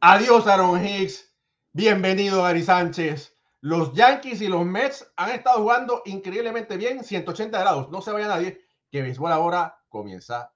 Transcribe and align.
Adiós, 0.00 0.46
Aaron 0.46 0.84
Hicks. 0.86 1.34
Bienvenido, 1.72 2.44
Gary 2.44 2.62
Sánchez. 2.62 3.34
Los 3.60 3.92
Yankees 3.94 4.40
y 4.40 4.46
los 4.46 4.64
Mets 4.64 5.12
han 5.16 5.30
estado 5.30 5.58
jugando 5.58 6.02
increíblemente 6.04 6.76
bien, 6.76 7.02
180 7.02 7.58
grados. 7.58 7.90
No 7.90 8.00
se 8.00 8.12
vaya 8.12 8.28
nadie, 8.28 8.64
que 8.92 9.02
béisbol 9.02 9.32
ahora 9.32 9.82
comienza 9.88 10.52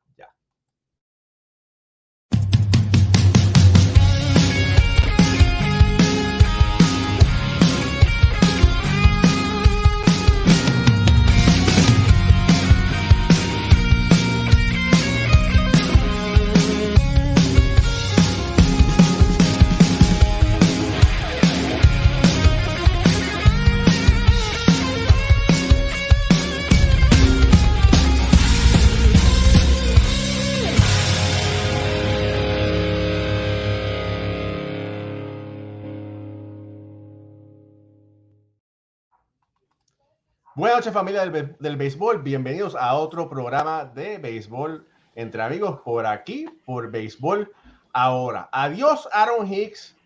Buenas 40.54 40.80
noches 40.80 40.92
familia 40.92 41.24
del, 41.24 41.56
del, 41.58 41.76
béisbol, 41.78 42.22
bienvenidos 42.22 42.74
a 42.74 42.94
otro 42.96 43.26
programa 43.26 43.86
de 43.86 44.18
béisbol 44.18 44.86
entre 45.14 45.40
amigos 45.42 45.80
por 45.80 46.04
aquí, 46.04 46.44
por 46.66 46.90
béisbol 46.90 47.50
ahora. 47.94 48.50
Adiós 48.52 49.08
Aaron 49.12 49.50
Hicks, 49.50 49.96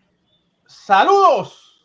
saludos. 0.65 1.83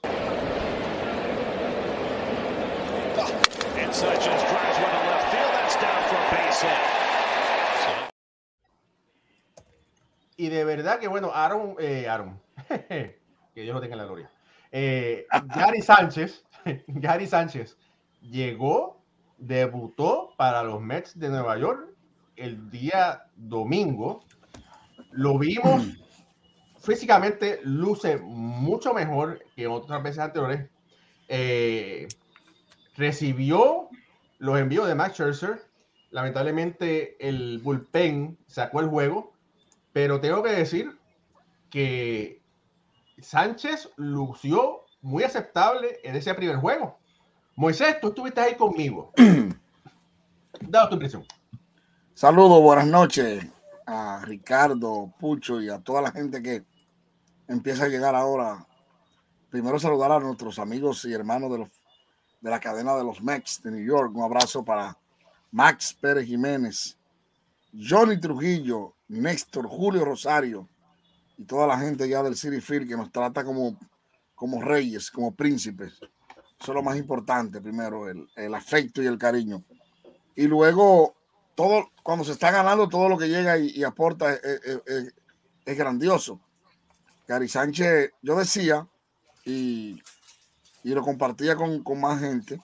Y 10.36 10.48
de 10.50 10.64
verdad 10.64 11.00
que 11.00 11.08
bueno, 11.08 11.32
Aaron, 11.34 11.74
eh, 11.80 12.08
Aaron, 12.08 12.40
que 12.68 13.20
Dios 13.56 13.74
lo 13.74 13.80
tenga 13.80 13.94
en 13.94 13.98
la 13.98 14.04
gloria. 14.04 14.30
Eh, 14.70 15.26
Gary 15.46 15.82
Sánchez, 15.82 16.44
Gary 16.86 17.26
Sánchez 17.26 17.76
llegó, 18.22 19.02
debutó 19.38 20.34
para 20.36 20.62
los 20.62 20.80
Mets 20.80 21.18
de 21.18 21.28
Nueva 21.28 21.58
York 21.58 21.90
el 22.36 22.70
día 22.70 23.24
domingo. 23.36 24.20
Lo 25.10 25.38
vimos 25.38 25.86
físicamente, 26.80 27.60
luce 27.64 28.18
mucho 28.18 28.94
mejor 28.94 29.44
que 29.54 29.66
otras 29.66 30.02
veces 30.02 30.20
anteriores. 30.20 30.68
Eh, 31.28 32.08
recibió 32.96 33.88
los 34.38 34.58
envíos 34.58 34.86
de 34.86 34.94
Max 34.94 35.14
Scherzer. 35.14 35.62
Lamentablemente 36.10 37.16
el 37.26 37.58
bullpen 37.58 38.38
sacó 38.46 38.80
el 38.80 38.88
juego, 38.88 39.32
pero 39.92 40.20
tengo 40.20 40.42
que 40.42 40.50
decir 40.50 40.98
que 41.70 42.42
Sánchez 43.18 43.90
lució 43.96 44.84
muy 45.00 45.24
aceptable 45.24 46.00
en 46.04 46.16
ese 46.16 46.34
primer 46.34 46.56
juego. 46.56 46.98
Moisés, 47.54 48.00
tú 48.00 48.08
estuviste 48.08 48.40
ahí 48.40 48.56
conmigo. 48.56 49.12
Dado 50.60 50.88
tu 50.88 50.94
impresión. 50.94 51.24
Saludos, 52.14 52.62
buenas 52.62 52.86
noches 52.86 53.44
a 53.86 54.22
Ricardo, 54.24 55.12
Pucho 55.18 55.60
y 55.60 55.68
a 55.68 55.78
toda 55.78 56.00
la 56.00 56.12
gente 56.12 56.42
que 56.42 56.64
empieza 57.48 57.84
a 57.84 57.88
llegar 57.88 58.14
ahora. 58.14 58.66
Primero 59.50 59.78
saludar 59.78 60.12
a 60.12 60.20
nuestros 60.20 60.58
amigos 60.58 61.04
y 61.04 61.12
hermanos 61.12 61.52
de, 61.52 61.58
los, 61.58 61.68
de 62.40 62.50
la 62.50 62.58
cadena 62.58 62.96
de 62.96 63.04
los 63.04 63.22
Mex 63.22 63.62
de 63.62 63.70
New 63.70 63.84
York. 63.84 64.14
Un 64.14 64.22
abrazo 64.22 64.64
para 64.64 64.96
Max 65.50 65.92
Pérez 66.00 66.26
Jiménez, 66.26 66.96
Johnny 67.74 68.18
Trujillo, 68.18 68.94
Néstor, 69.08 69.66
Julio 69.66 70.06
Rosario 70.06 70.68
y 71.36 71.44
toda 71.44 71.66
la 71.66 71.78
gente 71.78 72.08
ya 72.08 72.22
del 72.22 72.36
City 72.36 72.62
Field 72.62 72.88
que 72.88 72.96
nos 72.96 73.12
trata 73.12 73.44
como, 73.44 73.76
como 74.34 74.62
reyes, 74.62 75.10
como 75.10 75.34
príncipes. 75.34 76.00
Eso 76.62 76.70
es 76.70 76.76
lo 76.76 76.82
más 76.84 76.96
importante, 76.96 77.60
primero, 77.60 78.08
el, 78.08 78.54
afecto 78.54 79.02
y 79.02 79.06
el 79.06 79.18
cariño. 79.18 79.64
Y 80.36 80.46
luego, 80.46 81.16
todo, 81.56 81.90
cuando 82.04 82.24
se 82.24 82.30
está 82.30 82.52
ganando, 82.52 82.88
todo 82.88 83.08
lo 83.08 83.18
que 83.18 83.28
llega 83.28 83.58
y, 83.58 83.82
aporta 83.82 84.32
es, 84.32 85.76
grandioso. 85.76 86.38
Gary 87.26 87.48
Sánchez, 87.48 88.12
yo 88.22 88.36
decía, 88.36 88.86
y, 89.44 90.00
lo 90.84 91.02
compartía 91.02 91.56
con, 91.56 91.82
más 92.00 92.20
gente, 92.20 92.60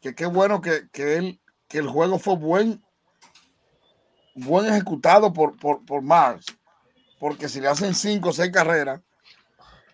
que 0.00 0.14
qué 0.14 0.24
bueno 0.24 0.62
que, 0.62 0.88
él, 0.94 1.38
que 1.68 1.76
el 1.76 1.88
juego 1.88 2.18
fue 2.18 2.36
buen, 2.36 2.82
buen 4.34 4.64
ejecutado 4.64 5.30
por, 5.30 5.58
por, 5.58 5.84
por 5.84 6.00
Mars, 6.00 6.46
porque 7.18 7.50
si 7.50 7.60
le 7.60 7.68
hacen 7.68 7.94
cinco 7.94 8.30
o 8.30 8.32
seis 8.32 8.50
carreras, 8.50 9.02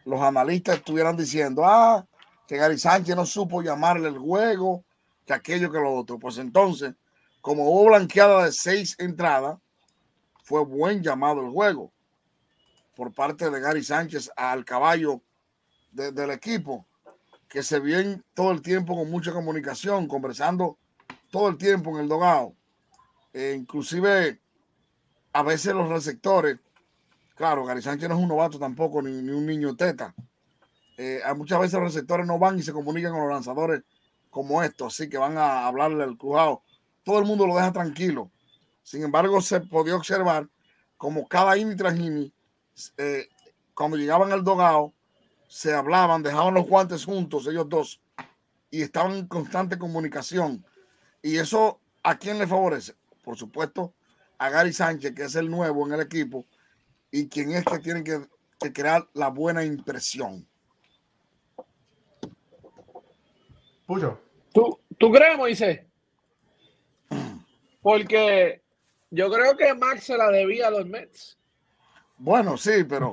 los 0.04 0.20
analistas 0.20 0.76
estuvieran 0.76 1.16
diciendo, 1.16 1.64
ah, 1.64 2.06
que 2.46 2.56
Gary 2.56 2.78
Sánchez 2.78 3.16
no 3.16 3.26
supo 3.26 3.62
llamarle 3.62 4.08
el 4.08 4.18
juego, 4.18 4.84
que 5.24 5.32
aquello 5.32 5.70
que 5.70 5.78
lo 5.78 5.94
otro. 5.94 6.18
Pues 6.18 6.38
entonces, 6.38 6.94
como 7.40 7.68
hubo 7.68 7.86
blanqueada 7.86 8.44
de 8.44 8.52
seis 8.52 8.94
entradas, 8.98 9.58
fue 10.44 10.64
buen 10.64 11.02
llamado 11.02 11.40
el 11.40 11.50
juego 11.50 11.92
por 12.94 13.12
parte 13.12 13.50
de 13.50 13.60
Gary 13.60 13.82
Sánchez 13.82 14.30
al 14.36 14.64
caballo 14.64 15.20
del 15.90 16.30
equipo, 16.30 16.86
que 17.48 17.62
se 17.62 17.80
viene 17.80 18.22
todo 18.34 18.52
el 18.52 18.62
tiempo 18.62 18.94
con 18.94 19.10
mucha 19.10 19.32
comunicación, 19.32 20.06
conversando 20.06 20.78
todo 21.30 21.48
el 21.48 21.56
tiempo 21.56 21.90
en 21.90 22.02
el 22.02 22.08
dogado. 22.08 22.54
E 23.32 23.54
inclusive, 23.54 24.40
a 25.32 25.42
veces 25.42 25.74
los 25.74 25.88
receptores, 25.88 26.58
claro, 27.34 27.64
Gary 27.64 27.82
Sánchez 27.82 28.08
no 28.08 28.14
es 28.14 28.22
un 28.22 28.28
novato 28.28 28.58
tampoco, 28.58 29.02
ni, 29.02 29.10
ni 29.22 29.30
un 29.30 29.46
niño 29.46 29.74
teta 29.74 30.14
eh, 30.96 31.20
muchas 31.36 31.60
veces 31.60 31.74
los 31.74 31.94
receptores 31.94 32.26
no 32.26 32.38
van 32.38 32.58
y 32.58 32.62
se 32.62 32.72
comunican 32.72 33.12
con 33.12 33.22
los 33.22 33.30
lanzadores 33.30 33.82
como 34.30 34.62
estos, 34.62 34.94
así 34.94 35.08
que 35.08 35.18
van 35.18 35.36
a 35.36 35.66
hablarle 35.66 36.04
al 36.04 36.16
crujado. 36.16 36.62
Todo 37.04 37.18
el 37.18 37.24
mundo 37.24 37.46
lo 37.46 37.56
deja 37.56 37.72
tranquilo. 37.72 38.30
Sin 38.82 39.02
embargo, 39.02 39.40
se 39.40 39.60
podía 39.60 39.96
observar 39.96 40.48
como 40.96 41.26
cada 41.26 41.56
inning 41.56 41.76
tras 41.76 41.98
inning, 41.98 42.32
eh, 42.96 43.28
cuando 43.74 43.96
llegaban 43.96 44.32
al 44.32 44.44
dogado, 44.44 44.94
se 45.48 45.74
hablaban, 45.74 46.22
dejaban 46.22 46.54
los 46.54 46.66
guantes 46.66 47.04
juntos, 47.04 47.46
ellos 47.46 47.68
dos, 47.68 48.00
y 48.70 48.82
estaban 48.82 49.12
en 49.12 49.26
constante 49.26 49.78
comunicación. 49.78 50.64
Y 51.22 51.36
eso, 51.36 51.80
¿a 52.02 52.16
quién 52.16 52.38
le 52.38 52.46
favorece? 52.46 52.94
Por 53.22 53.36
supuesto, 53.36 53.94
a 54.38 54.48
Gary 54.48 54.72
Sánchez, 54.72 55.14
que 55.14 55.24
es 55.24 55.34
el 55.34 55.50
nuevo 55.50 55.86
en 55.86 55.94
el 55.94 56.00
equipo, 56.00 56.46
y 57.10 57.28
quien 57.28 57.52
es 57.52 57.64
que 57.64 57.78
tiene 57.78 58.02
que 58.02 58.72
crear 58.72 59.08
la 59.12 59.28
buena 59.28 59.64
impresión. 59.64 60.46
Pucho. 63.86 64.20
¿Tú, 64.52 64.80
¿Tú 64.98 65.12
crees, 65.12 65.36
Moisés? 65.38 65.80
Porque 67.80 68.62
yo 69.10 69.30
creo 69.30 69.56
que 69.56 69.74
Max 69.74 70.04
se 70.04 70.16
la 70.16 70.30
debía 70.30 70.68
a 70.68 70.70
los 70.70 70.86
Mets. 70.86 71.38
Bueno, 72.18 72.56
sí, 72.56 72.84
pero 72.88 73.10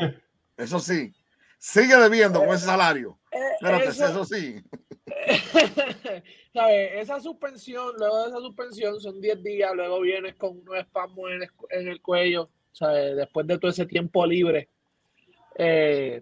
eso 0.57 0.79
sí. 0.79 1.13
Sigue 1.59 1.95
debiendo 1.95 2.39
con 2.39 2.49
ese 2.49 2.65
salario. 2.65 3.19
Eh, 3.31 3.37
Espérate, 3.61 3.89
eso, 3.89 4.25
sí. 4.25 4.61
Esa 6.53 7.19
suspensión, 7.19 7.95
luego 7.97 8.23
de 8.23 8.29
esa 8.29 8.37
suspensión 8.37 9.01
son 9.01 9.19
10 9.19 9.43
días, 9.43 9.71
luego 9.73 10.01
vienes 10.01 10.35
con 10.35 10.59
unos 10.59 10.77
espasmos 10.77 11.31
en 11.31 11.87
el, 11.87 12.01
cuello, 12.01 12.49
después 13.15 13.47
de 13.47 13.57
todo 13.57 13.71
ese 13.71 13.87
tiempo 13.87 14.25
libre. 14.25 14.69
Eh, 15.55 16.21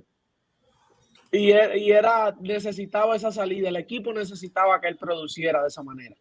y, 1.31 1.51
e, 1.51 1.78
y, 1.78 1.92
era, 1.92 2.36
necesitaba 2.42 3.16
esa 3.16 3.31
salida, 3.31 3.69
el 3.69 3.78
equipo 3.78 4.13
necesitaba 4.13 4.80
que 4.81 4.88
él 4.88 4.98
produciera 4.98 5.62
de 5.62 5.68
esa 5.69 5.83
manera. 5.83 6.16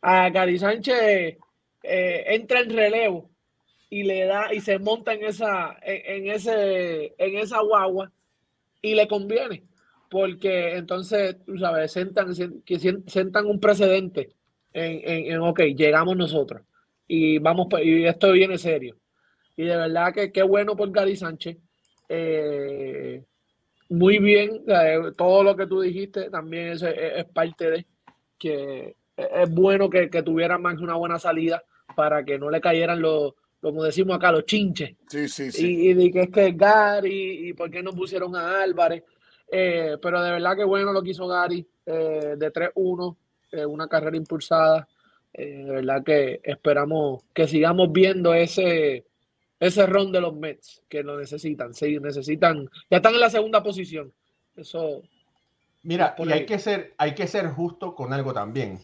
A 0.00 0.30
Gary 0.30 0.58
Sánchez 0.58 1.38
eh, 1.82 2.24
entra 2.26 2.60
en 2.60 2.70
relevo 2.70 3.30
y 3.88 4.02
le 4.02 4.24
da 4.24 4.52
y 4.52 4.60
se 4.60 4.78
monta 4.78 5.12
en 5.12 5.24
esa, 5.24 5.76
en, 5.82 6.28
ese, 6.28 7.14
en 7.18 7.38
esa 7.38 7.60
guagua 7.60 8.10
y 8.80 8.94
le 8.94 9.06
conviene, 9.06 9.62
porque 10.10 10.76
entonces, 10.76 11.36
tú 11.44 11.56
sabes, 11.58 11.92
sentan, 11.92 12.26
un 13.46 13.60
precedente 13.60 14.30
en, 14.72 15.32
en, 15.32 15.40
ok, 15.40 15.60
llegamos 15.76 16.16
nosotros 16.16 16.62
y 17.06 17.38
vamos, 17.38 17.68
y 17.82 18.06
esto 18.06 18.32
viene 18.32 18.58
serio. 18.58 18.96
Y 19.56 19.64
de 19.64 19.76
verdad 19.76 20.14
que 20.14 20.32
qué 20.32 20.42
bueno 20.42 20.74
por 20.74 20.90
Gary 20.90 21.14
Sánchez. 21.14 21.58
Eh, 22.08 23.22
muy 23.92 24.18
bien, 24.18 24.64
todo 25.16 25.42
lo 25.42 25.56
que 25.56 25.66
tú 25.66 25.80
dijiste 25.80 26.30
también 26.30 26.68
es, 26.68 26.82
es, 26.82 27.24
parte 27.26 27.70
de 27.70 27.86
que 28.38 28.96
es 29.16 29.50
bueno 29.50 29.88
que, 29.88 30.10
que 30.10 30.22
tuviera 30.22 30.58
más 30.58 30.80
una 30.80 30.94
buena 30.94 31.18
salida 31.18 31.62
para 31.94 32.24
que 32.24 32.38
no 32.38 32.50
le 32.50 32.60
cayeran 32.60 33.00
los, 33.00 33.34
como 33.62 33.84
decimos 33.84 34.16
acá, 34.16 34.32
los 34.32 34.44
chinches. 34.44 34.96
Sí, 35.06 35.28
sí, 35.28 35.52
sí. 35.52 35.88
Y, 35.88 35.90
y 35.90 36.10
que 36.10 36.22
es 36.22 36.30
que 36.30 36.48
es 36.48 36.56
Gary, 36.56 37.48
y 37.48 37.52
por 37.52 37.70
qué 37.70 37.80
no 37.80 37.92
pusieron 37.92 38.34
a 38.34 38.60
Álvarez. 38.60 39.04
Eh, 39.48 39.98
pero 40.02 40.20
de 40.20 40.32
verdad 40.32 40.56
que 40.56 40.64
bueno 40.64 40.92
lo 40.92 41.02
que 41.02 41.10
hizo 41.10 41.28
Gary 41.28 41.64
eh, 41.86 42.34
de 42.36 42.52
3-1, 42.52 43.16
eh, 43.52 43.66
una 43.66 43.86
carrera 43.86 44.16
impulsada. 44.16 44.88
de 45.32 45.64
verdad 45.70 46.02
que 46.02 46.40
esperamos 46.42 47.22
que 47.32 47.46
sigamos 47.46 47.92
viendo 47.92 48.34
ese, 48.34 49.04
ese 49.62 49.86
ron 49.86 50.10
de 50.10 50.20
los 50.20 50.34
Mets 50.34 50.82
que 50.88 51.04
lo 51.04 51.16
necesitan. 51.16 51.72
Sí, 51.72 52.00
necesitan. 52.00 52.68
Ya 52.90 52.96
están 52.96 53.14
en 53.14 53.20
la 53.20 53.30
segunda 53.30 53.62
posición. 53.62 54.12
Eso. 54.56 55.02
Mira, 55.84 56.16
y 56.18 56.32
hay 56.32 56.46
que, 56.46 56.58
ser, 56.58 56.94
hay 56.98 57.14
que 57.14 57.28
ser 57.28 57.46
justo 57.46 57.94
con 57.94 58.12
algo 58.12 58.32
también. 58.32 58.80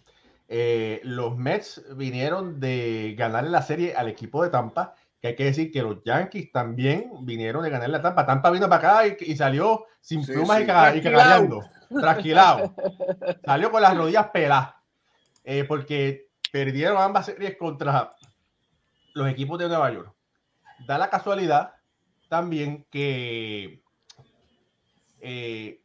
Eh, 0.46 1.00
los 1.02 1.36
Mets 1.36 1.82
vinieron 1.96 2.60
de 2.60 3.16
ganarle 3.18 3.50
la 3.50 3.62
serie 3.62 3.94
al 3.96 4.06
equipo 4.06 4.44
de 4.44 4.50
Tampa, 4.50 4.94
que 5.20 5.28
hay 5.28 5.34
que 5.34 5.46
decir 5.46 5.72
que 5.72 5.82
los 5.82 5.96
Yankees 6.04 6.52
también 6.52 7.10
vinieron 7.22 7.64
de 7.64 7.70
ganarle 7.70 7.96
a 7.96 8.02
Tampa. 8.02 8.24
Tampa 8.24 8.50
vino 8.52 8.68
para 8.68 9.00
acá 9.00 9.16
y, 9.18 9.34
salió 9.34 9.86
sin 10.00 10.24
plumas 10.24 10.60
y, 10.60 10.66
cagando, 10.66 11.60
tranquilado. 11.88 12.72
salió 13.44 13.72
con 13.72 13.82
las 13.82 13.96
rodillas 13.96 14.28
peladas, 14.28 14.74
eh, 15.42 15.64
porque 15.64 16.28
perdieron 16.52 16.98
ambas 16.98 17.26
series 17.26 17.56
contra 17.56 18.12
los 19.14 19.28
equipos 19.28 19.58
de 19.58 19.66
Nueva 19.66 19.92
York. 19.92 20.17
Da 20.86 20.98
la 20.98 21.10
casualidad 21.10 21.74
también 22.28 22.86
que 22.90 23.82
eh, 25.20 25.80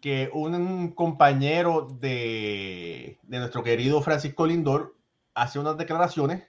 que 0.00 0.30
un 0.32 0.92
compañero 0.92 1.86
de, 2.00 3.18
nuestro 3.24 3.62
querido 3.62 4.00
Francisco 4.00 4.46
Lindor 4.46 4.96
hace 5.34 5.58
unas 5.58 5.76
declaraciones 5.76 6.48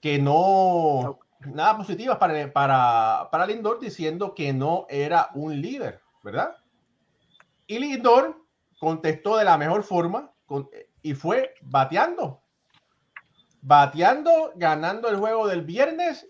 que 0.00 0.18
no, 0.18 1.20
nada 1.40 1.76
positivas 1.76 2.18
para, 2.18 2.52
para, 2.52 3.28
para 3.30 3.46
Lindor, 3.46 3.78
diciendo 3.78 4.34
que 4.34 4.52
no 4.52 4.86
era 4.88 5.30
un 5.34 5.60
líder, 5.60 6.00
¿verdad? 6.22 6.56
Y 7.66 7.78
Lindor 7.78 8.44
contestó 8.80 9.36
de 9.36 9.44
la 9.44 9.56
mejor 9.56 9.82
forma 9.82 10.32
y 11.02 11.14
fue 11.14 11.54
bateando. 11.62 12.42
Bateando, 13.60 14.52
ganando 14.56 15.08
el 15.08 15.16
juego 15.16 15.46
del 15.46 15.62
viernes 15.62 16.28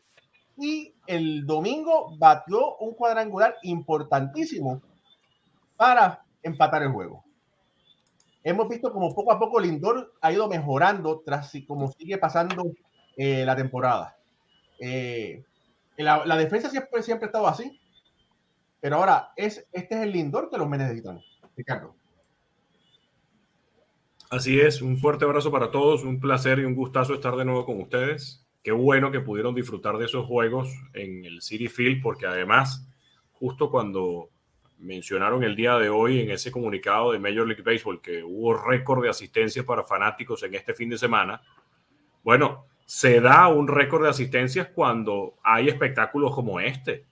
y 0.58 0.94
el 1.06 1.46
domingo 1.46 2.16
batió 2.18 2.76
un 2.76 2.94
cuadrangular 2.94 3.56
importantísimo 3.62 4.82
para 5.76 6.24
empatar 6.42 6.82
el 6.82 6.90
juego. 6.90 7.24
Hemos 8.42 8.68
visto 8.68 8.92
como 8.92 9.14
poco 9.14 9.32
a 9.32 9.38
poco 9.38 9.60
Lindor 9.60 10.14
ha 10.20 10.32
ido 10.32 10.48
mejorando 10.48 11.20
tras 11.24 11.52
como 11.66 11.92
sigue 11.92 12.18
pasando 12.18 12.72
eh, 13.16 13.44
la 13.44 13.54
temporada. 13.54 14.16
Eh, 14.80 15.44
la, 15.96 16.36
defensa 16.36 16.70
siempre, 16.70 17.02
siempre 17.02 17.26
ha 17.26 17.28
estado 17.28 17.46
así, 17.46 17.80
pero 18.80 18.96
ahora 18.96 19.32
es, 19.36 19.66
este 19.72 19.96
es 19.96 20.02
el 20.02 20.12
Lindor 20.12 20.50
que 20.50 20.58
los 20.58 20.68
necesitan. 20.68 21.20
Ricardo. 21.56 21.94
Así 24.30 24.60
es, 24.60 24.82
un 24.82 24.98
fuerte 24.98 25.24
abrazo 25.24 25.50
para 25.50 25.70
todos, 25.70 26.04
un 26.04 26.20
placer 26.20 26.58
y 26.58 26.64
un 26.64 26.74
gustazo 26.74 27.14
estar 27.14 27.34
de 27.34 27.44
nuevo 27.44 27.64
con 27.64 27.80
ustedes. 27.80 28.47
Qué 28.62 28.72
bueno 28.72 29.10
que 29.10 29.20
pudieron 29.20 29.54
disfrutar 29.54 29.96
de 29.98 30.06
esos 30.06 30.26
juegos 30.26 30.68
en 30.92 31.24
el 31.24 31.40
City 31.42 31.68
Field, 31.68 32.02
porque 32.02 32.26
además, 32.26 32.86
justo 33.32 33.70
cuando 33.70 34.30
mencionaron 34.78 35.42
el 35.42 35.56
día 35.56 35.76
de 35.78 35.88
hoy 35.88 36.20
en 36.20 36.30
ese 36.30 36.50
comunicado 36.50 37.12
de 37.12 37.18
Major 37.18 37.46
League 37.46 37.62
Baseball 37.62 38.00
que 38.00 38.22
hubo 38.22 38.54
récord 38.54 39.02
de 39.02 39.10
asistencias 39.10 39.64
para 39.64 39.82
fanáticos 39.82 40.42
en 40.42 40.54
este 40.54 40.74
fin 40.74 40.88
de 40.88 40.98
semana. 40.98 41.40
Bueno, 42.22 42.66
se 42.84 43.20
da 43.20 43.48
un 43.48 43.68
récord 43.68 44.04
de 44.04 44.10
asistencias 44.10 44.68
cuando 44.68 45.34
hay 45.42 45.68
espectáculos 45.68 46.34
como 46.34 46.60
este. 46.60 47.04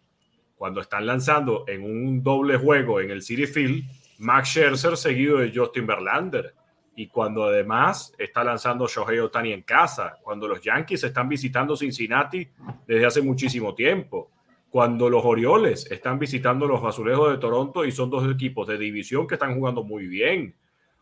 Cuando 0.57 0.81
están 0.81 1.05
lanzando 1.05 1.65
en 1.69 1.85
un 1.85 2.23
doble 2.23 2.57
juego 2.57 3.01
en 3.01 3.11
el 3.11 3.23
City 3.23 3.47
Field, 3.47 3.85
Max 4.19 4.49
Scherzer 4.49 4.97
seguido 4.97 5.39
de 5.39 5.53
Justin 5.55 5.87
Verlander. 5.87 6.55
Y 6.97 7.09
cuando 7.09 7.45
además 7.45 8.13
está 8.19 8.43
lanzando 8.43 8.89
Shohei 8.89 9.21
Otani 9.21 9.53
en 9.53 9.63
casa, 9.63 10.19
cuando 10.23 10.49
los 10.49 10.61
Yankees 10.61 11.05
están 11.05 11.29
visitando 11.29 11.77
Cincinnati 11.77 12.49
desde 12.87 13.07
hace 13.07 13.23
muchísimo 13.23 13.75
tiempo 13.75 14.31
cuando 14.77 15.09
los 15.09 15.25
Orioles 15.25 15.91
están 15.91 16.19
visitando 16.19 16.67
los 16.67 16.85
Azulejos 16.85 17.31
de 17.31 17.39
Toronto 17.39 17.85
y 17.85 17.93
son 17.93 18.11
dos 18.11 18.31
equipos 18.31 18.67
de 18.67 18.77
división 18.77 19.27
que 19.27 19.37
están 19.37 19.55
jugando 19.55 19.83
muy 19.83 20.07
bien. 20.07 20.55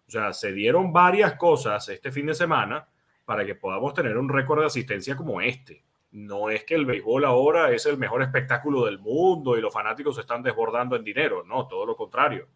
O 0.07 0.11
sea, 0.11 0.33
se 0.33 0.53
dieron 0.53 0.93
varias 0.93 1.35
cosas 1.35 1.89
este 1.89 2.13
fin 2.13 2.27
de 2.27 2.35
semana 2.35 2.87
para 3.25 3.45
que 3.45 3.55
podamos 3.55 3.95
tener 3.95 4.17
un 4.17 4.29
récord 4.29 4.61
de 4.61 4.67
asistencia 4.67 5.17
como 5.17 5.41
este. 5.41 5.83
No 6.13 6.51
es 6.51 6.63
que 6.63 6.77
el 6.77 6.87
béisbol 6.87 7.25
ahora 7.25 7.73
es 7.73 7.87
el 7.87 7.99
mejor 7.99 8.23
espectáculo 8.23 8.85
del 8.85 9.01
mundo 9.01 9.59
y 9.59 9.61
los 9.61 9.75
fanáticos 9.75 10.15
se 10.15 10.21
están 10.21 10.43
desbordando 10.43 10.95
en 10.95 11.03
dinero, 11.03 11.43
no, 11.45 11.67
todo 11.67 11.85
lo 11.85 11.97
contrario. 11.97 12.47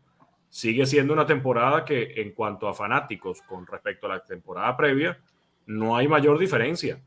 Sigue 0.50 0.86
siendo 0.86 1.12
una 1.12 1.26
temporada 1.26 1.84
que 1.84 2.20
en 2.20 2.32
cuanto 2.32 2.68
a 2.68 2.74
fanáticos 2.74 3.42
con 3.42 3.66
respecto 3.66 4.06
a 4.06 4.16
la 4.16 4.24
temporada 4.24 4.76
previa, 4.76 5.18
no 5.66 5.96
hay 5.96 6.08
mayor 6.08 6.38
diferencia 6.38 7.00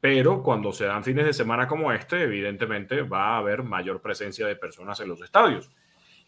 pero 0.00 0.42
cuando 0.42 0.72
se 0.72 0.86
dan 0.86 1.04
fines 1.04 1.26
de 1.26 1.34
semana 1.34 1.68
como 1.68 1.92
este, 1.92 2.22
evidentemente 2.22 3.02
va 3.02 3.34
a 3.34 3.38
haber 3.38 3.62
mayor 3.62 4.00
presencia 4.00 4.46
de 4.46 4.56
personas 4.56 4.98
en 5.00 5.08
los 5.08 5.20
estadios. 5.20 5.70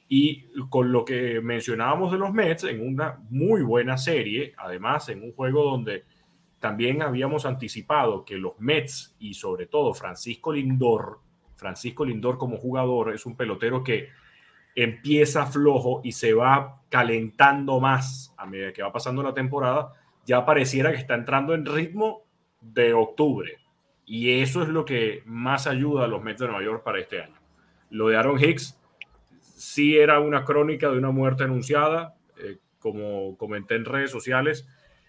Y 0.09 0.45
con 0.69 0.93
lo 0.93 1.07
que 1.07 1.41
mencionábamos 1.41 2.13
de 2.13 2.19
los 2.19 2.33
Mets, 2.35 2.65
en 2.65 2.87
una 2.87 3.19
muy 3.31 3.63
buena 3.63 3.97
serie, 3.97 4.53
además 4.59 5.09
en 5.09 5.23
un 5.23 5.33
juego 5.33 5.65
donde 5.65 6.05
también 6.59 7.01
habíamos 7.01 7.47
anticipado 7.47 8.25
que 8.27 8.37
los 8.37 8.61
Mets 8.61 9.17
y 9.19 9.33
sobre 9.35 9.67
todo 9.67 9.95
Francisco 9.95 10.53
Lindor, 10.53 11.21
Francisco 11.57 12.05
Lindor 12.05 12.37
como 12.37 12.59
jugador 12.59 13.15
es 13.15 13.25
un 13.25 13.37
pelotero 13.37 13.83
que 13.83 14.11
empieza 14.75 15.47
flojo 15.47 16.01
y 16.05 16.13
se 16.13 16.33
va 16.35 16.81
calentando 16.89 17.81
más 17.81 18.35
a 18.37 18.47
medida 18.47 18.73
que 18.73 18.83
va 18.83 18.93
pasando 18.93 19.23
la 19.23 19.35
temporada, 19.35 19.93
ya 20.25 20.45
pareciera 20.45 20.91
que 20.91 20.99
está 20.99 21.15
entrando 21.15 21.55
en 21.55 21.67
ritmo 21.67 22.23
de 22.61 22.93
octubre. 22.93 23.59
Y 24.05 24.41
eso 24.41 24.63
es 24.63 24.69
lo 24.69 24.85
que 24.85 25.23
más 25.25 25.67
ayuda 25.67 26.05
a 26.05 26.09
los 26.09 26.23
Mets 26.23 26.41
de 26.41 26.47
Nueva 26.49 26.63
York 26.63 26.83
para 26.83 27.01
este 27.01 27.23
año. 27.23 27.41
Lo 27.91 28.09
de 28.09 28.17
Aaron 28.17 28.43
Hicks 28.43 28.79
sí 29.41 29.97
era 29.97 30.19
una 30.19 30.45
crónica 30.45 30.91
de 30.91 30.99
una 30.99 31.11
muerte 31.11 31.45
anunciada, 31.45 32.17
eh, 32.39 32.59
como 32.79 33.37
comenté 33.37 33.77
en 33.77 33.85
redes 33.85 34.11
sociales. 34.11 34.67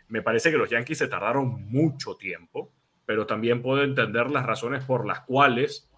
Me 0.07 0.21
parece 0.21 0.51
que 0.51 0.57
los 0.57 0.69
Yankees 0.69 0.99
se 0.99 1.07
tardaron 1.07 1.69
mucho 1.69 2.15
tiempo, 2.15 2.71
pero 3.05 3.25
también 3.25 3.61
puedo 3.61 3.83
entender 3.83 4.29
las 4.29 4.45
razones 4.45 4.83
por 4.83 5.07
las 5.07 5.21
cuales 5.21 5.89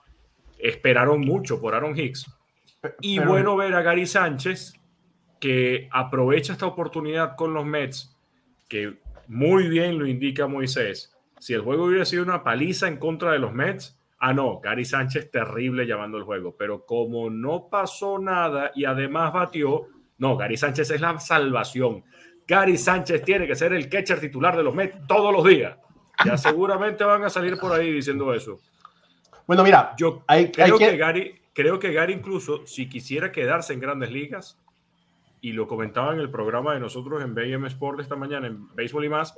esperaron 0.57 1.21
mucho 1.21 1.59
por 1.59 1.75
Aaron 1.75 1.97
Hicks. 1.97 2.25
Y 3.01 3.19
bueno 3.19 3.55
ver 3.55 3.73
a 3.75 3.81
Gary 3.81 4.05
Sánchez, 4.05 4.79
que 5.39 5.89
aprovecha 5.91 6.53
esta 6.53 6.65
oportunidad 6.65 7.35
con 7.35 7.53
los 7.53 7.65
Mets, 7.65 8.15
que 8.67 8.99
muy 9.27 9.67
bien 9.67 9.97
lo 9.99 10.07
indica 10.07 10.47
Moisés, 10.47 11.15
si 11.39 11.53
el 11.53 11.61
juego 11.61 11.85
hubiera 11.85 12.05
sido 12.05 12.23
una 12.23 12.43
paliza 12.43 12.87
en 12.87 12.97
contra 12.97 13.31
de 13.31 13.39
los 13.39 13.53
Mets, 13.53 13.99
ah, 14.19 14.33
no, 14.33 14.59
Gary 14.59 14.85
Sánchez 14.85 15.29
terrible 15.31 15.85
llamando 15.85 16.17
el 16.17 16.23
juego. 16.23 16.55
Pero 16.57 16.85
como 16.85 17.29
no 17.29 17.67
pasó 17.69 18.17
nada 18.19 18.71
y 18.73 18.85
además 18.85 19.33
batió, 19.33 19.87
no, 20.17 20.37
Gary 20.37 20.57
Sánchez 20.57 20.91
es 20.91 21.01
la 21.01 21.19
salvación. 21.19 22.03
Gary 22.47 22.77
Sánchez 22.77 23.23
tiene 23.23 23.47
que 23.47 23.55
ser 23.55 23.73
el 23.73 23.89
catcher 23.89 24.19
titular 24.19 24.55
de 24.55 24.63
los 24.63 24.73
Mets 24.73 25.05
todos 25.07 25.33
los 25.33 25.45
días. 25.45 25.77
Ya 26.23 26.37
seguramente 26.37 27.03
van 27.03 27.23
a 27.23 27.29
salir 27.29 27.57
por 27.57 27.73
ahí 27.73 27.91
diciendo 27.91 28.33
eso. 28.33 28.59
Bueno, 29.45 29.63
mira, 29.63 29.93
yo 29.97 30.23
creo 30.25 30.77
que... 30.77 30.97
Gary, 30.97 31.35
creo 31.55 31.79
que 31.79 31.93
Gary 31.93 32.13
incluso 32.13 32.67
si 32.67 32.87
quisiera 32.87 33.31
quedarse 33.31 33.73
en 33.73 33.79
Grandes 33.79 34.11
Ligas 34.11 34.59
y 35.41 35.53
lo 35.53 35.67
comentaba 35.67 36.13
en 36.13 36.19
el 36.19 36.29
programa 36.29 36.73
de 36.73 36.81
nosotros 36.81 37.23
en 37.23 37.33
BM 37.33 37.65
Sport 37.67 38.01
esta 38.01 38.15
mañana 38.15 38.47
en 38.47 38.75
Béisbol 38.75 39.05
y 39.05 39.09
más, 39.09 39.37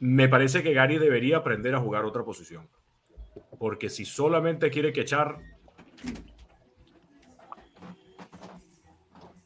me 0.00 0.28
parece 0.28 0.62
que 0.62 0.74
Gary 0.74 0.98
debería 0.98 1.38
aprender 1.38 1.74
a 1.74 1.80
jugar 1.80 2.04
otra 2.04 2.24
posición. 2.24 2.68
Porque 3.58 3.88
si 3.88 4.04
solamente 4.04 4.70
quiere 4.70 4.92
que 4.92 5.02
echar. 5.02 5.38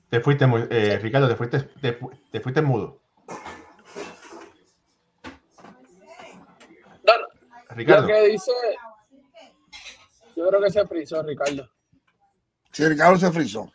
Te 0.08 0.20
fuiste, 0.20 0.46
eh, 0.70 0.98
Ricardo, 1.00 1.28
te 1.28 1.36
fuiste, 1.36 1.60
te, 2.30 2.40
fuiste 2.40 2.62
mudo. 2.62 3.00
Ricardo. 7.70 8.06
¿Qué 8.06 8.28
dice? 8.28 8.52
Yo 10.40 10.48
creo 10.48 10.62
que 10.62 10.70
se 10.70 10.86
frizó, 10.86 11.22
Ricardo. 11.22 11.68
Sí, 12.72 12.88
Ricardo 12.88 13.18
se 13.18 13.30
frizó. 13.30 13.70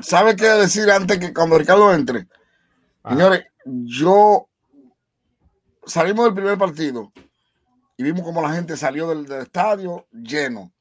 ¿Sabe 0.00 0.36
qué 0.36 0.46
decir 0.46 0.88
antes 0.88 1.18
que 1.18 1.34
cuando 1.34 1.58
Ricardo 1.58 1.92
entre? 1.92 2.28
Señores, 3.04 3.44
yo 3.64 4.48
salimos 5.84 6.26
del 6.26 6.34
primer 6.34 6.56
partido 6.56 7.12
y 7.96 8.04
vimos 8.04 8.22
como 8.22 8.40
la 8.40 8.52
gente 8.52 8.76
salió 8.76 9.08
del, 9.08 9.30
estadio 9.42 10.06
lleno. 10.12 10.72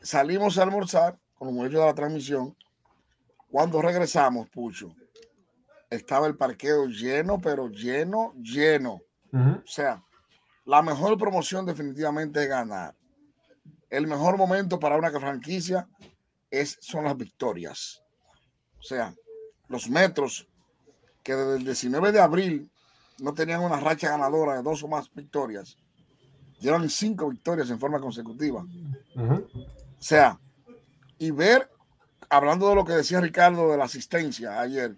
Salimos 0.00 0.58
a 0.58 0.64
almorzar, 0.64 1.16
como 1.34 1.64
hecho 1.64 1.78
de 1.78 1.86
la 1.86 1.94
transmisión. 1.94 2.56
Cuando 3.48 3.80
regresamos, 3.80 4.48
Pucho, 4.48 4.92
estaba 5.88 6.26
el 6.26 6.36
parqueo 6.36 6.86
lleno, 6.86 7.40
pero 7.40 7.68
lleno, 7.68 8.34
lleno. 8.42 9.02
O 9.32 9.66
sea, 9.66 10.02
la 10.64 10.82
mejor 10.82 11.16
promoción 11.16 11.64
definitivamente 11.64 12.42
es 12.42 12.48
ganar. 12.48 12.96
El 13.94 14.08
mejor 14.08 14.36
momento 14.36 14.80
para 14.80 14.96
una 14.96 15.08
franquicia 15.12 15.86
es, 16.50 16.76
son 16.80 17.04
las 17.04 17.16
victorias. 17.16 18.02
O 18.80 18.82
sea, 18.82 19.14
los 19.68 19.88
metros 19.88 20.48
que 21.22 21.36
desde 21.36 21.58
el 21.58 21.64
19 21.64 22.10
de 22.10 22.18
abril 22.18 22.72
no 23.20 23.34
tenían 23.34 23.60
una 23.60 23.78
racha 23.78 24.10
ganadora 24.10 24.56
de 24.56 24.62
dos 24.62 24.82
o 24.82 24.88
más 24.88 25.14
victorias, 25.14 25.76
llevan 26.58 26.90
cinco 26.90 27.30
victorias 27.30 27.70
en 27.70 27.78
forma 27.78 28.00
consecutiva. 28.00 28.66
O 29.16 30.02
sea, 30.02 30.40
y 31.16 31.30
ver, 31.30 31.70
hablando 32.28 32.68
de 32.68 32.74
lo 32.74 32.84
que 32.84 32.94
decía 32.94 33.20
Ricardo 33.20 33.70
de 33.70 33.76
la 33.76 33.84
asistencia 33.84 34.60
ayer, 34.60 34.96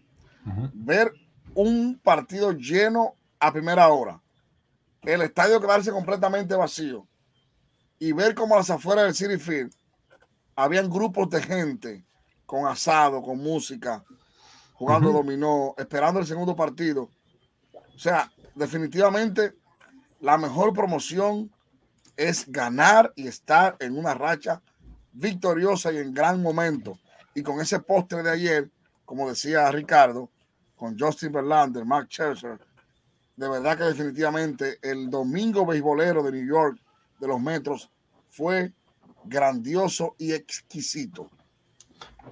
ver 0.73 1.13
un 1.55 2.01
partido 2.03 2.53
lleno 2.53 3.15
a 3.41 3.53
primera 3.53 3.89
hora, 3.89 4.23
el 5.03 5.21
estadio 5.21 5.61
quedarse 5.61 5.91
completamente 5.91 6.55
vacío 6.55 7.07
y 7.99 8.13
ver 8.13 8.35
cómo 8.35 8.55
a 8.55 8.59
las 8.59 8.71
afueras 8.71 9.05
del 9.05 9.15
City 9.15 9.43
Field 9.43 9.73
habían 10.55 10.91
grupos 10.91 11.29
de 11.31 11.43
gente 11.43 12.05
con 12.45 12.67
asado, 12.67 13.23
con 13.23 13.39
música, 13.39 14.05
jugando 14.75 15.13
dominó, 15.13 15.75
esperando 15.77 16.21
el 16.21 16.27
segundo 16.27 16.55
partido. 16.55 17.11
O 17.95 17.99
sea, 17.99 18.31
definitivamente 18.55 19.55
la 20.21 20.39
mejor 20.39 20.73
promoción 20.73 21.51
es 22.17 22.51
ganar 22.51 23.13
y 23.17 23.27
estar 23.27 23.77
en 23.81 23.99
una 23.99 24.15
racha 24.15 24.63
victoriosa 25.13 25.93
y 25.93 25.99
en 25.99 26.15
gran 26.15 26.43
momento. 26.43 26.99
Y 27.35 27.43
con 27.43 27.61
ese 27.61 27.81
postre 27.81 28.23
de 28.23 28.31
ayer, 28.31 28.71
como 29.05 29.29
decía 29.29 29.71
Ricardo, 29.71 30.31
con 30.77 30.99
Justin 30.99 31.33
Verlander, 31.33 31.85
Mark 31.85 32.09
Scherzer, 32.11 32.59
de 33.37 33.49
verdad 33.49 33.77
que 33.77 33.85
definitivamente 33.85 34.79
el 34.83 35.11
domingo 35.11 35.67
beisbolero 35.67 36.23
de 36.23 36.33
New 36.33 36.47
York 36.47 36.81
de 37.21 37.29
los 37.29 37.41
Metros 37.41 37.91
fue 38.29 38.73
grandioso 39.25 40.15
y 40.19 40.33
exquisito. 40.33 41.31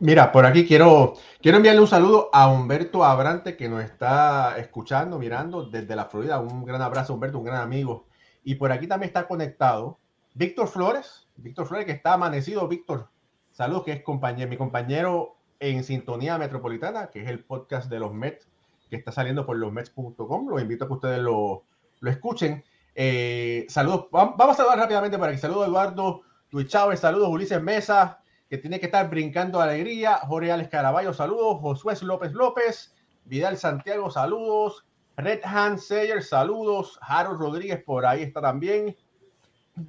Mira, 0.01 0.33
por 0.33 0.45
aquí 0.45 0.67
quiero, 0.67 1.15
quiero 1.41 1.59
enviarle 1.59 1.81
un 1.81 1.87
saludo 1.87 2.29
a 2.33 2.49
Humberto 2.49 3.05
Abrante 3.05 3.57
que 3.57 3.69
nos 3.69 3.83
está 3.85 4.59
escuchando, 4.59 5.19
mirando 5.19 5.65
desde 5.65 5.95
la 5.95 6.07
Florida. 6.07 6.41
Un 6.41 6.65
gran 6.65 6.83
abrazo, 6.83 7.15
Humberto, 7.15 7.39
un 7.39 7.45
gran 7.45 7.61
amigo. 7.61 8.09
Y 8.43 8.57
por 8.57 8.73
aquí 8.73 8.87
también 8.87 9.09
está 9.09 9.29
conectado 9.29 9.99
Víctor 10.35 10.67
Flores, 10.67 11.29
Víctor 11.37 11.67
Flores 11.67 11.87
que 11.87 11.93
está 11.93 12.15
amanecido. 12.15 12.67
Víctor, 12.67 13.09
saludos, 13.53 13.85
que 13.85 13.93
es 13.93 14.03
compañero, 14.03 14.51
mi 14.51 14.57
compañero 14.57 15.37
en 15.61 15.85
Sintonía 15.85 16.39
Metropolitana, 16.39 17.11
que 17.11 17.23
es 17.23 17.29
el 17.29 17.45
podcast 17.45 17.89
de 17.89 18.01
los 18.01 18.13
Mets 18.13 18.49
que 18.91 18.97
está 18.97 19.13
saliendo 19.13 19.47
por 19.47 19.57
losmets.com. 19.57 20.49
Los 20.49 20.61
invito 20.61 20.85
a 20.85 20.89
que 20.89 20.95
ustedes 20.95 21.21
lo, 21.21 21.65
lo 22.01 22.11
escuchen. 22.11 22.65
Eh, 22.95 23.67
saludos, 23.69 24.07
vamos 24.11 24.51
a 24.51 24.55
saludar 24.55 24.79
rápidamente 24.79 25.19
para 25.19 25.33
que 25.33 25.39
saludos 25.39 25.65
a 25.65 25.67
Eduardo 25.67 26.23
Luis 26.55 26.71
saludos 26.71 27.29
Ulises 27.31 27.61
Mesa, 27.61 28.21
que 28.49 28.59
tiene 28.59 28.79
que 28.79 28.87
estar 28.87 29.11
brincando 29.11 29.59
de 29.59 29.65
alegría, 29.65 30.19
Jorge 30.19 30.53
Alex 30.53 30.71
Caraballo, 30.71 31.13
saludos, 31.13 31.61
Josué 31.61 31.95
López 32.03 32.33
López, 32.33 32.95
Vidal 33.25 33.57
Santiago, 33.57 34.09
saludos, 34.09 34.87
Red 35.17 35.41
Hand 35.43 35.79
Sayer, 35.79 36.23
saludos, 36.23 36.97
Harold 37.03 37.41
Rodríguez 37.41 37.83
por 37.83 38.07
ahí 38.07 38.23
está 38.23 38.41
también, 38.41 38.97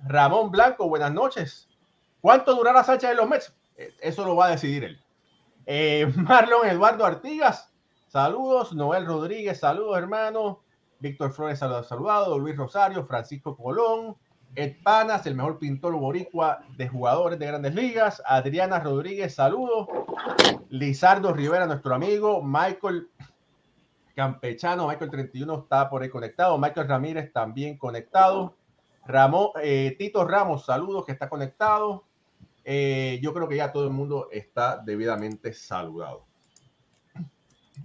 Ramón 0.07 0.49
Blanco, 0.49 0.89
buenas 0.89 1.13
noches. 1.13 1.69
¿Cuánto 2.19 2.55
durará 2.55 2.83
Sánchez 2.83 3.11
de 3.11 3.15
los 3.15 3.29
Mets? 3.29 3.53
Eh, 3.77 3.93
eso 4.01 4.25
lo 4.25 4.35
va 4.35 4.47
a 4.47 4.51
decidir 4.51 4.85
él. 4.85 5.03
Eh, 5.67 6.11
Marlon 6.15 6.67
Eduardo 6.67 7.05
Artigas, 7.05 7.71
saludos, 8.07 8.73
Noel 8.73 9.05
Rodríguez, 9.05 9.59
saludos 9.59 9.99
hermano, 9.99 10.63
Víctor 11.05 11.33
Flores, 11.33 11.59
saludado, 11.59 12.39
Luis 12.39 12.57
Rosario, 12.57 13.05
Francisco 13.05 13.55
Colón, 13.55 14.15
Ed 14.55 14.77
Panas, 14.81 15.23
el 15.27 15.35
mejor 15.35 15.59
pintor 15.59 15.93
boricua 15.93 16.65
de 16.75 16.87
jugadores 16.87 17.37
de 17.37 17.45
grandes 17.45 17.75
ligas. 17.75 18.23
Adriana 18.25 18.79
Rodríguez, 18.79 19.35
saludos. 19.35 19.87
Lizardo 20.69 21.31
Rivera, 21.31 21.67
nuestro 21.67 21.93
amigo. 21.93 22.41
Michael 22.41 23.07
Campechano, 24.15 24.87
Michael 24.87 25.11
31 25.11 25.59
está 25.59 25.87
por 25.91 26.01
ahí 26.01 26.09
conectado. 26.09 26.57
Michael 26.57 26.87
Ramírez 26.87 27.31
también 27.31 27.77
conectado. 27.77 28.55
Ramón, 29.05 29.49
eh, 29.61 29.95
Tito 29.99 30.25
Ramos, 30.25 30.65
saludos, 30.65 31.05
que 31.05 31.11
está 31.11 31.29
conectado. 31.29 32.03
Eh, 32.63 33.19
yo 33.21 33.31
creo 33.31 33.47
que 33.47 33.57
ya 33.57 33.71
todo 33.71 33.83
el 33.83 33.93
mundo 33.93 34.29
está 34.31 34.77
debidamente 34.77 35.53
saludado. 35.53 36.25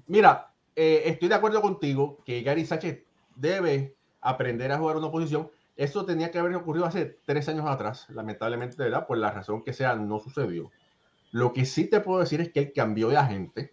Mira, 0.06 0.54
eh, 0.74 1.02
estoy 1.04 1.28
de 1.28 1.34
acuerdo 1.34 1.60
contigo 1.60 2.22
que 2.24 2.40
Gary 2.40 2.64
Sánchez 2.64 3.09
debe 3.40 3.96
aprender 4.20 4.70
a 4.72 4.78
jugar 4.78 4.96
una 4.96 5.10
posición 5.10 5.50
eso 5.80 6.04
tenía 6.04 6.30
que 6.30 6.38
haber 6.38 6.54
ocurrido 6.56 6.84
hace 6.84 7.16
tres 7.24 7.48
años 7.48 7.64
atrás, 7.66 8.06
lamentablemente, 8.10 8.76
¿verdad? 8.76 9.06
Por 9.06 9.16
la 9.16 9.30
razón 9.30 9.64
que 9.64 9.72
sea, 9.72 9.94
no 9.94 10.18
sucedió. 10.18 10.70
Lo 11.30 11.54
que 11.54 11.64
sí 11.64 11.88
te 11.88 12.00
puedo 12.00 12.20
decir 12.20 12.42
es 12.42 12.52
que 12.52 12.60
él 12.60 12.72
cambió 12.74 13.08
de 13.08 13.16
agente. 13.16 13.72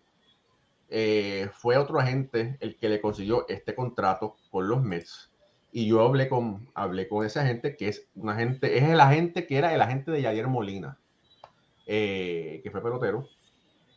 Eh, 0.90 1.50
fue 1.52 1.76
otro 1.76 2.00
agente 2.00 2.56
el 2.62 2.78
que 2.78 2.88
le 2.88 3.02
consiguió 3.02 3.46
este 3.50 3.76
contrato 3.76 4.38
con 4.52 4.70
los 4.70 4.82
Mets. 4.82 5.34
Y 5.74 5.88
yo 5.88 6.00
hablé 6.00 6.30
con, 6.30 6.70
hablé 6.76 7.10
con 7.10 7.26
ese 7.26 7.42
agente 7.42 7.76
que 7.76 7.90
es 7.90 8.08
un 8.16 8.30
agente, 8.30 8.78
es 8.78 8.86
el 8.86 9.02
agente 9.02 9.46
que 9.46 9.58
era 9.58 9.74
el 9.74 9.82
agente 9.82 10.10
de 10.10 10.22
Yadier 10.22 10.48
Molina, 10.48 10.98
eh, 11.86 12.62
que 12.64 12.72
fue 12.72 12.82
pelotero. 12.82 13.28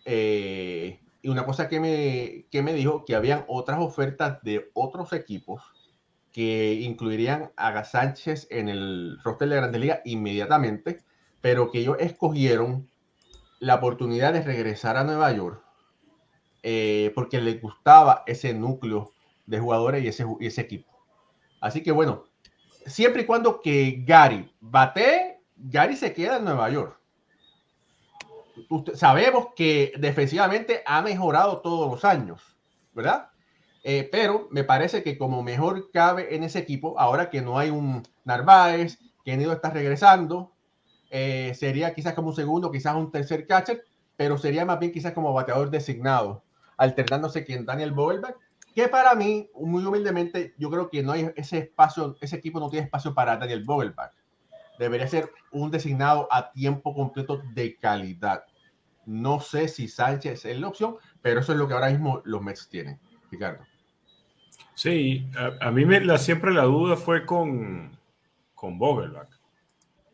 Eh, 0.04 0.98
y 1.22 1.28
una 1.28 1.44
cosa 1.44 1.68
que 1.68 1.80
me, 1.80 2.46
que 2.50 2.62
me 2.62 2.72
dijo 2.72 3.04
que 3.04 3.14
habían 3.14 3.44
otras 3.48 3.78
ofertas 3.80 4.42
de 4.42 4.70
otros 4.74 5.12
equipos 5.12 5.62
que 6.32 6.74
incluirían 6.74 7.52
a 7.56 7.84
Sánchez 7.84 8.46
en 8.50 8.68
el 8.68 9.18
roster 9.22 9.48
de 9.48 9.56
Grandes 9.56 9.80
Ligas 9.80 10.00
inmediatamente, 10.04 11.02
pero 11.40 11.70
que 11.70 11.80
ellos 11.80 11.96
escogieron 11.98 12.88
la 13.58 13.76
oportunidad 13.76 14.32
de 14.32 14.42
regresar 14.42 14.96
a 14.96 15.04
Nueva 15.04 15.32
York 15.32 15.62
eh, 16.62 17.12
porque 17.14 17.40
les 17.40 17.60
gustaba 17.60 18.22
ese 18.26 18.54
núcleo 18.54 19.12
de 19.46 19.58
jugadores 19.58 20.04
y 20.04 20.08
ese, 20.08 20.24
ese 20.40 20.60
equipo. 20.60 20.88
Así 21.60 21.82
que 21.82 21.92
bueno, 21.92 22.24
siempre 22.86 23.22
y 23.22 23.26
cuando 23.26 23.60
que 23.60 24.02
Gary 24.06 24.50
bate, 24.60 25.40
Gary 25.56 25.96
se 25.96 26.12
queda 26.12 26.36
en 26.36 26.44
Nueva 26.44 26.70
York. 26.70 26.99
Sabemos 28.94 29.48
que 29.56 29.92
defensivamente 29.98 30.82
ha 30.86 31.02
mejorado 31.02 31.60
todos 31.60 31.90
los 31.90 32.04
años, 32.04 32.40
¿verdad? 32.92 33.30
Eh, 33.82 34.08
pero 34.12 34.48
me 34.50 34.64
parece 34.64 35.02
que 35.02 35.16
como 35.16 35.42
mejor 35.42 35.90
cabe 35.90 36.34
en 36.34 36.44
ese 36.44 36.58
equipo, 36.58 36.98
ahora 36.98 37.30
que 37.30 37.40
no 37.40 37.58
hay 37.58 37.70
un 37.70 38.02
Narváez, 38.24 38.98
que 39.24 39.36
Nido 39.36 39.52
está 39.52 39.70
regresando, 39.70 40.52
eh, 41.10 41.52
sería 41.54 41.94
quizás 41.94 42.14
como 42.14 42.28
un 42.28 42.36
segundo, 42.36 42.70
quizás 42.70 42.94
un 42.94 43.10
tercer 43.10 43.46
catcher, 43.46 43.84
pero 44.16 44.38
sería 44.38 44.64
más 44.64 44.78
bien 44.78 44.92
quizás 44.92 45.12
como 45.12 45.32
bateador 45.32 45.70
designado, 45.70 46.44
alternándose 46.76 47.46
con 47.46 47.64
Daniel 47.64 47.92
Bovelback, 47.92 48.36
que 48.74 48.88
para 48.88 49.14
mí, 49.14 49.50
muy 49.54 49.84
humildemente, 49.84 50.54
yo 50.58 50.70
creo 50.70 50.88
que 50.88 51.02
no 51.02 51.12
hay 51.12 51.30
ese 51.36 51.58
espacio, 51.58 52.16
ese 52.20 52.36
equipo 52.36 52.60
no 52.60 52.68
tiene 52.68 52.84
espacio 52.84 53.14
para 53.14 53.36
Daniel 53.36 53.64
Bovelback. 53.64 54.12
Debería 54.78 55.08
ser 55.08 55.30
un 55.50 55.70
designado 55.70 56.28
a 56.30 56.52
tiempo 56.52 56.94
completo 56.94 57.42
de 57.52 57.76
calidad. 57.76 58.44
No 59.10 59.40
sé 59.40 59.66
si 59.66 59.88
Sánchez 59.88 60.44
es 60.44 60.60
la 60.60 60.68
opción, 60.68 60.94
pero 61.20 61.40
eso 61.40 61.50
es 61.50 61.58
lo 61.58 61.66
que 61.66 61.74
ahora 61.74 61.90
mismo 61.90 62.22
los 62.24 62.40
Mets 62.40 62.68
tienen. 62.68 63.00
Ricardo. 63.28 63.64
Sí, 64.74 65.28
a, 65.60 65.72
mí 65.72 65.84
me, 65.84 66.00
la, 66.00 66.16
siempre 66.16 66.52
la 66.52 66.62
duda 66.62 66.94
fue 66.94 67.26
con, 67.26 67.98
con 68.54 68.78
Vogelbach. 68.78 69.28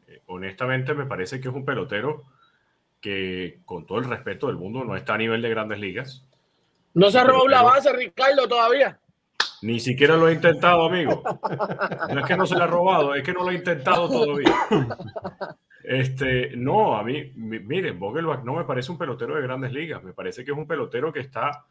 Eh, 0.09 0.23
honestamente 0.29 0.95
me 0.95 1.05
parece 1.05 1.43
que 1.43 1.49
es 1.49 1.55
un 1.55 1.67
pelotero 1.67 2.25
que 2.99 3.61
con 3.67 3.85
todo 3.85 3.99
el 3.99 4.07
respeto 4.07 4.47
del 4.47 4.57
mundo 4.57 4.83
no 4.83 4.97
está 4.97 5.12
a 5.12 5.19
nivel 5.19 5.43
de 5.43 5.50
grandes 5.50 5.79
ligas. 5.79 6.26
No 6.95 7.11
se 7.11 7.19
ha 7.19 7.25
robado 7.25 7.49
la 7.49 7.62
base, 7.62 7.93
Ricardo, 7.93 8.49
todavía. 8.49 8.99
Ni 9.61 9.79
siquiera 9.79 10.17
lo 10.17 10.31
he 10.31 10.33
intentado, 10.33 10.87
amigo. 10.87 11.23
No 12.15 12.21
es 12.21 12.26
que 12.26 12.37
no 12.37 12.47
se 12.47 12.57
la 12.57 12.65
ha 12.65 12.69
robado, 12.69 13.15
es 13.15 13.23
que 13.23 13.35
no 13.35 13.43
lo 13.43 13.50
ha 13.50 13.55
intentado 13.55 14.09
todavía. 14.09 14.55
Este, 15.88 16.57
no, 16.57 16.97
a 16.97 17.05
mí, 17.05 17.33
miren, 17.37 18.00
Vogelbach 18.00 18.43
no 18.43 18.55
me 18.55 18.64
parece 18.64 18.90
un 18.90 18.99
pelotero 18.99 19.37
de 19.37 19.43
grandes 19.43 19.73
ligas. 19.73 20.02
Me 20.02 20.12
parece 20.12 20.45
que 20.45 20.50
es 20.50 20.57
un 20.57 20.66
pelotero 20.66 21.12
que 21.12 21.21
está 21.21 21.64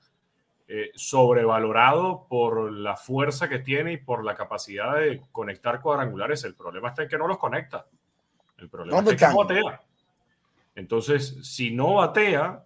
eh, 0.70 0.92
sobrevalorado 0.96 2.26
por 2.30 2.72
la 2.72 2.96
fuerza 2.96 3.50
que 3.50 3.60
tiene 3.60 3.92
y 3.92 3.98
por 3.98 4.24
la 4.24 4.34
capacidad 4.34 4.96
de 4.96 5.22
conectar 5.34 5.82
cuadrangulares. 5.82 6.46
El 6.46 6.56
problema 6.56 6.88
está 6.90 7.04
en 7.04 7.10
que 7.10 7.18
no 7.18 7.28
los 7.28 7.38
conecta. 7.38 7.88
El 8.58 8.70
problema 8.70 9.02
es 9.02 9.18
que 9.18 9.28
no 9.28 9.36
batea. 9.36 9.82
Entonces, 10.76 11.38
si 11.46 11.72
no 11.72 11.96
batea, 11.96 12.64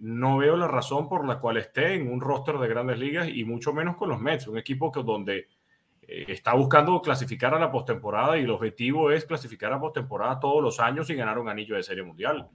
no 0.00 0.38
veo 0.38 0.56
la 0.56 0.66
razón 0.66 1.08
por 1.08 1.28
la 1.28 1.38
cual 1.38 1.58
esté 1.58 1.94
en 1.94 2.10
un 2.10 2.20
roster 2.20 2.58
de 2.58 2.66
grandes 2.66 2.98
ligas 2.98 3.28
y 3.28 3.44
mucho 3.44 3.72
menos 3.72 3.96
con 3.96 4.08
los 4.08 4.20
Mets, 4.20 4.48
un 4.48 4.58
equipo 4.58 4.90
que 4.90 5.04
donde 5.04 5.46
está 6.10 6.54
buscando 6.54 7.00
clasificar 7.00 7.54
a 7.54 7.58
la 7.58 7.70
postemporada 7.70 8.36
y 8.36 8.42
el 8.42 8.50
objetivo 8.50 9.10
es 9.10 9.24
clasificar 9.24 9.72
a 9.72 9.80
postemporada 9.80 10.40
todos 10.40 10.62
los 10.62 10.80
años 10.80 11.08
y 11.08 11.14
ganar 11.14 11.38
un 11.38 11.48
anillo 11.48 11.76
de 11.76 11.82
serie 11.82 12.02
mundial. 12.02 12.48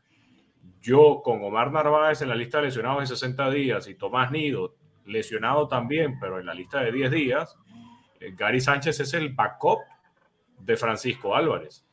Yo 0.82 1.22
con 1.24 1.44
Omar 1.44 1.72
Narváez 1.72 2.22
en 2.22 2.30
la 2.30 2.36
lista 2.36 2.58
de 2.58 2.66
lesionados 2.66 3.02
de 3.02 3.16
60 3.16 3.50
días 3.52 3.88
y 3.88 3.96
Tomás 3.96 4.32
Nido 4.32 4.76
lesionado 5.06 5.68
también, 5.68 6.20
pero 6.20 6.40
en 6.40 6.46
la 6.46 6.54
lista 6.54 6.82
de 6.82 6.92
10 6.92 7.12
días, 7.12 7.58
Gary 8.20 8.60
Sánchez 8.60 9.00
es 9.00 9.14
el 9.14 9.34
backup 9.34 9.80
de 10.60 10.76
Francisco 10.76 11.36
Álvarez. 11.36 11.86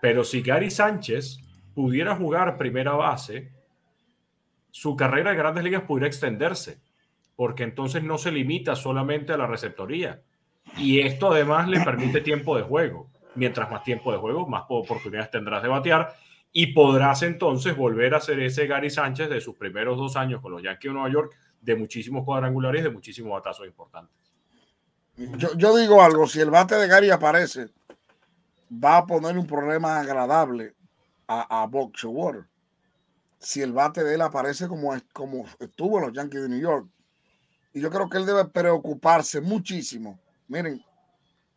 Pero 0.00 0.24
si 0.24 0.42
Gary 0.42 0.70
Sánchez 0.70 1.40
pudiera 1.74 2.16
jugar 2.16 2.56
primera 2.56 2.92
base, 2.92 3.52
su 4.70 4.96
carrera 4.96 5.30
de 5.30 5.36
grandes 5.36 5.64
ligas 5.64 5.82
pudiera 5.82 6.06
extenderse, 6.06 6.80
porque 7.34 7.64
entonces 7.64 8.02
no 8.02 8.18
se 8.18 8.30
limita 8.30 8.76
solamente 8.76 9.32
a 9.32 9.36
la 9.36 9.46
receptoría. 9.46 10.22
Y 10.76 11.00
esto 11.00 11.32
además 11.32 11.68
le 11.68 11.80
permite 11.80 12.20
tiempo 12.20 12.56
de 12.56 12.62
juego. 12.62 13.08
Mientras 13.34 13.70
más 13.70 13.82
tiempo 13.84 14.12
de 14.12 14.18
juego, 14.18 14.46
más 14.46 14.64
oportunidades 14.68 15.30
tendrás 15.30 15.62
de 15.62 15.68
batear 15.68 16.16
y 16.58 16.68
podrás 16.68 17.22
entonces 17.22 17.76
volver 17.76 18.14
a 18.14 18.20
ser 18.20 18.40
ese 18.40 18.66
Gary 18.66 18.88
Sánchez 18.88 19.28
de 19.28 19.42
sus 19.42 19.56
primeros 19.56 19.98
dos 19.98 20.16
años 20.16 20.40
con 20.40 20.52
los 20.52 20.62
Yankees 20.62 20.88
de 20.88 20.94
Nueva 20.94 21.10
York, 21.10 21.36
de 21.60 21.76
muchísimos 21.76 22.24
cuadrangulares, 22.24 22.82
de 22.82 22.88
muchísimos 22.88 23.32
batazos 23.32 23.66
importantes. 23.66 24.32
Yo, 25.38 25.76
digo 25.76 26.02
algo, 26.02 26.26
si 26.26 26.40
el 26.40 26.50
bate 26.50 26.76
de 26.76 26.88
Gary 26.88 27.10
aparece, 27.10 27.68
va 28.72 28.98
a 28.98 29.06
poner 29.06 29.36
un 29.36 29.46
problema 29.46 30.00
agradable 30.00 30.74
a, 31.26 31.62
a 31.62 31.66
Bob 31.66 31.92
Si 33.38 33.60
el 33.60 33.72
bate 33.72 34.02
de 34.02 34.14
él 34.14 34.22
aparece 34.22 34.68
como, 34.68 34.94
como 35.12 35.44
estuvo 35.58 35.98
en 35.98 36.06
los 36.06 36.12
Yankees 36.14 36.42
de 36.42 36.48
New 36.48 36.60
York. 36.60 36.88
Y 37.74 37.80
yo 37.82 37.90
creo 37.90 38.08
que 38.08 38.16
él 38.16 38.24
debe 38.24 38.46
preocuparse 38.46 39.42
muchísimo. 39.42 40.18
Miren, 40.48 40.84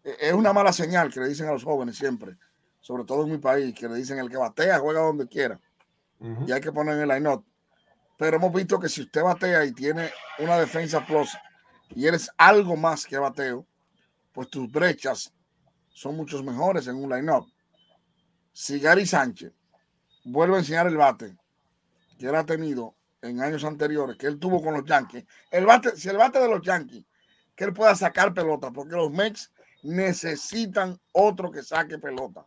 e, 0.04 0.16
es 0.20 0.34
una 0.34 0.54
mala 0.54 0.74
señal 0.74 1.12
que 1.12 1.20
le 1.20 1.28
dicen 1.28 1.48
a 1.48 1.52
los 1.52 1.64
jóvenes 1.64 1.98
siempre 1.98 2.38
sobre 2.82 3.04
todo 3.04 3.24
en 3.24 3.32
mi 3.32 3.38
país, 3.38 3.74
que 3.76 3.88
le 3.88 3.96
dicen 3.96 4.20
el 4.20 4.30
que 4.30 4.38
batea 4.38 4.80
juega 4.80 5.02
donde 5.02 5.28
quiera. 5.28 5.60
Y 6.46 6.52
hay 6.52 6.60
que 6.60 6.72
poner 6.72 6.96
en 6.96 7.10
el 7.10 7.24
line 7.24 7.42
Pero 8.18 8.38
hemos 8.38 8.52
visto 8.52 8.80
que 8.80 8.90
si 8.90 9.02
usted 9.02 9.24
batea 9.24 9.64
y 9.64 9.72
tiene 9.72 10.12
una 10.40 10.58
defensa 10.58 11.06
plus 11.06 11.30
y 11.96 12.08
eres 12.08 12.30
algo 12.38 12.76
más 12.76 13.06
que 13.06 13.18
bateo, 13.18 13.66
pues 14.34 14.50
tus 14.50 14.70
brechas 14.70 15.34
son 15.94 16.18
muchos 16.18 16.44
mejores 16.44 16.88
en 16.88 16.96
un 16.98 17.10
line-up. 17.10 17.46
Si 18.52 18.80
Gary 18.80 19.06
Sánchez 19.06 19.54
vuelve 20.26 20.56
a 20.56 20.60
enseñar 20.60 20.88
el 20.88 20.98
bate 20.98 21.38
que 22.18 22.28
él 22.28 22.36
ha 22.36 22.46
tenido 22.46 22.96
en 23.22 23.42
años 23.42 23.64
anteriores, 23.64 24.18
que 24.18 24.28
él 24.28 24.40
tuvo 24.40 24.62
con 24.62 24.74
los 24.74 24.84
Yankees, 24.84 25.26
el 25.52 25.66
bate, 25.66 25.96
si 25.96 26.10
el 26.10 26.18
bate 26.18 26.40
de 26.40 26.50
los 26.50 26.62
Yankees, 26.62 27.06
que 27.60 27.66
él 27.66 27.74
pueda 27.74 27.94
sacar 27.94 28.34
pelota, 28.34 28.72
porque 28.72 28.96
los 28.96 29.12
Mex 29.12 29.52
necesitan 29.84 30.98
otro 31.12 31.52
que 31.52 31.62
saque 31.62 31.98
pelota. 31.98 32.46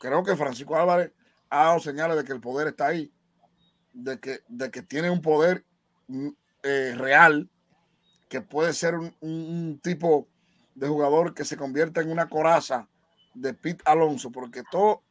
Creo 0.00 0.24
que 0.24 0.34
Francisco 0.34 0.74
Álvarez 0.74 1.12
ha 1.48 1.66
dado 1.66 1.78
señales 1.78 2.16
de 2.16 2.24
que 2.24 2.32
el 2.32 2.40
poder 2.40 2.66
está 2.66 2.88
ahí, 2.88 3.12
de 3.92 4.18
que, 4.18 4.40
de 4.48 4.72
que 4.72 4.82
tiene 4.82 5.10
un 5.10 5.22
poder 5.22 5.64
mm, 6.08 6.28
eh, 6.64 6.94
real, 6.96 7.48
que 8.28 8.40
puede 8.40 8.72
ser 8.72 8.96
un, 8.96 9.78
tipo 9.80 10.26
de 10.74 10.88
jugador 10.88 11.32
que 11.32 11.44
se 11.44 11.56
convierta 11.56 12.00
en 12.00 12.10
una 12.10 12.28
coraza 12.28 12.88
de 13.32 13.54
Pete 13.54 13.84
Alonso, 13.84 14.32
porque 14.32 14.64
todo, 14.72 15.04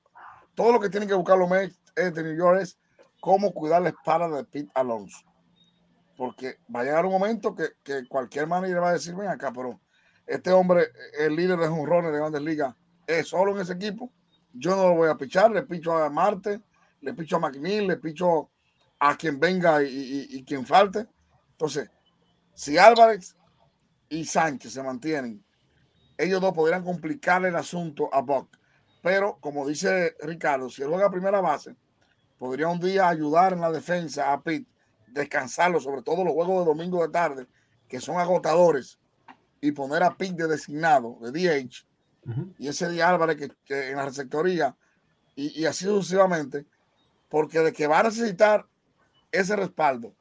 todo 0.55 0.73
lo 0.73 0.81
que 0.81 0.89
tienen 0.89 1.07
que 1.07 1.15
buscar 1.15 1.37
los 1.37 1.49
Mets 1.49 1.79
de 1.95 2.21
New 2.21 2.35
York 2.35 2.59
es 2.63 2.77
cómo 3.21 3.53
cuidar 3.53 3.81
la 3.81 3.89
espalda 3.89 4.27
de 4.27 4.43
Pete 4.43 4.71
Alonso. 4.73 5.19
Porque 6.17 6.57
va 6.75 6.81
a 6.81 6.83
llegar 6.83 7.05
un 7.05 7.13
momento 7.13 7.55
que, 7.55 7.69
que 7.83 8.07
cualquier 8.07 8.47
manager 8.47 8.81
va 8.81 8.89
a 8.89 8.93
decir, 8.93 9.15
ven 9.15 9.29
acá, 9.29 9.53
pero 9.53 9.79
este 10.25 10.51
hombre, 10.51 10.87
el 11.19 11.35
líder 11.35 11.57
de 11.57 11.67
jonrones 11.67 12.11
de 12.11 12.17
grandes 12.17 12.41
ligas, 12.41 12.75
es 13.07 13.29
solo 13.29 13.55
en 13.55 13.61
ese 13.61 13.73
equipo. 13.73 14.11
Yo 14.53 14.75
no 14.75 14.89
lo 14.89 14.95
voy 14.95 15.09
a 15.09 15.15
pichar, 15.15 15.51
le 15.51 15.63
picho 15.63 15.95
a 15.95 16.09
Marte, 16.09 16.61
le 17.01 17.13
picho 17.13 17.37
a 17.37 17.39
McNeil, 17.39 17.87
le 17.87 17.97
picho 17.97 18.49
a 18.99 19.15
quien 19.15 19.39
venga 19.39 19.81
y, 19.83 20.43
quien 20.45 20.65
falte. 20.65 21.07
Entonces, 21.51 21.89
si 22.53 22.77
Álvarez 22.77 23.35
y 24.09 24.25
Sánchez 24.25 24.73
se 24.73 24.83
mantienen, 24.83 25.43
ellos 26.17 26.41
dos 26.41 26.53
podrían 26.53 26.83
complicar 26.83 27.45
el 27.45 27.55
asunto 27.55 28.13
a 28.13 28.21
Buck. 28.21 28.57
Pero, 29.01 29.37
como 29.39 29.67
dice 29.67 30.15
Ricardo, 30.21 30.69
si 30.69 30.81
él 30.81 30.89
juega 30.89 31.05
a 31.05 31.11
primera 31.11 31.39
base, 31.39 31.75
podría 32.37 32.67
un 32.67 32.79
día 32.79 33.07
ayudar 33.07 33.53
en 33.53 33.61
la 33.61 33.71
defensa 33.71 34.33
a 34.33 34.41
Pitt, 34.41 34.67
descansarlo, 35.07 35.79
sobre 35.79 36.01
todo 36.01 36.23
los 36.23 36.33
juegos 36.33 36.59
de 36.59 36.65
domingo 36.65 37.01
de 37.01 37.09
tarde, 37.09 37.47
que 37.87 37.99
son 37.99 38.19
agotadores, 38.19 38.99
y 39.61 39.71
poner 39.71 40.03
a 40.03 40.15
Pitt 40.15 40.33
de 40.33 40.47
designado, 40.47 41.17
de 41.21 41.31
DH, 41.31 41.85
y 42.57 42.67
ese 42.67 42.89
día 42.89 43.09
Álvarez 43.09 43.37
que, 43.65 43.89
en 43.89 43.95
la 43.95 44.05
receptoría 44.05 44.75
y, 45.35 45.65
así 45.65 45.85
sucesivamente, 45.85 46.65
porque 47.29 47.59
de 47.59 47.71
que 47.71 47.87
va 47.87 47.99
a 47.99 48.03
necesitar 48.03 48.65
ese 49.31 49.55
respaldo 49.55 50.13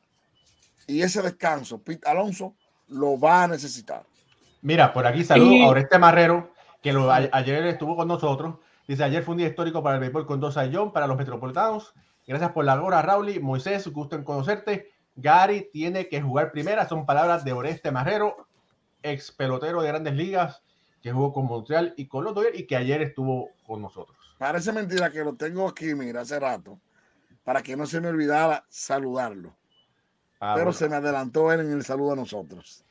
y 0.87 1.03
ese 1.03 1.22
descanso, 1.22 1.83
Pete 1.83 2.09
Alonso 2.09 2.55
lo 2.88 3.18
va 3.18 3.44
a 3.44 3.49
necesitar. 3.49 4.05
Mira, 4.62 4.92
por 4.92 5.07
aquí 5.07 5.25
saludo 5.25 5.64
a 5.64 5.68
Oreste 5.68 5.99
Marrero, 5.99 6.53
que 6.83 6.92
lo, 6.92 7.11
ayer 7.11 7.66
estuvo 7.66 7.96
con 7.96 8.09
nosotros. 8.09 8.57
Dice, 8.87 9.03
ayer 9.03 9.25
fue 9.25 9.33
un 9.33 9.38
día 9.38 9.49
histórico 9.49 9.83
para 9.83 9.96
el 9.96 10.01
béisbol 10.01 10.27
con 10.27 10.38
dos 10.38 10.57
John 10.72 10.92
para 10.92 11.07
los 11.07 11.16
metropolitanos. 11.16 11.92
Gracias 12.26 12.52
por 12.52 12.64
la 12.64 12.80
hora, 12.82 13.02
Rauli. 13.02 13.38
Moisés, 13.40 13.86
gusto 13.88 14.16
en 14.16 14.24
conocerte. 14.24 14.90
Gary 15.14 15.70
tiene 15.72 16.08
que 16.08 16.20
jugar 16.20 16.52
primera. 16.52 16.88
Son 16.88 17.06
palabras 17.06 17.44
de 17.44 17.52
Oreste 17.52 17.90
Marrero, 17.90 18.48
ex 19.02 19.30
pelotero 19.32 19.82
de 19.82 19.88
grandes 19.88 20.14
ligas 20.14 20.62
que 21.02 21.12
jugó 21.12 21.32
con 21.32 21.46
Montreal 21.46 21.94
y 21.96 22.06
con 22.06 22.24
los 22.24 22.34
Dodgers 22.34 22.58
y 22.58 22.66
que 22.66 22.76
ayer 22.76 23.00
estuvo 23.00 23.50
con 23.66 23.80
nosotros. 23.80 24.16
Parece 24.38 24.72
mentira 24.72 25.10
que 25.10 25.22
lo 25.24 25.34
tengo 25.34 25.68
aquí, 25.68 25.94
mira, 25.94 26.22
hace 26.22 26.38
rato, 26.38 26.78
para 27.44 27.62
que 27.62 27.76
no 27.76 27.86
se 27.86 28.00
me 28.00 28.08
olvidara 28.08 28.64
saludarlo. 28.68 29.54
Ah, 30.40 30.54
Pero 30.56 30.72
se 30.72 30.88
me 30.88 30.96
adelantó 30.96 31.50
él 31.52 31.60
en 31.60 31.72
el 31.72 31.84
saludo 31.84 32.12
a 32.12 32.16
nosotros. 32.16 32.84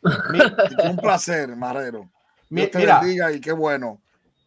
un 0.90 0.98
placer, 0.98 1.56
Marrero. 1.56 2.10
mira, 2.50 3.32
y 3.32 3.40
qué 3.40 3.52
bueno. 3.52 4.02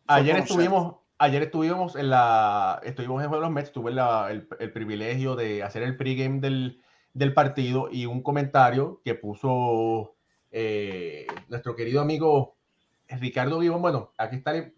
Ayer 0.06 0.38
estuvimos, 0.38 0.96
ayer 1.18 1.42
estuvimos 1.42 1.96
en 1.96 2.10
la, 2.10 2.80
estuvimos 2.84 3.22
en 3.22 3.30
los 3.30 3.50
Mets, 3.50 3.72
tuve 3.72 3.90
el, 3.90 4.48
el, 4.58 4.72
privilegio 4.72 5.36
de 5.36 5.62
hacer 5.62 5.82
el 5.82 5.96
pregame 5.96 6.40
del, 6.40 6.80
del 7.12 7.34
partido 7.34 7.88
y 7.90 8.06
un 8.06 8.22
comentario 8.22 9.00
que 9.04 9.14
puso 9.14 10.14
eh, 10.50 11.26
nuestro 11.48 11.74
querido 11.76 12.00
amigo 12.00 12.56
Ricardo 13.08 13.60
Gibón, 13.60 13.82
bueno, 13.82 14.12
aquí 14.18 14.36
está, 14.36 14.56
eh, 14.56 14.72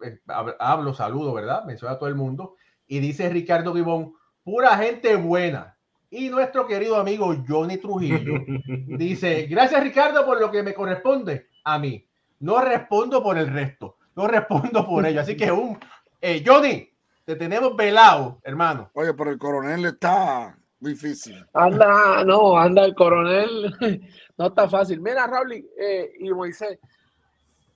hablo, 0.59 0.93
saludo, 0.93 1.33
¿verdad? 1.33 1.65
Menciona 1.65 1.95
a 1.95 1.99
todo 1.99 2.09
el 2.09 2.15
mundo. 2.15 2.55
Y 2.87 2.99
dice 2.99 3.29
Ricardo 3.29 3.73
Gibón, 3.73 4.13
pura 4.43 4.77
gente 4.77 5.15
buena. 5.15 5.77
Y 6.09 6.29
nuestro 6.29 6.65
querido 6.67 6.97
amigo 6.97 7.33
Johnny 7.47 7.77
Trujillo 7.77 8.33
dice, 8.97 9.47
gracias 9.47 9.83
Ricardo 9.83 10.25
por 10.25 10.39
lo 10.39 10.51
que 10.51 10.63
me 10.63 10.73
corresponde 10.73 11.47
a 11.63 11.79
mí. 11.79 12.05
No 12.39 12.61
respondo 12.61 13.21
por 13.21 13.37
el 13.37 13.47
resto, 13.47 13.97
no 14.15 14.27
respondo 14.27 14.85
por 14.85 15.05
ello. 15.05 15.21
Así 15.21 15.37
que 15.37 15.51
un, 15.51 15.77
eh, 16.21 16.43
Johnny, 16.45 16.89
te 17.25 17.35
tenemos 17.35 17.75
velado, 17.75 18.39
hermano. 18.43 18.89
Oye, 18.93 19.13
pero 19.13 19.31
el 19.31 19.37
coronel 19.37 19.85
está 19.85 20.57
difícil. 20.79 21.43
Anda, 21.53 22.23
no, 22.23 22.57
anda 22.57 22.85
el 22.85 22.95
coronel, 22.95 23.73
no 24.37 24.47
está 24.47 24.69
fácil. 24.69 25.01
Mira, 25.01 25.27
Raúl 25.27 25.53
eh, 25.53 26.11
y 26.19 26.31
Moisés, 26.31 26.79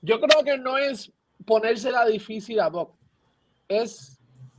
yo 0.02 0.20
creo 0.20 0.44
que 0.44 0.58
no 0.58 0.78
es 0.78 1.12
ponérsela 1.46 2.06
difícil 2.06 2.60
a 2.60 2.70
Bob. 2.70 2.94
Es 3.68 4.16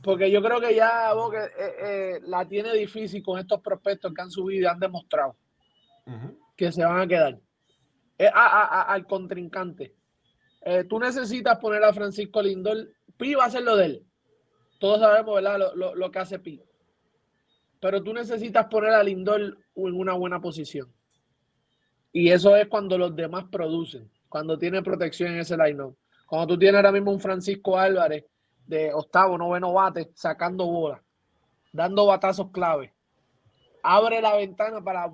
porque 0.07 0.31
yo 0.31 0.41
creo 0.41 0.61
que 0.61 0.73
ya 0.73 1.13
Bob 1.13 1.33
eh, 1.33 1.49
eh, 1.57 2.19
la 2.23 2.47
tiene 2.47 2.73
difícil 2.73 3.21
con 3.21 3.39
estos 3.39 3.59
prospectos 3.61 4.13
que 4.13 4.21
han 4.21 4.31
subido 4.31 4.63
y 4.63 4.65
han 4.65 4.79
demostrado 4.79 5.35
que 6.55 6.71
se 6.71 6.85
van 6.85 7.01
a 7.01 7.07
quedar. 7.07 7.37
Eh, 8.17 8.29
al 8.33 9.05
contrincante. 9.05 9.93
tú 10.87 10.97
necesitas 10.97 11.59
poner 11.59 11.83
a 11.83 11.91
Francisco 11.91 12.41
Lindor. 12.41 12.89
Pi 13.17 13.35
va 13.35 13.45
a 13.45 13.47
hacer 13.47 13.63
lo 13.63 13.75
de 13.75 13.85
él. 13.85 14.05
Todos 14.79 14.99
sabemos, 14.99 15.35
¿verdad? 15.35 15.73
Lo, 15.75 15.95
lo 15.95 16.11
que 16.11 16.19
hace 16.19 16.39
Pi. 16.39 16.61
Pero 17.79 18.03
tú 18.03 18.13
necesitas 18.13 18.67
poner 18.67 18.91
a 18.91 19.03
Lindor 19.03 19.41
en 19.41 19.93
una 19.93 20.13
buena 20.13 20.39
posición. 20.39 20.91
Y 22.11 22.29
eso 22.29 22.55
es 22.55 22.67
cuando 22.67 22.97
los 22.97 23.15
demás 23.15 23.45
producen 23.51 24.09
cuando 24.29 24.57
tiene 24.57 24.81
protección 24.81 25.33
en 25.33 25.39
ese 25.39 25.57
line 25.57 25.93
Cuando 26.25 26.47
tú 26.47 26.59
tienes 26.59 26.75
ahora 26.75 26.91
mismo 26.91 27.11
un 27.11 27.19
Francisco 27.19 27.77
Álvarez 27.77 28.25
de 28.65 28.93
octavo, 28.93 29.37
noveno 29.37 29.73
bate, 29.73 30.11
sacando 30.13 30.65
bola, 30.65 31.01
dando 31.71 32.05
batazos 32.05 32.51
clave. 32.51 32.93
Abre 33.89 34.21
la 34.21 34.35
ventana 34.35 34.83
para, 34.83 35.09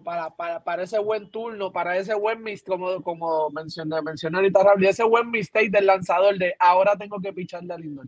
para, 0.64 0.82
ese 0.82 0.98
buen 0.98 1.30
turno, 1.30 1.72
para 1.72 1.96
ese 1.96 2.16
buen 2.16 2.42
mistake, 2.42 2.72
como, 2.72 3.04
como 3.04 3.52
mencioné, 3.52 4.02
mencioné 4.02 4.38
ahorita, 4.38 4.62
ese 4.90 5.04
buen 5.04 5.30
mistake 5.30 5.70
del 5.70 5.86
lanzador 5.86 6.40
de 6.40 6.56
ahora 6.58 6.96
tengo 6.96 7.22
que 7.22 7.32
picharle 7.32 7.72
a 7.72 7.78
Lindor. 7.78 8.08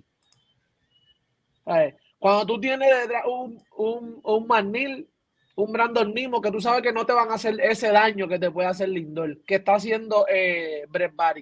Cuando 2.18 2.48
tú 2.48 2.60
tienes 2.60 2.90
un, 3.28 3.62
un, 3.78 4.20
un 4.24 4.48
Manil 4.48 5.08
un 5.56 5.72
Brandon 5.72 6.12
Nimo 6.12 6.42
que 6.42 6.50
tú 6.50 6.60
sabes 6.60 6.82
que 6.82 6.92
no 6.92 7.06
te 7.06 7.14
van 7.14 7.30
a 7.30 7.36
hacer 7.36 7.62
ese 7.62 7.92
daño 7.92 8.28
que 8.28 8.40
te 8.40 8.50
puede 8.50 8.68
hacer 8.68 8.90
Lindor, 8.90 9.44
que 9.44 9.56
está 9.56 9.76
haciendo 9.76 10.26
eh, 10.28 10.88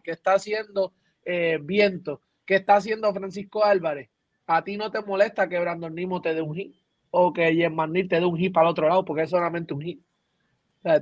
que 0.04 0.12
está 0.12 0.34
haciendo 0.34 0.94
eh, 1.24 1.60
Viento, 1.62 2.20
que 2.46 2.56
está 2.56 2.76
haciendo 2.76 3.14
Francisco 3.14 3.64
Álvarez. 3.64 4.10
A 4.48 4.66
ti 4.66 4.76
no 4.76 4.92
te 4.92 5.02
molesta 5.02 5.48
que 5.48 5.60
Brandon 5.60 5.96
Nimo 5.96 6.22
te 6.22 6.34
dé 6.34 6.42
un 6.42 6.56
hit 6.56 6.83
o 7.16 7.32
que 7.32 7.54
Jen 7.54 7.76
te 8.08 8.20
dé 8.20 8.26
un 8.26 8.38
hit 8.38 8.58
el 8.58 8.66
otro 8.66 8.90
lado 8.90 9.06
porque 9.06 9.22
es 9.24 9.30
solamente 9.30 9.74
un 9.74 9.82
hit. 9.82 10.02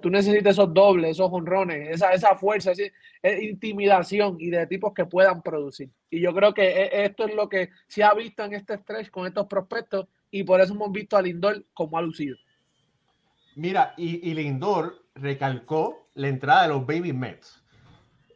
tú 0.02 0.10
necesitas 0.10 0.52
esos 0.52 0.74
dobles, 0.74 1.12
esos 1.12 1.30
honrones, 1.32 1.90
esa, 1.90 2.12
esa 2.12 2.36
fuerza, 2.36 2.74
esa, 2.74 2.84
intimidación 3.42 4.36
y 4.38 4.50
de 4.50 4.68
tipos 4.68 4.94
que 4.94 5.06
puedan 5.06 5.42
producir. 5.42 5.90
Y 6.10 6.20
yo 6.20 6.34
creo 6.36 6.54
que 6.54 6.64
e, 6.64 7.06
esto 7.06 7.26
es 7.26 7.34
lo 7.34 7.48
que 7.48 7.70
se 7.88 8.04
ha 8.04 8.14
visto 8.14 8.44
en 8.44 8.54
este 8.54 8.78
stretch 8.78 9.10
con 9.10 9.26
estos 9.26 9.48
prospectos 9.48 10.08
y 10.30 10.44
por 10.44 10.60
eso 10.60 10.74
hemos 10.74 10.92
visto 10.92 11.16
a 11.16 11.22
Lindor 11.22 11.64
como 11.74 11.98
ha 11.98 12.02
lucido. 12.02 12.36
Mira, 13.56 13.94
y, 13.96 14.30
y 14.30 14.34
Lindor 14.34 15.06
recalcó 15.16 16.10
la 16.14 16.28
entrada 16.28 16.64
de 16.64 16.68
los 16.70 16.86
Baby 16.86 17.14
Mets. 17.14 17.64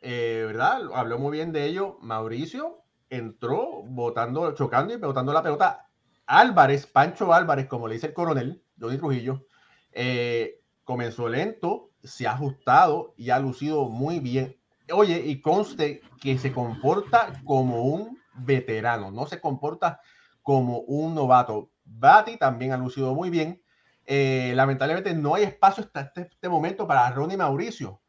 Eh, 0.01 0.43
¿Verdad? 0.47 0.81
Habló 0.93 1.19
muy 1.19 1.33
bien 1.33 1.51
de 1.51 1.65
ello. 1.65 1.97
Mauricio 1.99 2.83
entró 3.09 3.83
botando, 3.83 4.53
chocando 4.53 4.93
y 4.93 4.97
botando 4.97 5.33
la 5.33 5.43
pelota. 5.43 5.84
Álvarez, 6.27 6.87
Pancho 6.87 7.33
Álvarez, 7.33 7.67
como 7.67 7.87
le 7.87 7.95
dice 7.95 8.07
el 8.07 8.13
coronel, 8.13 8.63
Johnny 8.79 8.97
Trujillo, 8.97 9.45
eh, 9.91 10.61
comenzó 10.83 11.29
lento, 11.29 11.91
se 12.03 12.27
ha 12.27 12.33
ajustado 12.33 13.13
y 13.17 13.29
ha 13.29 13.39
lucido 13.39 13.89
muy 13.89 14.19
bien. 14.19 14.57
Oye, 14.91 15.21
y 15.25 15.41
conste 15.41 16.01
que 16.21 16.37
se 16.37 16.51
comporta 16.51 17.41
como 17.43 17.83
un 17.83 18.19
veterano, 18.35 19.11
no 19.11 19.25
se 19.25 19.39
comporta 19.39 19.99
como 20.41 20.79
un 20.81 21.15
novato. 21.15 21.71
Bati 21.83 22.37
también 22.37 22.71
ha 22.71 22.77
lucido 22.77 23.13
muy 23.15 23.29
bien. 23.29 23.61
Eh, 24.05 24.53
lamentablemente 24.55 25.13
no 25.15 25.33
hay 25.33 25.43
espacio 25.43 25.83
hasta 25.83 26.01
este, 26.01 26.21
este, 26.31 26.49
momento 26.49 26.85
para 26.87 27.09
Ronnie 27.09 27.37
Mauricio, 27.37 28.01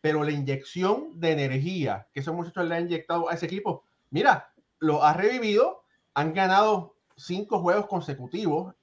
pero 0.00 0.22
la 0.22 0.30
inyección 0.30 1.18
de 1.18 1.32
energía 1.32 2.06
que 2.12 2.20
esos 2.20 2.34
muchachos 2.34 2.68
le 2.68 2.76
han 2.76 2.84
inyectado 2.84 3.28
a 3.28 3.34
ese 3.34 3.46
equipo, 3.46 3.82
mira, 4.10 4.52
lo 4.78 5.02
ha 5.02 5.12
revivido, 5.12 5.82
han 6.14 6.32
ganado 6.32 6.99
cinco 7.26 7.60
juegos 7.60 7.86
consecutivos, 7.86 8.74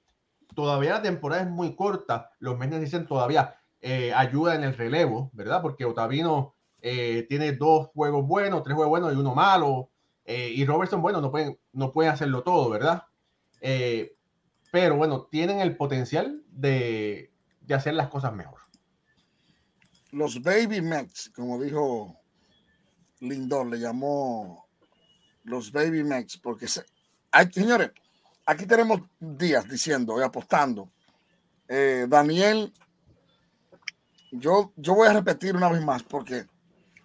todavía 0.54 0.94
la 0.94 1.02
temporada 1.02 1.42
es 1.42 1.48
muy 1.48 1.74
corta, 1.74 2.30
los 2.38 2.58
meses 2.58 2.80
dicen 2.80 3.06
todavía 3.06 3.56
eh, 3.80 4.12
ayuda 4.14 4.54
en 4.54 4.64
el 4.64 4.76
relevo, 4.76 5.30
¿verdad? 5.32 5.62
Porque 5.62 5.84
Otavino 5.84 6.54
eh, 6.80 7.26
tiene 7.28 7.52
dos 7.52 7.88
juegos 7.88 8.26
buenos, 8.26 8.62
tres 8.62 8.74
juegos 8.74 8.90
buenos 8.90 9.12
y 9.12 9.16
uno 9.16 9.34
malo, 9.34 9.90
y 10.30 10.62
Robertson, 10.66 11.00
bueno, 11.00 11.22
no 11.22 11.30
pueden, 11.30 11.58
no 11.72 11.90
pueden 11.90 12.12
hacerlo 12.12 12.42
todo, 12.42 12.68
¿verdad? 12.68 13.04
pero 14.70 14.96
bueno, 14.96 15.26
tienen 15.30 15.60
el 15.60 15.76
potencial 15.76 16.42
de, 16.50 17.32
hacer 17.70 17.94
las 17.94 18.08
cosas 18.08 18.34
mejor. 18.34 18.60
Los 20.10 20.42
Baby 20.42 20.80
Mets, 20.80 21.30
como 21.34 21.60
dijo 21.60 22.16
Lindor, 23.20 23.66
le 23.66 23.78
llamó 23.78 24.68
los 25.44 25.72
Baby 25.72 26.02
Mets, 26.04 26.38
porque 26.38 26.66
hay, 27.30 27.52
señores, 27.52 27.90
aquí 28.48 28.64
tenemos 28.64 29.02
días 29.20 29.68
diciendo 29.68 30.18
y 30.18 30.22
apostando. 30.22 30.90
Eh, 31.68 32.06
Daniel, 32.08 32.72
yo, 34.32 34.72
yo 34.74 34.94
voy 34.94 35.06
a 35.08 35.12
repetir 35.12 35.54
una 35.54 35.68
vez 35.68 35.84
más, 35.84 36.02
porque 36.02 36.46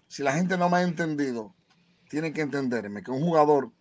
si 0.08 0.24
la 0.24 0.32
gente 0.32 0.58
no 0.58 0.70
me 0.70 0.78
ha 0.78 0.84
entendido, 0.84 1.54
tienen 2.10 2.34
que 2.34 2.42
entenderme 2.42 3.04
que 3.04 3.12
un 3.12 3.22
jugador 3.22 3.72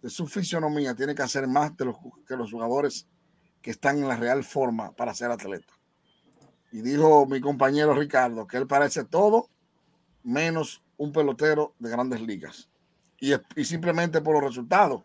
de 0.00 0.08
su 0.08 0.26
fisionomía 0.26 0.94
tiene 0.94 1.14
que 1.14 1.22
hacer 1.22 1.46
más 1.46 1.76
de 1.76 1.84
los, 1.84 1.96
que 2.26 2.34
los 2.34 2.50
jugadores 2.50 3.06
que 3.60 3.72
están 3.72 3.98
en 3.98 4.08
la 4.08 4.16
real 4.16 4.42
forma 4.42 4.92
para 4.92 5.14
ser 5.14 5.30
atleta. 5.30 5.74
Y 6.72 6.80
dijo 6.80 7.26
mi 7.26 7.42
compañero 7.42 7.92
Ricardo 7.92 8.46
que 8.46 8.56
él 8.56 8.66
parece 8.66 9.04
todo 9.04 9.50
menos 10.22 10.82
un 10.96 11.12
pelotero 11.12 11.74
de 11.78 11.90
grandes 11.90 12.22
ligas. 12.22 12.70
Y, 13.20 13.34
y 13.54 13.64
simplemente 13.66 14.22
por 14.22 14.34
los 14.34 14.44
resultados, 14.44 15.02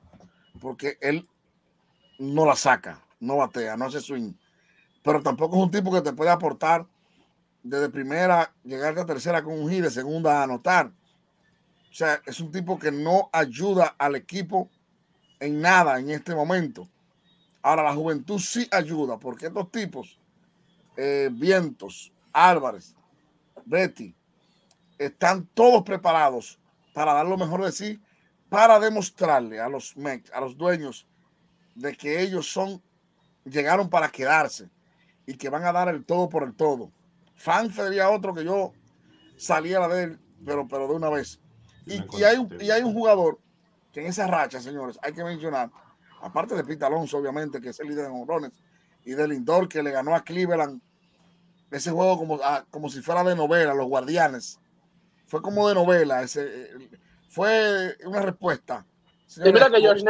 porque 0.62 0.98
él 1.02 1.28
no 2.20 2.46
la 2.46 2.56
saca, 2.56 3.02
no 3.20 3.38
batea, 3.38 3.78
no 3.78 3.86
hace 3.86 4.02
swing. 4.02 4.34
Pero 5.04 5.22
tampoco 5.22 5.56
es 5.58 5.64
un 5.64 5.72
tipo 5.72 5.92
que 5.92 6.02
te 6.02 6.14
puede 6.14 6.32
aportar 6.32 6.86
desde 7.64 7.90
primera, 7.90 8.54
llegar 8.64 8.98
a 8.98 9.06
tercera 9.06 9.44
con 9.44 9.60
un 9.60 9.70
de 9.70 9.92
segunda 9.92 10.40
a 10.40 10.44
anotar. 10.44 10.88
O 10.88 11.94
sea, 11.94 12.22
es 12.26 12.40
un 12.40 12.52
tipo 12.52 12.78
que 12.78 12.92
no 12.92 13.30
ayuda 13.32 13.96
al 13.98 14.16
equipo 14.16 14.70
en 15.40 15.62
nada 15.62 16.00
en 16.00 16.10
este 16.10 16.34
momento. 16.36 16.88
Ahora, 17.62 17.84
la 17.84 17.94
juventud 17.94 18.40
sí 18.40 18.68
ayuda, 18.72 19.18
porque 19.18 19.48
estos 19.48 19.72
tipos, 19.72 20.20
eh, 20.96 21.30
Vientos, 21.32 22.12
Álvarez, 22.32 22.96
Betty, 23.66 24.16
están 24.98 25.46
todos 25.54 25.84
preparados 25.84 26.60
para 26.94 27.14
dar 27.14 27.26
lo 27.26 27.38
mejor 27.38 27.64
de 27.64 27.72
sí, 27.72 28.00
para 28.50 28.80
demostrarle 28.80 29.60
a 29.60 29.68
los 29.68 29.96
a 30.34 30.40
los 30.40 30.58
dueños, 30.58 31.06
de 31.78 31.96
que 31.96 32.22
ellos 32.22 32.52
son, 32.52 32.82
llegaron 33.46 33.90
para 33.90 34.10
quedarse 34.10 34.70
y 35.26 35.36
que 35.36 35.50
van 35.50 35.64
a 35.64 35.72
dar 35.72 35.90
el 35.90 36.04
todo 36.04 36.28
por 36.28 36.44
el 36.44 36.56
todo. 36.56 36.92
Fan 37.36 37.72
sería 37.72 38.10
otro 38.10 38.34
que 38.34 38.44
yo 38.44 38.74
saliera 39.38 39.88
de 39.88 40.04
él, 40.04 40.20
pero, 40.44 40.68
pero 40.68 40.88
de 40.88 40.96
una 40.96 41.10
vez. 41.10 41.40
Y, 41.86 42.04
y, 42.18 42.24
hay 42.24 42.46
y 42.60 42.72
hay 42.72 42.82
un 42.82 42.94
jugador 42.94 43.40
que 43.94 44.02
en 44.02 44.08
esa 44.08 44.28
racha, 44.28 44.60
señores, 44.60 44.98
hay 45.02 45.14
que 45.14 45.24
mencionar, 45.24 45.72
aparte 46.22 46.56
de 46.56 46.64
Pete 46.64 46.84
Alonso, 46.84 47.18
obviamente, 47.18 47.62
que 47.62 47.70
es 47.70 47.80
el 47.80 47.88
líder 47.88 48.06
de 48.06 48.12
honrones, 48.12 48.52
y 49.06 49.12
de 49.12 49.28
Lindor, 49.28 49.70
que 49.70 49.84
le 49.84 49.92
ganó 49.92 50.16
a 50.16 50.24
Cleveland 50.24 50.82
ese 51.72 51.92
juego 51.92 52.18
como, 52.18 52.40
como 52.72 52.90
si 52.90 53.02
fuera 53.02 53.24
de 53.24 53.36
novela, 53.36 53.74
los 53.74 53.88
guardianes. 53.88 54.60
Fue 55.28 55.42
como 55.42 55.68
de 55.68 55.76
novela, 55.76 56.24
ese, 56.24 56.72
fue 57.30 57.96
una 58.06 58.22
respuesta. 58.22 58.86
Mira 59.38 59.70
que 59.70 59.82
George 59.82 60.04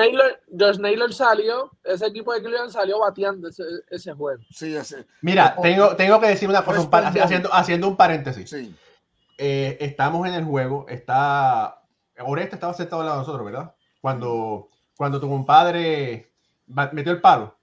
Naylor, 0.80 1.14
salió, 1.14 1.72
ese 1.84 2.06
equipo 2.08 2.34
de 2.34 2.42
Cleveland 2.42 2.72
salió 2.72 3.00
bateando 3.00 3.50
ese, 3.50 3.64
ese 3.90 4.14
juego. 4.14 4.42
Sí, 4.52 4.76
ese. 4.76 5.06
Mira, 5.22 5.56
tengo, 5.62 5.96
tengo 5.96 6.20
que 6.20 6.28
decir 6.28 6.50
una 6.50 6.64
cosa, 6.64 6.88
haciendo, 7.24 7.54
haciendo 7.54 7.88
un 7.88 7.96
paréntesis. 7.96 8.50
Sí. 8.50 8.76
Eh, 9.38 9.78
estamos 9.82 10.28
en 10.28 10.34
el 10.34 10.46
juego, 10.46 10.86
está. 10.88 11.84
Oreste 12.20 12.56
estaba 12.56 12.74
sentado 12.74 13.02
al 13.02 13.08
lado 13.08 13.20
de 13.20 13.26
nosotros, 13.26 13.46
¿verdad? 13.46 13.76
Cuando 14.02 14.70
cuando 14.98 15.20
tu 15.20 15.30
compadre 15.30 16.34
metió 16.66 17.14
el 17.14 17.22
palo. 17.22 17.56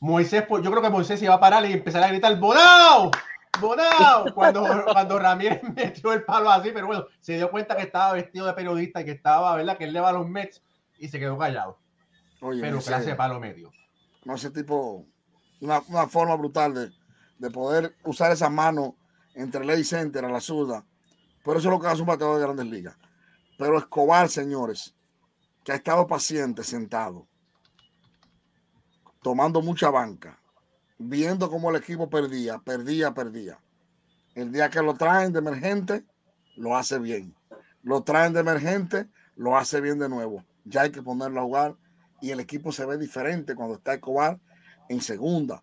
Moisés, 0.00 0.44
pues, 0.48 0.64
yo 0.64 0.70
creo 0.70 0.82
que 0.82 0.90
Moisés 0.90 1.22
iba 1.22 1.34
a 1.34 1.40
parar 1.40 1.64
y 1.66 1.72
empezar 1.72 2.02
a 2.02 2.08
gritar 2.08 2.36
¡Bonao! 2.38 3.10
¡Bonao! 3.60 4.26
Cuando, 4.34 4.84
cuando 4.84 5.18
Ramírez 5.18 5.62
metió 5.74 6.12
el 6.12 6.24
palo 6.24 6.50
así, 6.50 6.70
pero 6.74 6.86
bueno, 6.86 7.06
se 7.20 7.36
dio 7.36 7.50
cuenta 7.50 7.76
que 7.76 7.84
estaba 7.84 8.12
vestido 8.12 8.46
de 8.46 8.52
periodista 8.52 9.00
y 9.00 9.04
que 9.06 9.12
estaba, 9.12 9.56
¿verdad? 9.56 9.78
Que 9.78 9.84
él 9.84 9.92
le 9.94 10.00
va 10.00 10.10
a 10.10 10.12
los 10.12 10.28
Mets 10.28 10.62
y 10.98 11.08
se 11.08 11.18
quedó 11.18 11.38
callado. 11.38 11.78
pero 12.40 12.80
clase 12.80 13.10
de 13.10 13.14
palo 13.14 13.40
medio. 13.40 13.72
No, 14.24 14.34
ese 14.34 14.50
tipo, 14.50 15.06
una, 15.60 15.80
forma 16.08 16.34
brutal 16.36 16.92
de, 17.38 17.50
poder 17.50 17.94
usar 18.04 18.32
esa 18.32 18.50
mano 18.50 18.96
entre 19.34 19.64
Ley 19.64 19.84
Center 19.84 20.24
a 20.24 20.30
la 20.30 20.40
zurda. 20.40 20.84
Por 21.44 21.56
eso 21.56 21.68
es 21.68 21.74
lo 21.74 21.80
que 21.80 21.86
hace 21.86 22.00
un 22.00 22.08
bateador 22.08 22.38
de 22.38 22.44
grandes 22.44 22.66
ligas. 22.66 22.96
Pero 23.58 23.78
Escobar, 23.78 24.28
señores, 24.28 24.94
que 25.64 25.72
ha 25.72 25.76
estado 25.76 26.06
paciente 26.06 26.64
sentado, 26.64 27.26
tomando 29.22 29.62
mucha 29.62 29.90
banca, 29.90 30.38
viendo 30.98 31.50
cómo 31.50 31.70
el 31.70 31.76
equipo 31.76 32.10
perdía, 32.10 32.58
perdía, 32.58 33.14
perdía. 33.14 33.58
El 34.34 34.52
día 34.52 34.68
que 34.70 34.82
lo 34.82 34.94
traen 34.94 35.32
de 35.32 35.38
emergente, 35.38 36.04
lo 36.56 36.76
hace 36.76 36.98
bien. 36.98 37.34
Lo 37.82 38.02
traen 38.02 38.32
de 38.32 38.40
emergente, 38.40 39.08
lo 39.36 39.56
hace 39.56 39.80
bien 39.80 39.98
de 39.98 40.08
nuevo. 40.08 40.44
Ya 40.68 40.82
hay 40.82 40.90
que 40.90 41.02
ponerlo 41.02 41.40
a 41.40 41.44
jugar 41.44 41.76
y 42.20 42.32
el 42.32 42.40
equipo 42.40 42.72
se 42.72 42.84
ve 42.84 42.98
diferente 42.98 43.54
cuando 43.54 43.76
está 43.76 43.94
Escobar 43.94 44.38
en 44.88 45.00
segunda, 45.00 45.62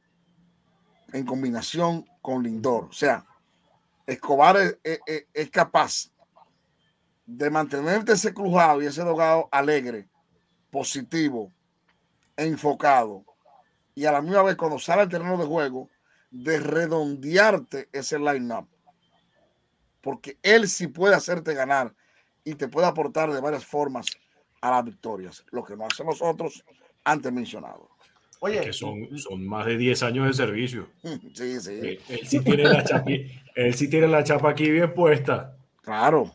en 1.11 1.25
combinación 1.25 2.05
con 2.21 2.41
Lindor. 2.41 2.85
O 2.85 2.93
sea, 2.93 3.25
Escobar 4.07 4.57
es 4.83 5.49
capaz 5.51 6.09
de 7.25 7.49
mantenerte 7.49 8.13
ese 8.13 8.33
crujado 8.33 8.81
y 8.81 8.85
ese 8.85 9.03
dogado 9.03 9.49
alegre, 9.51 10.07
positivo, 10.71 11.51
enfocado, 12.35 13.25
y 13.95 14.05
a 14.05 14.11
la 14.11 14.21
misma 14.21 14.43
vez 14.43 14.55
cuando 14.55 14.79
sale 14.79 15.03
al 15.03 15.09
terreno 15.09 15.37
de 15.37 15.45
juego, 15.45 15.89
de 16.31 16.59
redondearte 16.59 17.89
ese 17.91 18.17
line-up. 18.17 18.67
Porque 20.01 20.39
él 20.41 20.67
sí 20.67 20.87
puede 20.87 21.13
hacerte 21.13 21.53
ganar 21.53 21.93
y 22.43 22.55
te 22.55 22.67
puede 22.67 22.87
aportar 22.87 23.31
de 23.31 23.39
varias 23.39 23.65
formas 23.65 24.07
a 24.63 24.71
las 24.71 24.86
victorias, 24.86 25.45
lo 25.52 25.62
que 25.62 25.76
no 25.76 25.86
hacen 25.86 26.08
los 26.08 26.21
otros 26.21 26.63
antes 27.04 27.34
mencionados. 27.34 27.89
Oye, 28.39 28.62
que 28.62 28.71
son, 28.71 29.17
son 29.17 29.45
más 29.45 29.65
de 29.65 29.78
10 29.78 30.04
años 30.04 30.28
de 30.28 30.34
servicio. 30.34 30.88
Sí, 31.34 31.60
sí. 31.60 31.80
Eh, 31.84 31.99
él, 32.08 32.26
sí 32.26 32.39
tiene 32.39 32.63
la 32.63 33.04
él 33.56 33.73
sí 33.73 33.89
tiene 33.89 34.08
la 34.08 34.23
chapa 34.23 34.49
aquí 34.49 34.71
bien 34.71 34.93
puesta. 34.93 35.58
Claro. 35.82 36.34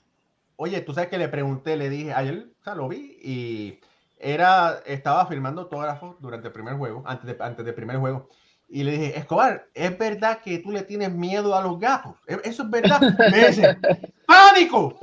Oye, 0.57 0.81
tú 0.83 0.93
sabes 0.93 1.09
que 1.09 1.17
le 1.17 1.29
pregunté, 1.29 1.77
le 1.77 1.89
dije, 1.89 2.13
ayer, 2.13 2.49
o 2.61 2.65
sea, 2.65 2.75
lo 2.75 2.89
vi 2.89 3.19
y 3.23 3.81
era, 4.19 4.83
estaba 4.85 5.27
filmando 5.27 5.63
autógrafos 5.63 6.17
durante 6.21 6.49
el 6.49 6.53
primer 6.53 6.75
juego, 6.75 7.03
antes, 7.07 7.27
de, 7.27 7.43
antes 7.43 7.65
del 7.65 7.75
primer 7.75 7.97
juego. 7.97 8.29
Y 8.69 8.83
le 8.83 8.93
dije, 8.93 9.19
Escobar, 9.19 9.69
¿es 9.73 9.97
verdad 9.97 10.41
que 10.43 10.59
tú 10.59 10.71
le 10.71 10.83
tienes 10.83 11.11
miedo 11.13 11.57
a 11.57 11.63
los 11.63 11.79
gatos? 11.79 12.17
¿E-, 12.27 12.41
¿Eso 12.45 12.65
es 12.65 12.71
verdad? 12.71 13.01
Me 13.31 13.47
dice, 13.47 13.79
¡pánico! 14.27 14.99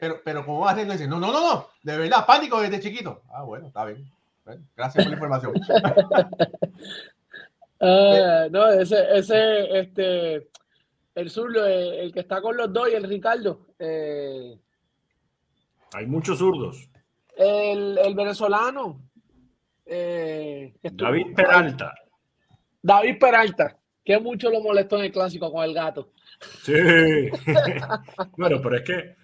Pero, 0.00 0.20
pero 0.24 0.44
¿cómo 0.44 0.60
va 0.60 0.72
a 0.72 0.74
Dice, 0.74 1.06
no, 1.06 1.18
no, 1.18 1.32
no, 1.32 1.40
no, 1.54 1.68
de 1.82 1.98
verdad, 1.98 2.26
pánico 2.26 2.60
desde 2.60 2.80
chiquito. 2.80 3.22
Ah, 3.32 3.42
bueno, 3.42 3.68
está 3.68 3.84
bien. 3.84 4.04
gracias 4.76 5.04
por 5.04 5.10
la 5.10 5.14
información. 5.14 5.52
Ah, 7.80 8.46
no, 8.50 8.70
ese, 8.70 8.96
ese, 9.18 9.78
este, 9.78 10.48
el 11.14 11.28
zurdo, 11.28 11.66
el, 11.66 11.94
el 11.94 12.12
que 12.12 12.20
está 12.20 12.40
con 12.40 12.56
los 12.56 12.72
dos 12.72 12.88
y 12.90 12.94
el 12.94 13.04
Ricardo. 13.06 13.66
eh, 13.78 14.58
Hay 15.92 16.06
muchos 16.06 16.38
zurdos. 16.38 16.88
el, 17.36 17.98
el 17.98 18.14
venezolano. 18.14 19.02
eh, 19.84 20.72
David 20.82 21.34
Peralta. 21.34 21.92
David 22.80 23.18
Peralta, 23.18 23.76
que 24.04 24.18
mucho 24.18 24.50
lo 24.50 24.60
molestó 24.60 24.98
en 24.98 25.06
el 25.06 25.12
clásico 25.12 25.50
con 25.52 25.64
el 25.64 25.74
gato. 25.74 26.10
Sí. 26.62 26.74
bueno, 28.36 28.60
pero 28.62 28.76
es 28.76 28.82
que 28.82 29.16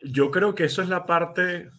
yo 0.00 0.30
creo 0.30 0.54
que 0.54 0.64
eso 0.64 0.82
es 0.82 0.88
la 0.88 1.04
parte 1.04 1.70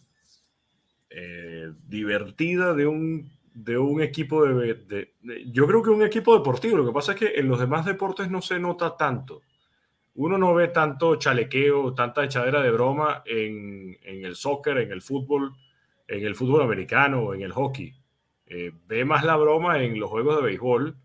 eh, 1.10 1.72
divertida 1.88 2.74
de 2.74 2.86
un, 2.86 3.32
de 3.54 3.78
un 3.78 4.02
equipo 4.02 4.46
de, 4.46 5.14
Yo 5.48 5.66
creo 5.66 5.82
que 5.82 5.90
un 5.90 6.04
equipo 6.04 6.38
deportivo. 6.38 6.78
Lo 6.78 6.86
que 6.86 6.94
pasa 6.94 7.14
es 7.14 7.20
que 7.20 7.40
en 7.40 7.48
los 7.48 7.60
demás 7.60 7.86
deportes 7.86 8.30
no 8.30 8.42
se 8.42 8.60
nota 8.60 8.96
tanto. 8.96 9.42
Uno 10.16 10.38
no 10.38 10.54
ve 10.54 10.70
tanto 10.70 11.16
chalequeo, 11.16 11.94
tanta 11.94 12.24
echadera 12.24 12.62
de 12.62 12.72
broma 12.72 13.24
en, 13.26 13.98
en 14.04 14.26
el 14.26 14.36
soccer, 14.36 14.80
en 14.80 14.92
el 14.92 15.02
fútbol, 15.02 15.54
en 16.08 16.26
el 16.26 16.36
fútbol 16.36 16.64
americano, 16.64 17.34
en 17.34 17.42
el 17.42 17.52
hockey. 17.52 17.94
Eh, 18.48 18.72
ve 18.88 19.06
más 19.06 19.24
la 19.24 19.36
broma 19.36 19.84
en 19.84 20.00
los 20.00 20.10
juegos 20.10 20.38
de 20.38 20.44
béisbol, 20.44 20.98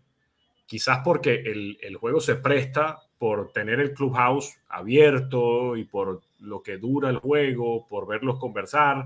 quizás 0.73 1.01
porque 1.03 1.35
el, 1.35 1.77
el 1.83 1.97
juego 1.97 2.19
se 2.19 2.33
presta 2.33 2.97
por 3.19 3.51
tener 3.51 3.79
el 3.79 3.93
clubhouse 3.93 4.57
abierto 4.69 5.77
y 5.77 5.83
por 5.83 6.21
lo 6.39 6.63
que 6.63 6.79
dura 6.79 7.11
el 7.11 7.17
juego, 7.17 7.87
por 7.87 8.07
verlos 8.07 8.39
conversar 8.39 9.05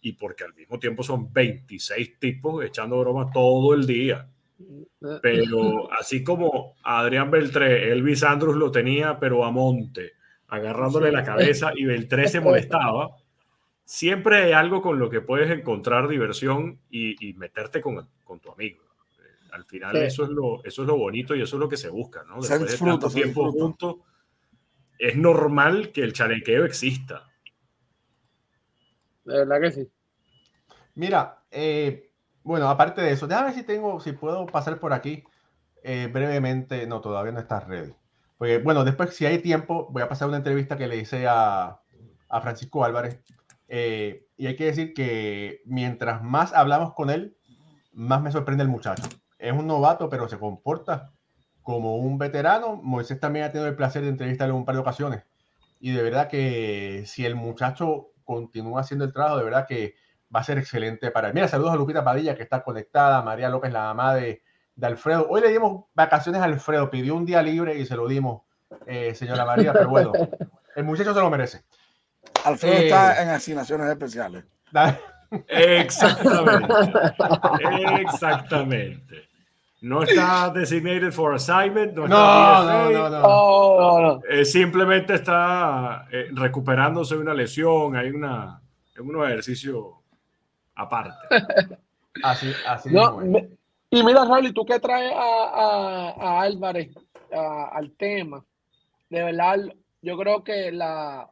y 0.00 0.14
porque 0.14 0.44
al 0.44 0.54
mismo 0.54 0.78
tiempo 0.78 1.02
son 1.02 1.30
26 1.30 2.18
tipos 2.18 2.64
echando 2.64 2.98
broma 2.98 3.30
todo 3.30 3.74
el 3.74 3.86
día. 3.86 4.26
Pero 5.20 5.92
así 6.00 6.24
como 6.24 6.76
Adrián 6.82 7.30
Beltré, 7.30 7.92
Elvis 7.92 8.24
Andrus 8.24 8.56
lo 8.56 8.70
tenía, 8.70 9.18
pero 9.20 9.44
a 9.44 9.50
monte, 9.50 10.12
agarrándole 10.48 11.12
la 11.12 11.24
cabeza 11.24 11.72
y 11.76 11.84
Beltré 11.84 12.26
se 12.26 12.40
molestaba, 12.40 13.10
siempre 13.84 14.44
hay 14.44 14.52
algo 14.52 14.80
con 14.80 14.98
lo 14.98 15.10
que 15.10 15.20
puedes 15.20 15.50
encontrar 15.50 16.08
diversión 16.08 16.78
y, 16.88 17.28
y 17.28 17.34
meterte 17.34 17.82
con, 17.82 18.08
con 18.24 18.40
tu 18.40 18.50
amigo. 18.50 18.91
Al 19.52 19.64
final 19.64 19.92
Sí. 19.96 20.02
eso, 20.04 20.24
es 20.24 20.30
lo, 20.30 20.64
eso 20.64 20.82
es 20.82 20.88
lo 20.88 20.96
bonito 20.96 21.34
y 21.34 21.42
eso 21.42 21.56
es 21.56 21.60
lo 21.60 21.68
que 21.68 21.76
se 21.76 21.88
busca, 21.90 22.24
¿no? 22.24 22.42
Se 22.42 22.58
Después 22.58 22.80
de 22.80 22.86
tanto 22.86 23.10
tiempo 23.10 23.52
juntos, 23.52 23.96
es 24.98 25.16
normal 25.16 25.92
que 25.92 26.02
el 26.02 26.12
chalequeo 26.12 26.64
exista. 26.64 27.28
De 29.24 29.38
verdad 29.38 29.60
que 29.60 29.70
sí. 29.72 29.88
Mira, 30.94 31.42
eh, 31.50 32.10
bueno, 32.42 32.68
aparte 32.68 33.00
de 33.02 33.12
eso, 33.12 33.26
déjame 33.26 33.48
ver 33.48 33.56
si 33.56 33.62
tengo, 33.64 34.00
si 34.00 34.12
puedo 34.12 34.46
pasar 34.46 34.78
por 34.80 34.92
aquí 34.92 35.22
eh, 35.82 36.08
brevemente. 36.12 36.86
No, 36.86 37.00
todavía 37.00 37.32
no 37.32 37.40
está 37.40 37.60
ready. 37.60 37.92
Porque, 38.38 38.58
bueno, 38.58 38.84
después, 38.84 39.14
si 39.14 39.24
hay 39.26 39.38
tiempo, 39.38 39.88
voy 39.90 40.02
a 40.02 40.08
pasar 40.08 40.28
una 40.28 40.38
entrevista 40.38 40.76
que 40.76 40.88
le 40.88 40.96
hice 40.96 41.26
a, 41.28 41.80
a 42.28 42.40
Francisco 42.40 42.84
Álvarez. 42.84 43.20
eh, 43.68 44.26
y 44.36 44.46
hay 44.48 44.56
que 44.56 44.64
decir 44.64 44.92
que 44.92 45.62
mientras 45.66 46.22
más 46.24 46.52
hablamos 46.52 46.94
con 46.94 47.10
él, 47.10 47.36
más 47.92 48.20
me 48.20 48.32
sorprende 48.32 48.64
el 48.64 48.68
muchacho. 48.68 49.04
Es 49.42 49.52
un 49.52 49.66
novato, 49.66 50.08
pero 50.08 50.28
se 50.28 50.38
comporta 50.38 51.10
como 51.62 51.96
un 51.96 52.16
veterano. 52.16 52.76
Moisés 52.76 53.18
también 53.18 53.44
ha 53.46 53.50
tenido 53.50 53.68
el 53.68 53.74
placer 53.74 54.02
de 54.02 54.08
entrevistarle 54.08 54.52
en 54.52 54.58
un 54.58 54.64
par 54.64 54.76
de 54.76 54.80
ocasiones. 54.80 55.24
Y 55.80 55.90
de 55.90 56.00
verdad 56.00 56.28
que 56.28 57.02
si 57.06 57.26
el 57.26 57.34
muchacho 57.34 58.12
continúa 58.24 58.82
haciendo 58.82 59.04
el 59.04 59.12
trabajo, 59.12 59.38
de 59.38 59.44
verdad 59.44 59.66
que 59.66 59.96
va 60.34 60.38
a 60.40 60.44
ser 60.44 60.58
excelente 60.58 61.10
para 61.10 61.26
él. 61.28 61.34
Mira, 61.34 61.48
saludos 61.48 61.72
a 61.72 61.76
Lupita 61.76 62.04
Padilla, 62.04 62.36
que 62.36 62.44
está 62.44 62.62
conectada, 62.62 63.20
María 63.22 63.48
López, 63.48 63.72
la 63.72 63.80
mamá 63.82 64.14
de, 64.14 64.42
de 64.76 64.86
Alfredo. 64.86 65.26
Hoy 65.28 65.40
le 65.40 65.48
dimos 65.48 65.86
vacaciones 65.92 66.40
a 66.40 66.44
Alfredo, 66.44 66.88
pidió 66.88 67.16
un 67.16 67.26
día 67.26 67.42
libre 67.42 67.76
y 67.76 67.84
se 67.84 67.96
lo 67.96 68.06
dimos, 68.06 68.42
eh, 68.86 69.12
señora 69.16 69.44
María, 69.44 69.72
pero 69.72 69.88
bueno, 69.88 70.12
el 70.76 70.84
muchacho 70.84 71.12
se 71.12 71.20
lo 71.20 71.30
merece. 71.30 71.64
Alfredo 72.44 72.74
Eh. 72.76 72.84
está 72.84 73.20
en 73.24 73.30
asignaciones 73.30 73.88
especiales. 73.88 74.44
Exactamente. 75.48 76.74
Exactamente. 78.02 79.31
No 79.82 80.02
está 80.04 80.48
designated 80.50 81.10
for 81.12 81.34
assignment, 81.34 81.92
no 81.94 82.04
está 82.04 82.14
No, 82.16 82.90
no, 82.90 82.90
no, 82.90 83.10
no. 83.10 83.20
Oh, 83.24 84.00
no, 84.00 84.00
no. 84.14 84.20
eh, 84.28 84.44
simplemente 84.44 85.14
está 85.14 86.06
eh, 86.10 86.28
recuperándose 86.32 87.16
de 87.16 87.20
una 87.20 87.34
lesión, 87.34 87.96
hay 87.96 88.10
una, 88.10 88.60
es 88.94 89.00
un 89.00 89.24
ejercicio 89.24 90.02
aparte. 90.76 91.12
Así, 92.22 92.52
así 92.66 92.90
No, 92.90 93.16
me- 93.16 93.48
y 93.90 94.02
mira, 94.04 94.24
Raúl, 94.24 94.46
¿y 94.46 94.52
tú 94.52 94.64
qué 94.66 94.78
traes 94.78 95.12
a, 95.14 95.18
a- 95.18 96.10
a 96.10 96.42
Álvarez 96.42 96.90
a- 97.34 97.70
al 97.74 97.90
tema? 97.92 98.44
De 99.10 99.22
verdad, 99.24 99.58
yo 100.02 100.16
creo 100.18 100.44
que 100.44 100.70
la, 100.72 101.28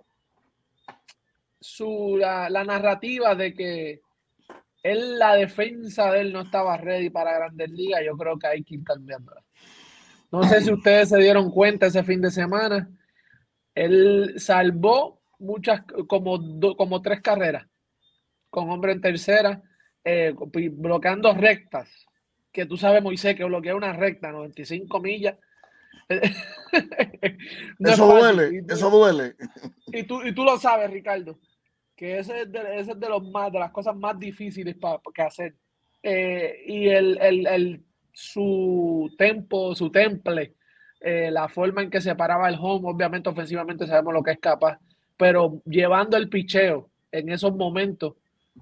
su, 1.61 2.17
la, 2.19 2.49
la 2.51 2.65
narrativa 2.65 3.35
de 3.35 3.55
que 3.55 4.01
él, 4.83 5.19
la 5.19 5.35
defensa 5.35 6.11
de 6.12 6.21
él 6.21 6.33
no 6.33 6.40
estaba 6.43 6.77
ready 6.77 7.11
para 7.11 7.35
Grandes 7.35 7.71
Ligas, 7.71 8.03
yo 8.05 8.16
creo 8.16 8.38
que 8.38 8.47
hay 8.47 8.62
que 8.64 8.75
ir 8.77 8.85
cambiándola. 8.85 9.43
No 10.33 10.43
sé 10.45 10.61
si 10.62 10.73
ustedes 10.73 11.09
se 11.09 11.19
dieron 11.19 11.51
cuenta 11.51 11.87
ese 11.87 12.05
fin 12.05 12.21
de 12.21 12.31
semana. 12.31 12.88
Él 13.75 14.35
salvó 14.38 15.21
muchas, 15.38 15.83
como, 16.07 16.38
do- 16.38 16.77
como 16.77 17.03
tres 17.03 17.21
carreras 17.21 17.66
con 18.49 18.69
hombre 18.71 18.93
en 18.93 19.01
tercera, 19.01 19.62
eh, 20.05 20.35
bloqueando 20.73 21.33
rectas. 21.35 21.88
Que 22.53 22.66
tú 22.66 22.77
sabes, 22.77 23.03
Moisés, 23.03 23.37
que 23.37 23.45
bloquea 23.45 23.77
una 23.77 23.93
recta, 23.93 24.33
95 24.33 25.01
millas. 25.01 25.37
No 27.79 27.90
eso 27.90 28.07
duele, 28.07 28.64
eso 28.69 28.90
duele. 28.90 29.35
y 29.87 30.03
tú, 30.05 30.23
y 30.25 30.33
tú 30.35 30.45
lo 30.45 30.57
sabes, 30.59 30.90
Ricardo, 30.90 31.38
que 32.01 32.19
ese 32.19 32.43
es 32.43 32.53
de, 32.53 32.61
ese 32.81 32.93
es 32.93 33.01
de, 33.01 33.09
los 33.11 33.23
más, 33.31 33.53
de 33.53 33.59
las 33.59 33.71
cosas 33.73 33.95
más 33.95 34.19
difíciles 34.19 34.75
para 34.77 35.01
que 35.15 35.23
hacer. 35.23 35.55
Eh, 36.03 36.65
y 36.67 36.89
el, 36.89 37.19
el, 37.21 37.47
el- 37.47 37.85
su 38.13 39.15
tempo, 39.19 39.75
su 39.75 39.91
temple, 39.91 40.55
eh, 41.01 41.31
la 41.31 41.49
forma 41.49 41.83
en 41.83 41.91
que 41.91 42.01
se 42.01 42.15
paraba 42.15 42.49
el 42.49 42.57
home, 42.61 42.89
obviamente 42.91 43.29
ofensivamente 43.29 43.87
sabemos 43.87 44.15
lo 44.15 44.23
que 44.23 44.33
es 44.33 44.39
capaz, 44.41 44.79
pero 45.17 45.63
llevando 45.67 46.17
el 46.17 46.29
picheo 46.31 46.91
en 47.13 47.29
esos 47.31 47.55
momentos, 47.55 48.15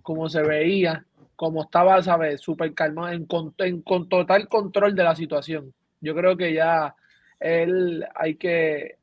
como 0.02 0.28
se 0.28 0.42
veía, 0.42 1.04
como 1.36 1.62
estaba, 1.62 2.02
¿sabes? 2.02 2.40
Súper 2.40 2.74
calmado, 2.74 3.12
en, 3.12 3.26
en- 3.58 3.82
con 3.82 4.08
total 4.08 4.48
control 4.48 4.94
de 4.96 5.04
la 5.04 5.14
situación. 5.16 5.72
Yo 6.00 6.14
creo 6.14 6.36
que 6.36 6.52
ya 6.52 6.94
él 7.40 8.04
hay 8.16 8.34
que, 8.36 8.96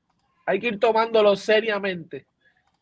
hay 0.45 0.59
que 0.59 0.67
ir 0.67 0.79
tomándolo 0.79 1.35
seriamente 1.35 2.25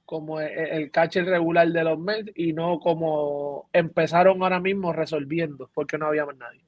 como 0.06 0.42
e- 0.42 0.46
e- 0.46 0.78
el 0.78 0.92
catcher 0.92 1.26
regular 1.26 1.68
de 1.70 1.84
los 1.84 2.00
Mets 2.00 2.32
y 2.36 2.54
no 2.54 2.80
como 2.80 3.70
empezaron 3.74 4.42
ahora 4.44 4.60
mismo 4.60 4.94
resolviendo 4.94 5.70
porque 5.74 5.98
no 5.98 6.08
había 6.08 6.26
más 6.26 6.38
nadie. 6.38 6.62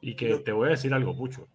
Y 0.00 0.14
que 0.14 0.36
te 0.38 0.52
voy 0.52 0.68
a 0.68 0.72
decir 0.72 0.92
algo, 0.92 1.16
Pucho. 1.16 1.48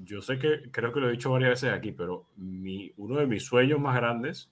Yo 0.00 0.20
sé 0.20 0.38
que 0.38 0.70
creo 0.70 0.92
que 0.92 1.00
lo 1.00 1.08
he 1.08 1.12
dicho 1.12 1.32
varias 1.32 1.50
veces 1.62 1.72
aquí, 1.72 1.90
pero 1.92 2.26
mi, 2.36 2.92
uno 2.98 3.16
de 3.16 3.26
mis 3.26 3.44
sueños 3.44 3.80
más 3.80 3.96
grandes 3.96 4.50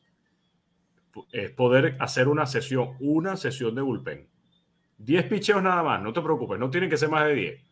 es 1.32 1.50
poder 1.50 1.96
hacer 2.00 2.28
una 2.28 2.46
sesión, 2.46 2.96
una 3.00 3.36
sesión 3.36 3.74
de 3.74 3.82
bullpen. 3.82 4.26
10 4.98 5.26
picheos 5.26 5.62
nada 5.62 5.82
más, 5.82 6.02
no 6.02 6.12
te 6.12 6.22
preocupes, 6.22 6.58
no 6.58 6.70
tienen 6.70 6.88
que 6.88 6.96
ser 6.96 7.10
más 7.10 7.26
de 7.26 7.34
10. 7.34 7.62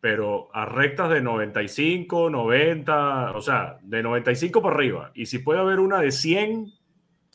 Pero 0.00 0.48
a 0.54 0.64
rectas 0.64 1.10
de 1.10 1.20
95, 1.20 2.30
90, 2.30 3.32
o 3.32 3.40
sea, 3.40 3.78
de 3.82 4.02
95 4.02 4.62
para 4.62 4.76
arriba. 4.76 5.10
Y 5.14 5.26
si 5.26 5.40
puede 5.40 5.58
haber 5.58 5.80
una 5.80 6.00
de 6.00 6.12
100, 6.12 6.72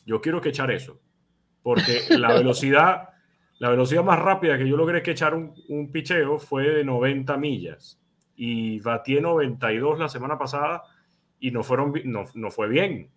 yo 0.06 0.20
quiero 0.20 0.40
que 0.40 0.50
echar 0.50 0.70
eso. 0.70 1.00
Porque 1.62 2.00
la 2.10 2.32
velocidad, 2.34 3.08
la 3.58 3.70
velocidad 3.70 4.04
más 4.04 4.18
rápida 4.18 4.58
que 4.58 4.68
yo 4.68 4.76
logré 4.76 5.02
que 5.02 5.12
echar 5.12 5.34
un, 5.34 5.90
picheo 5.90 6.38
fue 6.38 6.68
de 6.68 6.84
90 6.84 7.36
millas. 7.36 8.00
Y 8.36 8.80
batí 8.80 9.20
92 9.20 9.98
la 9.98 10.08
semana 10.08 10.38
pasada 10.38 10.82
y 11.40 11.50
no, 11.50 11.62
fueron, 11.62 11.92
no, 12.04 12.24
no 12.34 12.50
fue 12.50 12.68
bien. 12.68 13.10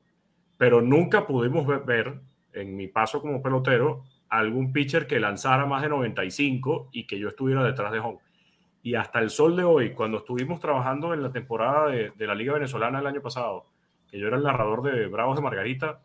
Pero 0.57 0.81
nunca 0.81 1.27
pudimos 1.27 1.67
ve- 1.67 1.79
ver, 1.79 2.21
en 2.53 2.75
mi 2.75 2.87
paso 2.87 3.21
como 3.21 3.41
pelotero, 3.41 4.03
algún 4.29 4.71
pitcher 4.71 5.07
que 5.07 5.19
lanzara 5.19 5.65
más 5.65 5.81
de 5.81 5.89
95 5.89 6.89
y 6.91 7.05
que 7.05 7.19
yo 7.19 7.29
estuviera 7.29 7.63
detrás 7.63 7.91
de 7.91 7.99
home. 7.99 8.19
Y 8.83 8.95
hasta 8.95 9.19
el 9.19 9.29
sol 9.29 9.55
de 9.55 9.63
hoy, 9.63 9.93
cuando 9.93 10.17
estuvimos 10.19 10.59
trabajando 10.59 11.13
en 11.13 11.21
la 11.21 11.31
temporada 11.31 11.89
de 11.89 12.27
la 12.27 12.35
Liga 12.35 12.53
Venezolana 12.53 12.99
el 12.99 13.07
año 13.07 13.21
pasado, 13.21 13.65
que 14.09 14.17
yo 14.17 14.27
era 14.27 14.37
el 14.37 14.43
narrador 14.43 14.81
de 14.83 15.07
Bravos 15.07 15.35
de 15.35 15.41
Margarita, 15.41 15.99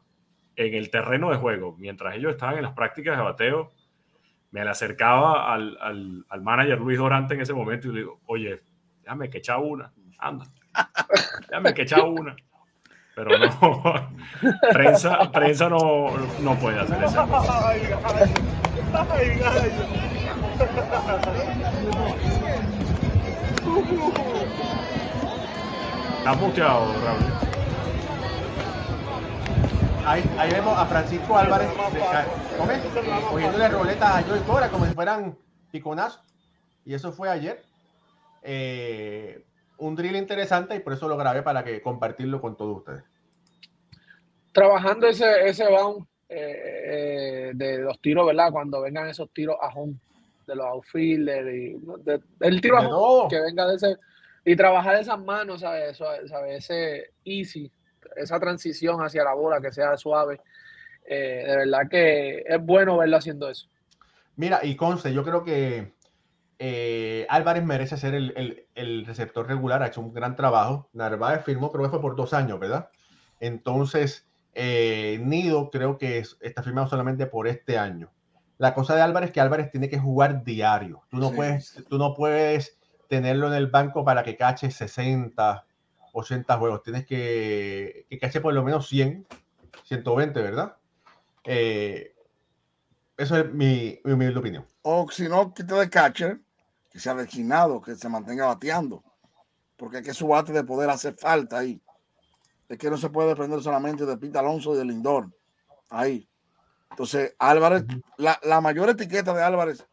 en 0.56 0.74
el 0.74 0.90
terreno 0.90 1.30
de 1.30 1.36
juego, 1.36 1.76
mientras 1.78 2.14
ellos 2.14 2.32
estaban 2.32 2.56
en 2.56 2.62
las 2.62 2.72
prácticas 2.72 3.16
de 3.16 3.22
bateo, 3.22 3.72
me 4.50 4.62
le 4.64 4.70
acercaba 4.70 5.52
al, 5.52 5.78
al, 5.80 6.26
al 6.28 6.42
manager 6.42 6.78
Luis 6.78 6.98
Dorante 6.98 7.34
en 7.34 7.40
ese 7.40 7.54
momento 7.54 7.88
y 7.88 7.92
le 7.92 7.98
digo, 8.00 8.20
oye, 8.26 8.62
déjame 9.02 9.30
que 9.30 9.38
echa 9.38 9.56
una, 9.58 9.92
anda, 10.18 10.46
déjame 11.48 11.74
que 11.74 11.82
echa 11.82 12.02
una. 12.02 12.36
Pero 13.14 13.30
no, 13.38 14.10
prensa, 14.72 15.30
prensa 15.30 15.68
no, 15.68 16.16
no 16.40 16.54
puede 16.58 16.80
hacer 16.80 17.04
eso. 17.04 17.22
Está 26.18 26.34
muteado, 26.34 26.94
Raúl. 27.04 27.61
Ahí, 30.04 30.22
ahí 30.38 30.50
vemos 30.50 30.76
a 30.76 30.86
Francisco 30.86 31.36
Álvarez 31.36 31.70
cogiéndole 33.30 33.68
roletas 33.68 34.10
a 34.10 34.22
Joey 34.22 34.40
Cora 34.40 34.68
como 34.68 34.84
si 34.86 34.92
fueran 34.94 35.36
piconazos. 35.70 36.22
Y 36.84 36.94
eso 36.94 37.12
fue 37.12 37.28
ayer. 37.30 37.62
Eh, 38.42 39.44
un 39.78 39.94
drill 39.94 40.16
interesante 40.16 40.74
y 40.74 40.80
por 40.80 40.92
eso 40.92 41.08
lo 41.08 41.16
grabé 41.16 41.42
para 41.42 41.62
que 41.64 41.80
compartirlo 41.80 42.40
con 42.40 42.56
todos 42.56 42.78
ustedes. 42.78 43.04
Trabajando 44.52 45.06
ese, 45.06 45.48
ese 45.48 45.68
bound 45.68 46.06
eh, 46.28 46.62
eh, 46.84 47.52
de 47.54 47.78
los 47.78 48.00
tiros, 48.00 48.26
¿verdad? 48.26 48.50
Cuando 48.50 48.80
vengan 48.82 49.08
esos 49.08 49.30
tiros 49.32 49.56
a 49.60 49.68
home, 49.68 49.94
de 50.46 50.56
los 50.56 50.66
outfielders, 50.66 51.46
y, 51.54 51.76
de- 52.04 52.20
el 52.40 52.60
tiro 52.60 52.78
a 52.78 52.80
De 52.82 52.86
home, 52.88 52.96
todo. 52.96 53.28
que 53.28 53.40
venga 53.40 53.66
de 53.68 53.76
ese, 53.76 53.96
y 54.44 54.56
trabajar 54.56 54.96
esas 54.96 55.18
manos, 55.20 55.60
¿sabes? 55.60 55.92
Eso, 55.92 56.04
¿sabes? 56.26 56.68
Ese 56.68 57.10
easy, 57.24 57.70
esa 58.16 58.38
transición 58.40 59.00
hacia 59.04 59.24
la 59.24 59.34
bola 59.34 59.60
que 59.60 59.72
sea 59.72 59.96
suave. 59.96 60.40
Eh, 61.04 61.44
de 61.46 61.56
verdad 61.56 61.88
que 61.90 62.44
es 62.46 62.60
bueno 62.64 62.96
verlo 62.98 63.16
haciendo 63.16 63.48
eso. 63.50 63.68
Mira, 64.36 64.60
y 64.64 64.76
conste, 64.76 65.12
yo 65.12 65.24
creo 65.24 65.42
que 65.44 65.92
eh, 66.58 67.26
Álvarez 67.28 67.64
merece 67.64 67.96
ser 67.96 68.14
el, 68.14 68.32
el- 68.36 68.66
el 68.74 69.04
receptor 69.04 69.46
regular, 69.48 69.82
ha 69.82 69.88
hecho 69.88 70.00
un 70.00 70.14
gran 70.14 70.36
trabajo. 70.36 70.88
Narváez 70.92 71.44
firmó, 71.44 71.72
creo 71.72 71.84
que 71.84 71.90
fue 71.90 72.00
por 72.00 72.14
dos 72.16 72.32
años, 72.32 72.60
¿verdad? 72.60 72.88
Entonces, 73.40 74.26
eh, 74.54 75.18
Nido 75.22 75.70
creo 75.70 75.98
que 75.98 76.18
es- 76.18 76.36
está 76.40 76.62
firmado 76.62 76.86
solamente 76.88 77.26
por 77.26 77.48
este 77.48 77.78
año. 77.78 78.10
La 78.58 78.74
cosa 78.74 78.94
de 78.94 79.02
Álvarez 79.02 79.30
es 79.30 79.34
que 79.34 79.40
Álvarez 79.40 79.70
tiene 79.72 79.88
que 79.88 79.98
jugar 79.98 80.44
diario. 80.44 81.02
Tú 81.10 81.16
no, 81.16 81.30
Sí, 81.30 81.34
puedes, 81.36 81.84
tú 81.88 81.98
no 81.98 82.14
puedes 82.14 82.78
tenerlo 83.08 83.48
en 83.48 83.54
el 83.54 83.66
banco 83.66 84.04
para 84.04 84.22
que 84.22 84.36
cache 84.36 84.70
60, 84.70 85.66
80 86.12 86.58
juegos. 86.58 86.82
Tienes 86.82 87.06
que, 87.06 88.06
que 88.08 88.18
cache 88.18 88.40
por 88.40 88.54
lo 88.54 88.62
menos 88.62 88.88
100, 88.88 89.26
120, 89.84 90.42
¿verdad? 90.42 90.76
Eh, 91.44 92.14
eso 93.16 93.36
es 93.36 93.52
mi, 93.52 93.98
mi 94.04 94.12
humilde 94.12 94.38
opinión. 94.38 94.66
O 94.82 95.08
si 95.10 95.28
no, 95.28 95.52
quita 95.52 95.78
de 95.78 95.90
catcher, 95.90 96.40
que 96.90 96.98
sea 96.98 97.14
destinado, 97.14 97.80
que 97.80 97.94
se 97.94 98.08
mantenga 98.08 98.46
bateando. 98.46 99.02
Porque 99.76 99.98
es 99.98 100.04
que 100.04 100.14
su 100.14 100.28
bate 100.28 100.52
de 100.52 100.64
poder 100.64 100.90
hace 100.90 101.12
falta 101.12 101.58
ahí. 101.58 101.80
Es 102.68 102.78
que 102.78 102.90
no 102.90 102.96
se 102.96 103.10
puede 103.10 103.28
depender 103.28 103.60
solamente 103.62 104.06
de 104.06 104.16
Pete 104.16 104.38
Alonso 104.38 104.74
y 104.74 104.78
de 104.78 104.84
Lindor. 104.84 105.30
Ahí. 105.90 106.28
Entonces, 106.90 107.34
Álvarez, 107.38 107.84
la, 108.16 108.38
la 108.42 108.60
mayor 108.60 108.90
etiqueta 108.90 109.34
de 109.34 109.42
Álvarez 109.42 109.86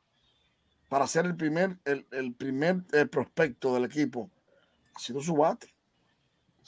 para 0.90 1.08
ser 1.08 1.26
el 1.26 1.36
primer, 1.36 1.78
el, 1.86 2.06
el 2.12 2.34
primer 2.34 2.84
eh, 2.92 3.06
prospecto 3.06 3.74
del 3.74 3.86
equipo 3.86 4.30
ha 4.96 5.00
sido 5.00 5.22
su 5.22 5.36
bate. 5.36 5.74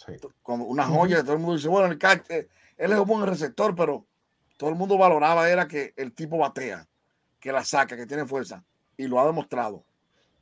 Sí. 0.06 0.14
Como 0.44 0.66
una 0.66 0.86
joya, 0.86 1.22
todo 1.24 1.34
el 1.34 1.40
mundo 1.40 1.56
dice, 1.56 1.68
bueno, 1.68 1.88
el 1.92 1.98
él 2.78 2.92
es 2.92 2.98
un 3.00 3.06
buen 3.06 3.26
receptor, 3.26 3.76
pero 3.76 4.06
todo 4.58 4.70
el 4.70 4.76
mundo 4.76 4.98
valoraba 4.98 5.50
era 5.50 5.68
que 5.68 5.94
el 5.98 6.14
tipo 6.14 6.38
batea, 6.38 6.88
que 7.40 7.52
la 7.52 7.64
saca, 7.64 7.96
que 7.96 8.06
tiene 8.08 8.26
fuerza, 8.26 8.64
y 8.98 9.08
lo 9.08 9.20
ha 9.20 9.26
demostrado. 9.26 9.84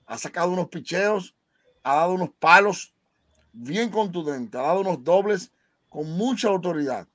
Ha 0.05 0.17
sacado 0.17 0.51
unos 0.51 0.67
picheos, 0.69 1.35
ha 1.83 1.95
dado 1.95 2.13
unos 2.13 2.29
palos 2.39 2.93
bien 3.51 3.89
contundentes, 3.89 4.59
ha 4.59 4.63
dado 4.63 4.81
unos 4.81 5.03
dobles 5.03 5.51
con 5.89 6.09
mucha 6.11 6.47
autoridad. 6.49 7.07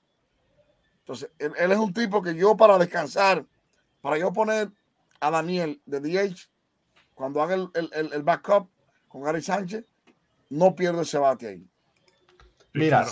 Entonces, 1.00 1.30
él, 1.38 1.52
es 1.72 1.78
un 1.78 1.92
tipo 1.92 2.22
que 2.22 2.34
yo 2.34 2.56
para 2.56 2.78
descansar, 2.78 3.44
para 4.00 4.18
yo 4.18 4.32
poner 4.32 4.70
a 5.20 5.30
Daniel 5.30 5.80
de 5.86 6.00
DH, 6.00 6.48
cuando 7.14 7.42
haga 7.42 7.54
el, 7.54 7.70
el- 7.74 7.90
el- 7.92 8.22
backup 8.22 8.68
con 9.08 9.22
Gary 9.22 9.42
Sánchez, 9.42 9.84
no 10.50 10.74
pierdo 10.74 11.02
ese 11.02 11.18
bate 11.18 11.48
ahí. 11.48 11.68
Mira. 12.74 13.04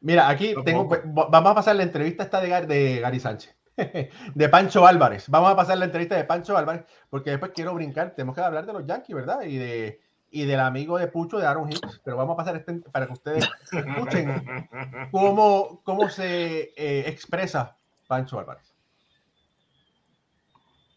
Mira, 0.00 0.28
aquí 0.28 0.54
tengo, 0.64 0.88
va- 0.88 1.26
vamos 1.30 1.52
a 1.52 1.54
pasar 1.56 1.76
la 1.76 1.82
entrevista 1.82 2.22
esta 2.22 2.40
de, 2.40 2.48
Gar- 2.48 2.66
de 2.66 3.00
Gary 3.00 3.20
Sánchez, 3.20 3.54
de 4.34 4.48
Pancho 4.48 4.86
Álvarez. 4.86 5.24
Vamos 5.28 5.50
a 5.50 5.56
pasar 5.56 5.76
la 5.78 5.84
entrevista 5.86 6.14
de 6.16 6.24
Pancho 6.24 6.56
Álvarez, 6.56 6.84
porque 7.10 7.30
después 7.30 7.52
quiero 7.54 7.74
brincar, 7.74 8.10
tenemos 8.14 8.34
que 8.34 8.40
hablar 8.40 8.64
de 8.66 8.72
los 8.72 8.86
Yankees, 8.86 9.14
¿verdad? 9.16 9.42
Y 9.42 9.58
de 9.58 10.00
y 10.32 10.44
del 10.44 10.60
amigo 10.60 10.96
de 10.96 11.08
Pucho 11.08 11.38
de 11.38 11.46
Aaron 11.46 11.68
Hicks, 11.72 12.00
pero 12.04 12.16
vamos 12.16 12.34
a 12.34 12.36
pasar 12.36 12.54
este 12.54 12.74
para 12.92 13.06
que 13.08 13.12
ustedes 13.14 13.50
escuchen 13.72 14.44
cómo, 15.10 15.80
cómo 15.82 16.08
se 16.08 16.70
eh, 16.76 17.04
expresa 17.08 17.74
Pancho 18.06 18.38
Álvarez. 18.38 18.72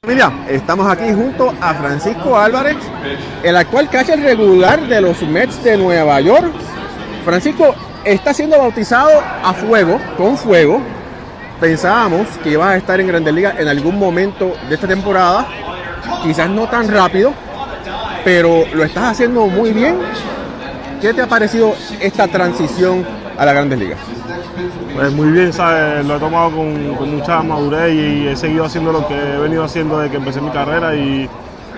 Mira, 0.05 0.31
estamos 0.49 0.85
aquí 0.91 1.11
junto 1.13 1.51
a 1.61 1.73
Francisco 1.73 2.37
Álvarez, 2.37 2.75
el 3.43 3.55
actual 3.55 3.89
catcher 3.89 4.19
regular 4.19 4.81
de 4.87 4.99
los 5.01 5.21
Mets 5.23 5.63
de 5.63 5.77
Nueva 5.77 6.19
York. 6.21 6.53
Francisco 7.23 7.73
está 8.05 8.33
siendo 8.33 8.57
bautizado 8.57 9.09
a 9.43 9.53
fuego, 9.53 9.99
con 10.17 10.37
fuego. 10.37 10.81
Pensábamos 11.59 12.27
que 12.43 12.51
ibas 12.51 12.69
a 12.69 12.77
estar 12.77 12.99
en 12.99 13.07
Grandes 13.07 13.33
Ligas 13.33 13.55
en 13.57 13.67
algún 13.67 13.97
momento 13.97 14.53
de 14.67 14.75
esta 14.75 14.87
temporada, 14.87 15.47
quizás 16.23 16.49
no 16.49 16.67
tan 16.67 16.89
rápido, 16.89 17.33
pero 18.25 18.65
lo 18.73 18.83
estás 18.83 19.11
haciendo 19.11 19.47
muy 19.47 19.71
bien. 19.71 19.97
¿Qué 20.99 21.13
te 21.13 21.21
ha 21.21 21.27
parecido 21.27 21.75
esta 21.99 22.27
transición 22.27 23.05
a 23.37 23.45
las 23.45 23.53
Grandes 23.53 23.79
Ligas? 23.79 23.99
Pues 24.95 25.11
muy 25.11 25.31
bien, 25.31 25.51
¿sabes? 25.51 26.05
Lo 26.05 26.17
he 26.17 26.19
tomado 26.19 26.51
con 26.51 27.17
mucha 27.17 27.41
madurez 27.41 27.93
y 27.93 28.27
he 28.27 28.35
seguido 28.35 28.65
haciendo 28.65 28.91
lo 28.91 29.07
que 29.07 29.15
he 29.15 29.37
venido 29.37 29.63
haciendo 29.63 29.99
desde 29.99 30.11
que 30.11 30.17
empecé 30.17 30.41
mi 30.41 30.51
carrera 30.51 30.95
y 30.95 31.29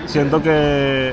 siento 0.06 0.42
que 0.42 1.12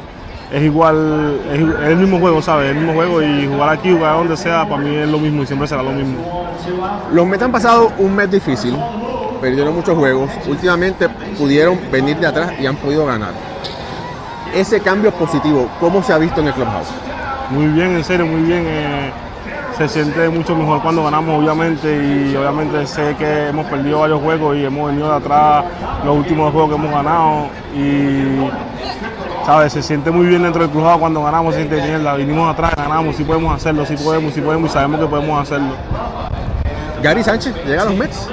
es 0.54 0.62
igual, 0.62 1.42
es, 1.52 1.60
es 1.60 1.89
el 1.89 1.98
mismo 1.98 2.20
juego, 2.20 2.39
¿sabes? 2.39 2.70
El 2.70 2.76
mismo 2.78 2.94
juego 2.94 3.24
y 3.24 3.48
jugar 3.48 3.70
aquí, 3.70 3.92
jugar 3.92 4.18
donde 4.18 4.38
sea, 4.38 4.70
para 4.70 4.84
mí 4.84 4.96
es 4.96 5.10
lo 5.10 5.18
mismo 5.18 5.42
y 5.42 5.48
siempre 5.48 5.68
será 5.68 5.82
lo 5.82 5.89
mismo. 5.89 6.48
Los 7.12 7.26
Mets 7.26 7.44
han 7.44 7.52
pasado 7.52 7.92
un 7.98 8.16
mes 8.16 8.30
difícil, 8.30 8.78
perdieron 9.42 9.74
muchos 9.74 9.98
juegos, 9.98 10.30
últimamente 10.48 11.10
pudieron 11.39 11.80
venir 11.92 12.18
de 12.18 12.28
atrás 12.28 12.54
y 12.60 12.68
han 12.68 12.76
podido 12.76 13.04
ganar. 13.08 13.32
Ese 14.54 14.80
cambio 14.80 15.12
positivo, 15.12 15.68
¿cómo 15.80 16.04
se 16.04 16.13
ha 16.13 16.20
visto 16.20 16.39
en 16.39 16.48
el 16.48 16.54
clubhouse? 16.54 16.89
Muy 17.50 17.68
bien, 17.70 17.96
en 17.96 18.04
serio, 18.04 18.28
muy 18.28 18.42
bien. 18.44 18.63
eh, 18.68 19.12
se 19.78 19.88
siente 19.88 20.30
mucho 20.30 20.56
mejor 20.56 20.84
cuando 20.84 21.04
ganamos, 21.04 21.42
obviamente, 21.42 21.88
y 21.88 22.36
obviamente 22.36 22.86
sé 22.86 23.16
que 23.18 23.48
hemos 23.48 23.66
perdido 23.66 24.02
varios 24.02 24.22
juegos 24.22 24.56
y 24.56 24.66
hemos 24.66 24.89
venido 24.89 25.10
de 25.10 25.16
atrás 25.16 25.66
los 26.06 26.16
últimos 26.16 26.52
juegos 26.52 26.70
que 26.70 26.76
hemos 26.76 26.92
ganado 26.92 27.48
y, 27.76 28.38
¿sabes? 29.45 29.73
Se 29.73 29.82
siente 29.82 30.12
muy 30.12 30.25
bien 30.27 30.43
dentro 30.43 30.62
del 30.62 30.71
cruzado 30.71 30.99
cuando 30.99 31.23
ganamos, 31.23 31.53
se 31.53 31.65
siente 31.65 31.82
mierda, 31.82 32.15
vinimos 32.15 32.51
atrás, 32.51 32.73
ganamos, 32.75 33.15
sí 33.15 33.23
podemos 33.23 33.56
hacerlo, 33.56 33.86
sí 33.86 33.95
podemos, 33.95 34.34
sí 34.34 34.41
podemos 34.41 34.69
y 34.69 34.73
sabemos 34.73 34.99
que 34.99 35.08
podemos 35.08 35.41
hacerlo. 35.41 35.73
Gary 37.01 37.23
Sánchez 37.23 37.53
llega 37.65 37.82
a 37.82 37.86
los 37.86 37.95
Mets. 37.95 38.29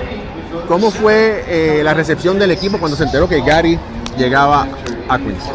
¿Cómo 0.69 0.91
fue 0.91 1.45
eh, 1.49 1.83
la 1.83 1.95
recepción 1.95 2.39
del 2.39 2.53
equipo 2.53 2.79
cuando 2.79 2.97
se 2.97 3.05
enteró 3.05 3.29
que 3.29 3.41
Gary 3.41 3.79
llegaba 4.17 4.69
a 5.09 5.19
Queens? 5.19 5.51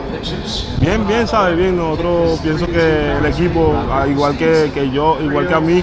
Bien, 0.80 1.08
bien, 1.08 1.26
¿sabes? 1.28 1.58
Bien, 1.58 1.78
nosotros 1.78 2.40
pienso 2.42 2.68
que 2.68 3.14
el 3.18 3.26
equipo, 3.26 3.74
al 3.92 4.12
igual 4.12 4.38
que, 4.38 4.72
que 4.74 4.92
yo, 4.92 5.18
igual 5.22 5.48
que 5.48 5.54
a 5.54 5.62
mí, 5.62 5.82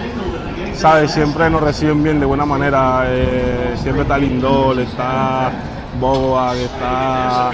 ¿sabes? 0.75 1.13
Siempre 1.13 1.49
nos 1.49 1.63
reciben 1.63 2.03
bien 2.03 2.21
de 2.21 2.27
buena 2.27 2.45
manera. 2.45 3.05
eh, 3.07 3.75
siempre 3.83 4.03
está 4.03 4.19
Lindor, 4.19 4.79
está 4.81 5.51
Boba, 6.03 6.57
está 6.57 7.51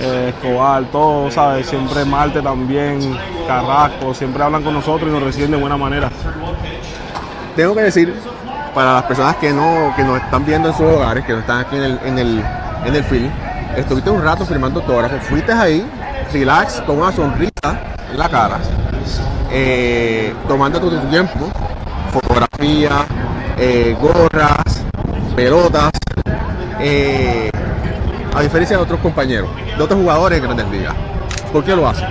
eh, 0.00 0.32
Escobar, 0.32 0.84
todo, 0.84 1.32
¿sabes? 1.32 1.66
Siempre 1.66 2.04
Marte 2.04 2.40
también, 2.40 3.00
Carrasco, 3.48 4.14
siempre 4.14 4.40
hablan 4.44 4.62
con 4.62 4.72
nosotros 4.72 5.10
y 5.10 5.12
nos 5.12 5.20
reciben 5.24 5.50
de 5.50 5.56
buena 5.56 5.76
manera. 5.76 6.08
Tengo 7.56 7.74
que 7.74 7.82
decir, 7.82 8.14
para 8.72 8.94
las 8.94 9.02
personas 9.02 9.34
que 9.36 9.52
no 9.52 9.92
que 9.96 10.04
nos 10.04 10.22
están 10.22 10.46
viendo 10.46 10.68
en 10.68 10.74
sus 10.76 10.86
hogares, 10.86 11.24
que 11.24 11.32
no 11.32 11.40
están 11.40 11.58
aquí 11.58 11.74
en 11.74 11.82
el, 11.82 11.98
en 12.04 12.18
el, 12.18 12.44
en 12.84 12.94
el 12.94 13.02
film, 13.02 13.30
estuviste 13.76 14.10
un 14.10 14.22
rato 14.22 14.46
firmando 14.46 14.78
autógrafos, 14.78 15.20
fuiste 15.24 15.50
ahí, 15.50 15.84
relax, 16.32 16.80
con 16.82 16.98
una 16.98 17.10
sonrisa 17.10 17.80
en 18.12 18.16
la 18.16 18.28
cara, 18.28 18.58
eh, 19.50 20.32
tomando 20.46 20.78
tu 20.78 20.88
tiempo, 21.08 21.50
fotografía, 22.12 23.04
eh, 23.58 23.96
gorras, 24.00 24.84
pelotas, 25.34 25.90
eh, 26.78 27.50
a 28.34 28.40
diferencia 28.42 28.76
de 28.76 28.82
otros 28.82 29.00
compañeros, 29.00 29.48
de 29.76 29.82
otros 29.82 30.00
jugadores 30.00 30.38
en 30.38 30.44
Grandes 30.44 30.68
Ligas. 30.68 30.94
¿Por 31.52 31.64
qué 31.64 31.74
lo 31.74 31.88
haces? 31.88 32.04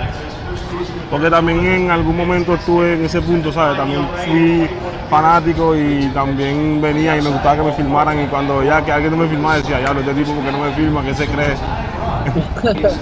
Porque 1.10 1.30
también 1.30 1.64
en 1.64 1.90
algún 1.90 2.16
momento 2.16 2.54
estuve 2.54 2.94
en 2.94 3.04
ese 3.04 3.20
punto, 3.22 3.50
¿sabes? 3.52 3.78
También 3.78 4.06
fui 4.26 4.68
fanático 5.08 5.74
y 5.74 6.10
también 6.12 6.80
venía 6.82 7.16
y 7.16 7.22
me 7.22 7.30
gustaba 7.30 7.56
que 7.56 7.62
me 7.62 7.72
filmaran 7.72 8.22
y 8.22 8.26
cuando 8.26 8.62
ya 8.62 8.84
que 8.84 8.92
alguien 8.92 9.12
no 9.12 9.18
me 9.18 9.28
filmaba 9.28 9.56
decía, 9.56 9.80
ya, 9.80 9.98
este 9.98 10.12
tipo 10.12 10.34
porque 10.34 10.52
no 10.52 10.58
me 10.58 10.72
filma, 10.72 11.02
¿qué 11.02 11.14
se 11.14 11.26
cree? 11.26 11.54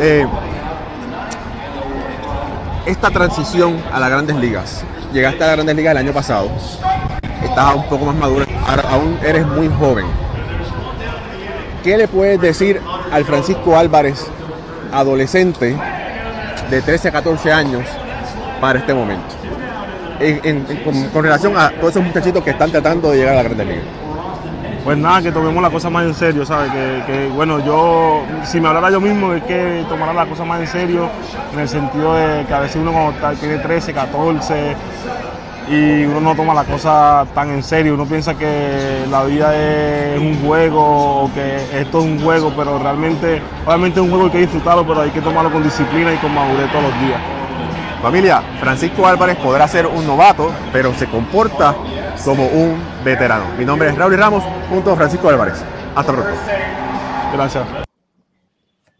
Eh, 0.00 0.26
esta 2.86 3.10
transición 3.10 3.76
a 3.92 4.00
las 4.00 4.10
grandes 4.10 4.36
ligas. 4.36 4.84
Llegaste 5.12 5.44
a 5.44 5.46
las 5.48 5.56
grandes 5.56 5.76
ligas 5.76 5.92
el 5.92 5.98
año 5.98 6.12
pasado. 6.12 6.50
Estás 7.42 7.74
un 7.76 7.84
poco 7.84 8.06
más 8.06 8.16
maduro. 8.16 8.46
Ahora 8.66 8.82
aún 8.90 9.18
eres 9.22 9.46
muy 9.46 9.68
joven. 9.68 10.06
¿Qué 11.88 11.96
le 11.96 12.06
puedes 12.06 12.38
decir 12.38 12.82
al 13.10 13.24
Francisco 13.24 13.74
Álvarez, 13.74 14.26
adolescente 14.92 15.74
de 16.70 16.82
13 16.82 17.08
a 17.08 17.12
14 17.12 17.50
años, 17.50 17.82
para 18.60 18.80
este 18.80 18.92
momento? 18.92 19.24
En- 20.20 20.38
en- 20.44 20.66
en- 20.68 21.08
con, 21.08 21.22
relación 21.22 21.56
a 21.56 21.70
todos 21.70 21.92
esos 21.96 22.04
muchachitos 22.04 22.44
que 22.44 22.50
están 22.50 22.70
tratando 22.70 23.10
de 23.10 23.16
llegar 23.16 23.32
a 23.32 23.36
la 23.36 23.42
Grande 23.44 23.64
Liga. 23.64 23.80
Pues 24.84 24.98
nada, 24.98 25.22
que 25.22 25.32
tomemos 25.32 25.62
la 25.62 25.70
cosa 25.70 25.88
más 25.88 26.04
en 26.04 26.14
serio, 26.14 26.44
¿sabes? 26.44 26.70
Que, 27.06 27.30
bueno, 27.34 27.58
yo, 27.64 28.22
si 28.44 28.60
me 28.60 28.68
hablara 28.68 28.90
yo 28.90 29.00
mismo, 29.00 29.32
es 29.32 29.42
que 29.44 29.82
tomara 29.88 30.12
la 30.12 30.26
cosa 30.26 30.44
más 30.44 30.60
en 30.60 30.66
serio, 30.66 31.08
en 31.54 31.58
el 31.60 31.68
sentido 31.70 32.14
de 32.14 32.44
que 32.44 32.52
a 32.52 32.60
veces 32.60 32.76
uno 32.76 32.92
cuando 32.92 33.40
tiene 33.40 33.56
13, 33.60 33.94
14, 33.94 34.76
y 35.70 36.04
uno 36.04 36.20
no 36.20 36.34
toma 36.34 36.54
la 36.54 36.64
cosa 36.64 37.26
tan 37.34 37.50
en 37.50 37.62
serio, 37.62 37.94
uno 37.94 38.06
piensa 38.06 38.36
que 38.36 39.04
la 39.10 39.24
vida 39.24 39.54
es 39.54 40.18
un 40.18 40.40
juego, 40.42 41.24
o 41.24 41.34
que 41.34 41.56
esto 41.80 41.98
es 41.98 42.04
un 42.04 42.20
juego, 42.20 42.52
pero 42.56 42.78
realmente, 42.78 43.42
obviamente 43.66 44.00
es 44.00 44.04
un 44.04 44.10
juego 44.10 44.26
hay 44.26 44.30
que 44.30 44.38
disfrutarlo, 44.38 44.86
pero 44.86 45.02
hay 45.02 45.10
que 45.10 45.20
tomarlo 45.20 45.52
con 45.52 45.62
disciplina 45.62 46.12
y 46.12 46.16
con 46.16 46.34
madurez 46.34 46.70
todos 46.70 46.84
los 46.84 47.00
días. 47.00 47.20
Familia, 48.00 48.42
Francisco 48.60 49.06
Álvarez 49.06 49.36
podrá 49.36 49.66
ser 49.66 49.86
un 49.86 50.06
novato, 50.06 50.52
pero 50.72 50.94
se 50.94 51.06
comporta 51.06 51.74
como 52.24 52.46
un 52.46 52.80
veterano. 53.04 53.44
Mi 53.58 53.64
nombre 53.64 53.88
es 53.88 53.96
Raúl 53.96 54.16
Ramos, 54.16 54.44
junto 54.70 54.92
a 54.92 54.96
Francisco 54.96 55.28
Álvarez. 55.28 55.62
Hasta 55.94 56.12
pronto. 56.12 56.30
Gracias. 57.32 57.66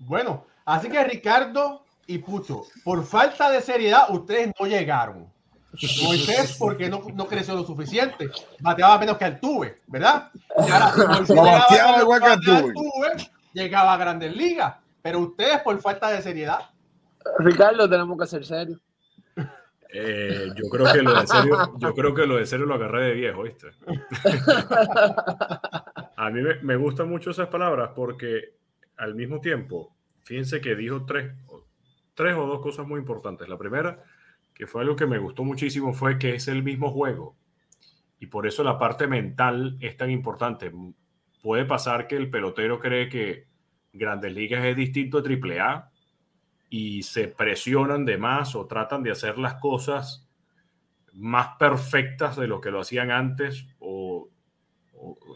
Bueno, 0.01 0.45
así 0.65 0.89
que 0.89 1.03
Ricardo 1.05 1.83
y 2.07 2.19
Pucho, 2.19 2.65
por 2.83 3.05
falta 3.05 3.51
de 3.51 3.61
seriedad, 3.61 4.11
ustedes 4.11 4.53
no 4.59 4.67
llegaron. 4.67 5.38
Moisés, 6.03 6.57
porque 6.59 6.89
no, 6.89 7.03
no 7.15 7.27
creció 7.27 7.55
lo 7.55 7.65
suficiente, 7.65 8.31
bateaba 8.61 8.99
menos 8.99 9.19
que 9.19 9.25
Altuve, 9.25 9.81
¿verdad? 9.87 10.31
Y 10.35 10.71
ahora, 10.71 10.93
si 10.93 11.07
Moisés 11.07 11.37
No 11.37 11.45
llegaba 11.45 11.59
bateaba 11.59 11.91
menos 11.91 12.03
igual 12.03 12.21
que 12.21 12.27
que 12.27 12.33
Altuve. 12.33 12.57
Altuve, 12.57 13.31
llegaba 13.53 13.95
a 13.95 13.97
Grandes 13.97 14.37
Ligas. 14.37 14.75
Pero 15.03 15.21
ustedes, 15.21 15.61
por 15.61 15.81
falta 15.81 16.11
de 16.11 16.23
seriedad, 16.23 16.59
Ricardo, 17.39 17.89
tenemos 17.89 18.19
que 18.19 18.27
ser 18.27 18.45
serios. 18.45 18.81
Eh, 19.91 20.51
yo 20.55 20.69
creo 20.69 20.93
que 20.93 21.03
lo 21.03 21.19
de 21.19 21.27
serio, 21.27 21.57
yo 21.79 21.95
creo 21.95 22.15
que 22.15 22.27
lo 22.27 22.37
de 22.37 22.47
serio 22.47 22.67
lo 22.67 22.75
agarré 22.75 23.07
de 23.07 23.15
viejo, 23.15 23.43
¿viste? 23.43 23.69
A 26.17 26.31
mí 26.31 26.43
me, 26.43 26.57
me 26.57 26.77
gustan 26.77 27.09
mucho 27.09 27.31
esas 27.31 27.49
palabras 27.49 27.93
porque 27.95 28.55
al 28.99 29.15
mismo 29.15 29.41
tiempo, 29.41 29.95
fíjense 30.25 30.61
que 30.61 30.75
dijo 30.75 31.07
tres, 31.07 31.33
tres 32.15 32.37
o 32.37 32.47
dos 32.47 32.61
cosas 32.61 32.87
muy 32.87 33.01
importantes. 33.01 33.49
La 33.49 33.57
primera, 33.57 34.03
que 34.59 34.67
fue 34.67 34.83
algo 34.83 34.97
que 34.97 35.07
me 35.07 35.19
gustó 35.19 35.45
muchísimo, 35.45 35.95
fue 35.95 36.19
que 36.19 36.35
es 36.35 36.49
el 36.49 36.65
mismo 36.65 36.91
juego. 36.91 37.37
Y 38.19 38.27
por 38.27 38.45
eso 38.45 38.65
la 38.65 38.77
parte 38.77 39.07
mental 39.07 39.79
es 39.81 39.97
tan 39.97 40.11
importante. 40.11 40.73
Puede 41.41 41.65
pasar 41.65 42.09
que 42.09 42.17
el 42.17 42.29
pelotero 42.29 42.81
cree 42.81 43.09
que 43.09 43.47
Grandes 43.93 44.33
Ligas 44.33 44.65
es 44.65 44.77
distinto 44.77 45.19
a 45.19 45.23
AAA 45.23 45.91
y 46.69 47.05
se 47.05 47.29
presionan 47.29 48.05
de 48.05 48.19
más 48.19 48.57
o 48.57 48.67
tratan 48.67 49.05
de 49.05 49.13
hacer 49.13 49.39
las 49.39 49.55
cosas 49.55 50.29
más 51.13 51.57
perfectas 51.57 52.37
de 52.37 52.49
lo 52.49 52.61
que 52.61 52.73
lo 52.73 52.81
hacían 52.81 53.13
antes 53.13 53.65
o, 53.79 54.29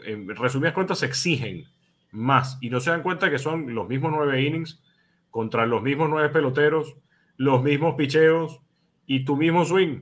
en 0.05 0.27
resumidas 0.35 0.73
cuentas 0.73 0.99
se 0.99 1.05
exigen 1.05 1.63
más 2.11 2.57
y 2.61 2.69
no 2.69 2.81
se 2.81 2.91
dan 2.91 3.01
cuenta 3.01 3.31
que 3.31 3.39
son 3.39 3.73
los 3.73 3.87
mismos 3.87 4.11
nueve 4.13 4.41
innings 4.41 4.83
contra 5.31 5.65
los 5.65 5.81
mismos 5.81 6.09
nueve 6.09 6.29
peloteros, 6.29 6.97
los 7.37 7.63
mismos 7.63 7.95
picheos 7.95 8.61
y 9.05 9.25
tu 9.25 9.35
mismo 9.35 9.65
swing 9.65 10.01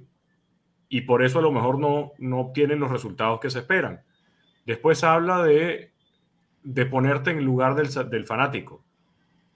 y 0.89 1.01
por 1.01 1.23
eso 1.23 1.39
a 1.39 1.41
lo 1.41 1.51
mejor 1.51 1.79
no, 1.79 2.11
no 2.17 2.39
obtienen 2.39 2.79
los 2.79 2.91
resultados 2.91 3.39
que 3.39 3.49
se 3.49 3.59
esperan. 3.59 4.01
Después 4.65 5.03
habla 5.05 5.41
de, 5.41 5.93
de 6.63 6.85
ponerte 6.85 7.31
en 7.31 7.45
lugar 7.45 7.75
del, 7.75 7.87
del 8.09 8.25
fanático 8.25 8.83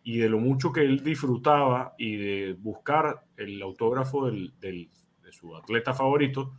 y 0.01 0.19
de 0.19 0.29
lo 0.29 0.39
mucho 0.39 0.71
que 0.71 0.81
él 0.81 1.03
disfrutaba 1.03 1.93
y 1.97 2.15
de 2.15 2.53
buscar 2.53 3.25
el 3.35 3.61
autógrafo 3.61 4.27
del, 4.27 4.53
del, 4.61 4.89
de 5.23 5.31
su 5.33 5.55
atleta 5.57 5.93
favorito. 5.93 6.53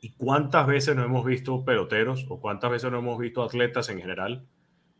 Y 0.00 0.10
cuántas 0.16 0.66
veces 0.66 0.96
no 0.96 1.04
hemos 1.04 1.24
visto 1.24 1.64
peloteros 1.64 2.26
o 2.28 2.40
cuántas 2.40 2.72
veces 2.72 2.90
no 2.90 2.98
hemos 2.98 3.18
visto 3.18 3.42
atletas 3.42 3.88
en 3.88 4.00
general 4.00 4.46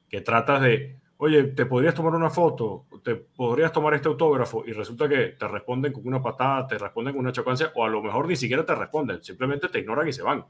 que 0.09 0.21
tratas 0.21 0.63
de, 0.63 1.01
oye, 1.25 1.45
te 1.45 1.65
podrías 1.65 1.95
tomar 1.95 2.15
una 2.15 2.29
foto, 2.29 2.85
te 3.03 3.15
podrías 3.15 3.73
tomar 3.73 3.95
este 3.95 4.09
autógrafo 4.09 4.63
y 4.67 4.73
resulta 4.73 5.09
que 5.09 5.29
te 5.29 5.49
responden 5.49 5.91
con 5.91 6.07
una 6.07 6.23
patada, 6.23 6.67
te 6.67 6.77
responden 6.77 7.15
con 7.15 7.21
una 7.21 7.33
chocancia 7.33 7.73
o 7.75 7.83
a 7.83 7.89
lo 7.89 8.03
mejor 8.03 8.29
ni 8.29 8.37
siquiera 8.37 8.63
te 8.67 8.75
responden, 8.75 9.23
simplemente 9.23 9.71
te 9.71 9.79
ignoran 9.79 10.07
y 10.07 10.13
se 10.13 10.23
van. 10.23 10.45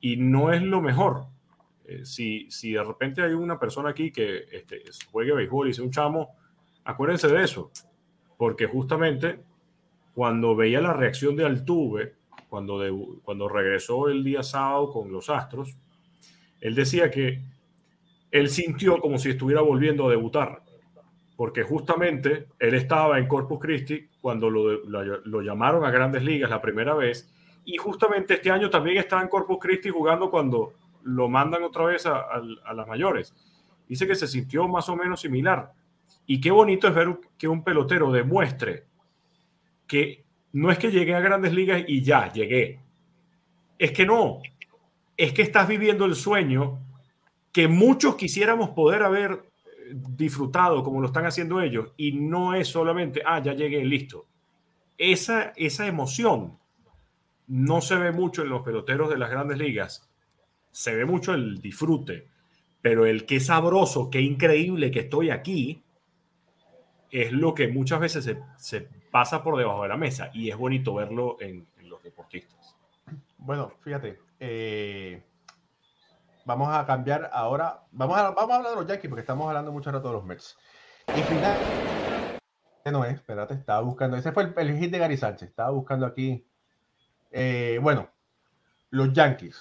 Y 0.00 0.16
no 0.16 0.52
es 0.52 0.60
lo 0.60 0.80
mejor. 0.80 1.26
Eh, 1.84 2.04
si, 2.04 2.50
si 2.50 2.72
de 2.72 2.82
repente 2.82 3.22
hay 3.22 3.32
una 3.32 3.60
persona 3.60 3.90
aquí 3.90 4.10
que 4.10 4.46
este, 4.50 4.82
juegue 5.12 5.32
béisbol 5.34 5.68
y 5.68 5.74
sea 5.74 5.84
un 5.84 5.92
chamo, 5.92 6.30
acuérdense 6.82 7.28
de 7.28 7.44
eso, 7.44 7.70
porque 8.36 8.66
justamente 8.66 9.38
cuando 10.14 10.56
veía 10.56 10.80
la 10.80 10.94
reacción 10.94 11.36
de 11.36 11.46
Altuve, 11.46 12.14
cuando, 12.48 12.80
de, 12.80 12.92
cuando 13.22 13.48
regresó 13.48 14.08
el 14.08 14.24
día 14.24 14.42
sábado 14.42 14.90
con 14.90 15.12
los 15.12 15.30
Astros, 15.30 15.76
él 16.60 16.74
decía 16.74 17.08
que 17.08 17.40
él 18.38 18.48
sintió 18.48 19.00
como 19.00 19.18
si 19.18 19.30
estuviera 19.30 19.60
volviendo 19.60 20.06
a 20.06 20.10
debutar, 20.10 20.62
porque 21.36 21.62
justamente 21.62 22.48
él 22.58 22.74
estaba 22.74 23.18
en 23.18 23.28
Corpus 23.28 23.58
Christi 23.60 24.08
cuando 24.20 24.50
lo, 24.50 25.42
llamaron 25.42 25.84
a 25.84 25.90
grandes 25.90 26.22
ligas 26.22 26.50
la 26.50 26.60
primera 26.60 26.94
vez, 26.94 27.30
y 27.64 27.76
justamente 27.76 28.34
este 28.34 28.50
año 28.50 28.70
también 28.70 28.98
está 28.98 29.20
en 29.20 29.28
Corpus 29.28 29.58
Christi 29.60 29.90
jugando 29.90 30.30
cuando 30.30 30.74
lo 31.02 31.28
mandan 31.28 31.62
otra 31.62 31.84
vez 31.84 32.06
a, 32.06 32.18
a, 32.18 32.42
a, 32.64 32.74
las 32.74 32.86
mayores. 32.86 33.34
Dice 33.88 34.06
que 34.06 34.14
se 34.14 34.26
sintió 34.26 34.68
más 34.68 34.88
o 34.88 34.96
menos 34.96 35.20
similar. 35.20 35.72
Y 36.26 36.40
qué 36.40 36.50
bonito 36.50 36.88
es 36.88 36.94
ver 36.94 37.18
que 37.38 37.48
un 37.48 37.64
pelotero 37.64 38.12
demuestre 38.12 38.84
que 39.86 40.24
no 40.52 40.70
es 40.70 40.78
que 40.78 40.90
llegué 40.90 41.14
a 41.14 41.20
grandes 41.20 41.52
ligas 41.52 41.82
y 41.86 42.02
ya, 42.02 42.32
llegué. 42.32 42.80
Es 43.78 43.92
que 43.92 44.06
no. 44.06 44.40
Es 45.16 45.32
que 45.32 45.42
estás 45.42 45.68
viviendo 45.68 46.04
el 46.04 46.14
sueño 46.14 46.78
que 47.56 47.68
muchos 47.68 48.16
quisiéramos 48.16 48.68
poder 48.68 49.02
haber 49.02 49.30
eh, 49.32 49.94
disfrutado 49.94 50.84
como 50.84 51.00
lo 51.00 51.06
están 51.06 51.24
haciendo 51.24 51.62
ellos. 51.62 51.94
Y 51.96 52.12
no 52.12 52.54
es 52.54 52.68
solamente, 52.68 53.22
ah, 53.24 53.42
ya 53.42 53.54
llegué, 53.54 53.82
listo. 53.82 54.26
Esa, 54.98 55.54
esa 55.56 55.86
emoción 55.86 56.58
no 57.46 57.80
se 57.80 57.94
ve 57.94 58.12
mucho 58.12 58.42
en 58.42 58.50
los 58.50 58.60
peloteros 58.60 59.08
de 59.08 59.16
las 59.16 59.30
grandes 59.30 59.56
ligas 59.56 60.06
se 60.70 60.94
ve 60.94 61.06
mucho 61.06 61.32
el 61.32 61.62
disfrute, 61.62 62.28
pero 62.82 63.06
el 63.06 63.24
qué 63.24 63.40
sabroso, 63.40 64.10
qué 64.10 64.20
increíble 64.20 64.90
que 64.90 65.00
estoy 65.00 65.30
aquí, 65.30 65.82
es 67.10 67.32
lo 67.32 67.54
que 67.54 67.68
muchas 67.68 68.00
veces 68.00 68.36
se, 68.58 68.88
pasa 69.10 69.42
por 69.42 69.56
debajo 69.56 69.84
de 69.84 69.88
la 69.88 69.96
mesa 69.96 70.30
y 70.34 70.50
es 70.50 70.58
bonito 70.58 70.92
verlo 70.92 71.38
en, 71.40 71.66
en 71.78 71.88
los 71.88 72.02
deportistas. 72.02 72.76
Bueno, 73.38 73.72
fíjate, 73.80 74.18
eh, 74.40 75.22
vamos 76.46 76.72
a 76.72 76.86
cambiar 76.86 77.28
ahora, 77.32 77.82
vamos 77.90 78.16
a, 78.16 78.30
vamos 78.30 78.50
a 78.52 78.56
hablar 78.56 78.70
de 78.70 78.76
los 78.76 78.86
Yankees 78.86 79.10
porque 79.10 79.20
estamos 79.20 79.48
hablando 79.48 79.72
mucho 79.72 79.90
rato 79.90 80.08
de 80.08 80.14
los 80.14 80.24
Mets. 80.24 80.56
Y 81.08 81.20
final, 81.22 81.58
no 82.86 83.04
es, 83.04 83.14
espérate, 83.14 83.54
estaba 83.54 83.80
buscando, 83.80 84.16
ese 84.16 84.32
fue 84.32 84.44
el, 84.44 84.54
el 84.56 84.78
hit 84.78 84.92
de 84.92 84.98
Gary 84.98 85.16
Sánchez, 85.16 85.48
estaba 85.48 85.70
buscando 85.70 86.06
aquí, 86.06 86.46
eh, 87.32 87.78
bueno, 87.82 88.08
los 88.90 89.12
Yankees. 89.12 89.60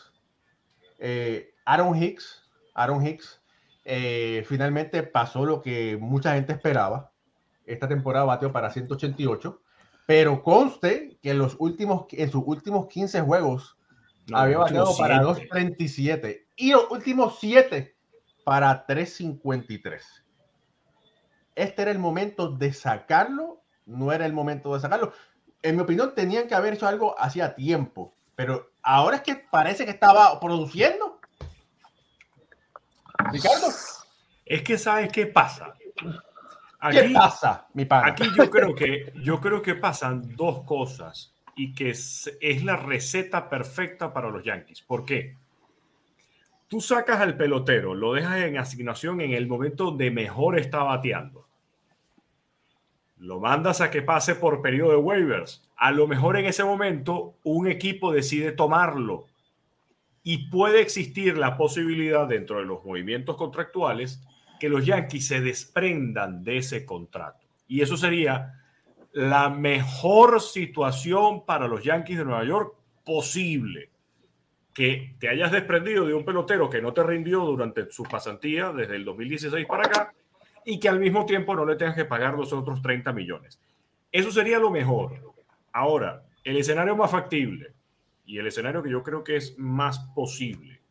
Eh, 0.99 1.55
Aaron 1.65 2.01
Hicks, 2.01 2.43
Aaron 2.75 3.05
Hicks, 3.05 3.41
eh, 3.83 4.45
finalmente 4.47 5.01
pasó 5.01 5.43
lo 5.43 5.61
que 5.61 5.97
mucha 5.99 6.35
gente 6.35 6.53
esperaba. 6.53 7.11
Esta 7.65 7.87
temporada 7.87 8.25
bateó 8.25 8.51
para 8.51 8.69
188, 8.69 9.59
pero 10.05 10.43
conste 10.43 11.17
que 11.23 11.31
en 11.31 11.39
los 11.39 11.55
últimos, 11.57 12.05
en 12.11 12.31
sus 12.31 12.43
últimos 12.45 12.87
15 12.87 13.21
juegos 13.21 13.74
no, 14.27 14.37
había 14.37 14.57
bateado 14.57 14.95
para 14.97 15.19
237 15.21 16.47
y 16.55 16.71
los 16.71 16.89
últimos 16.89 17.37
7 17.39 17.95
para 18.43 18.85
353. 18.85 20.23
Este 21.55 21.81
era 21.81 21.91
el 21.91 21.99
momento 21.99 22.49
de 22.49 22.73
sacarlo, 22.73 23.61
no 23.85 24.11
era 24.11 24.25
el 24.25 24.33
momento 24.33 24.73
de 24.73 24.79
sacarlo. 24.79 25.13
En 25.61 25.75
mi 25.75 25.81
opinión, 25.83 26.13
tenían 26.13 26.47
que 26.47 26.55
haber 26.55 26.73
hecho 26.73 26.87
algo 26.87 27.19
hacía 27.19 27.55
tiempo, 27.55 28.15
pero 28.35 28.71
ahora 28.81 29.17
es 29.17 29.21
que 29.23 29.35
parece 29.35 29.85
que 29.85 29.91
estaba 29.91 30.39
produciendo. 30.39 31.19
Ricardo. 33.31 33.67
Es 34.45 34.61
que 34.61 34.77
sabes 34.77 35.11
qué 35.11 35.25
pasa. 35.25 35.73
Aquí, 36.79 36.97
¿Qué 36.97 37.09
pasa, 37.13 37.67
mi 37.73 37.85
padre? 37.85 38.11
Aquí 38.11 38.25
yo 38.37 38.49
creo 38.49 38.75
que 38.75 39.13
yo 39.23 39.39
creo 39.39 39.61
que 39.61 39.75
pasan 39.75 40.35
dos 40.35 40.63
cosas 40.63 41.34
y 41.55 41.73
que 41.73 41.91
es, 41.91 42.29
la 42.63 42.75
receta 42.75 43.49
perfecta 43.49 44.13
para 44.13 44.29
los 44.29 44.43
Yankees. 44.43 44.81
¿Por 44.81 45.05
qué? 45.05 45.37
Tú 46.67 46.81
sacas 46.81 47.21
al 47.21 47.37
pelotero, 47.37 47.95
lo 47.95 48.13
dejas 48.13 48.39
en 48.39 48.57
asignación 48.57 49.21
en 49.21 49.31
el 49.31 49.47
momento 49.47 49.85
donde 49.85 50.11
mejor 50.11 50.59
está 50.59 50.83
bateando. 50.83 51.47
Lo 53.17 53.39
mandas 53.39 53.79
a 53.79 53.89
que 53.89 54.01
pase 54.01 54.35
por 54.35 54.61
periodo 54.61 54.91
de 54.91 54.97
waivers. 54.97 55.69
A 55.77 55.91
lo 55.91 56.07
mejor 56.07 56.37
en 56.37 56.45
ese 56.45 56.63
momento 56.63 57.35
un 57.43 57.67
equipo 57.67 58.11
decide 58.11 58.51
tomarlo 58.51 59.27
y 60.21 60.49
puede 60.49 60.81
existir 60.81 61.37
la 61.37 61.55
posibilidad 61.55 62.27
dentro 62.27 62.59
de 62.59 62.65
los 62.65 62.83
movimientos 62.83 63.37
contractuales 63.37 64.21
que 64.59 64.69
los 64.69 64.85
Yankees 64.85 65.27
se 65.27 65.39
desprendan 65.39 66.43
de 66.43 66.57
ese 66.57 66.85
contrato. 66.85 67.45
Y 67.67 67.81
eso 67.81 67.95
sería 67.95 68.64
la 69.15 69.49
mejor 69.49 70.41
situación 70.41 71.45
para 71.45 71.69
los 71.69 71.81
Yankees 71.81 72.17
de 72.17 72.25
Nueva 72.25 72.43
York 72.43 72.75
posible. 73.05 73.89
Que 74.73 75.15
te 75.19 75.29
hayas 75.29 75.53
desprendido 75.53 76.05
de 76.05 76.13
un 76.13 76.25
pelotero 76.25 76.69
que 76.69 76.81
no 76.81 76.91
te 76.91 77.01
rindió 77.01 77.39
durante 77.39 77.89
su 77.91 78.03
pasantía 78.03 78.73
desde 78.73 78.97
el 78.97 79.05
2016 79.05 79.65
para 79.67 79.87
acá 79.87 80.13
y 80.65 80.81
que 80.81 80.89
al 80.89 80.99
mismo 80.99 81.25
tiempo 81.25 81.55
no 81.55 81.65
le 81.65 81.77
tengas 81.77 81.95
que 81.95 82.03
pagar 82.03 82.33
los 82.33 82.51
otros 82.51 82.81
30 82.81 83.13
millones. 83.13 83.57
Eso 84.11 84.31
sería 84.31 84.59
lo 84.59 84.69
mejor. 84.69 85.33
Ahora, 85.71 86.25
el 86.43 86.57
escenario 86.57 86.97
más 86.97 87.09
factible 87.09 87.71
y 88.25 88.37
el 88.37 88.47
escenario 88.47 88.83
que 88.83 88.91
yo 88.91 89.01
creo 89.01 89.23
que 89.23 89.37
es 89.37 89.57
más 89.57 89.97
posible. 90.13 90.81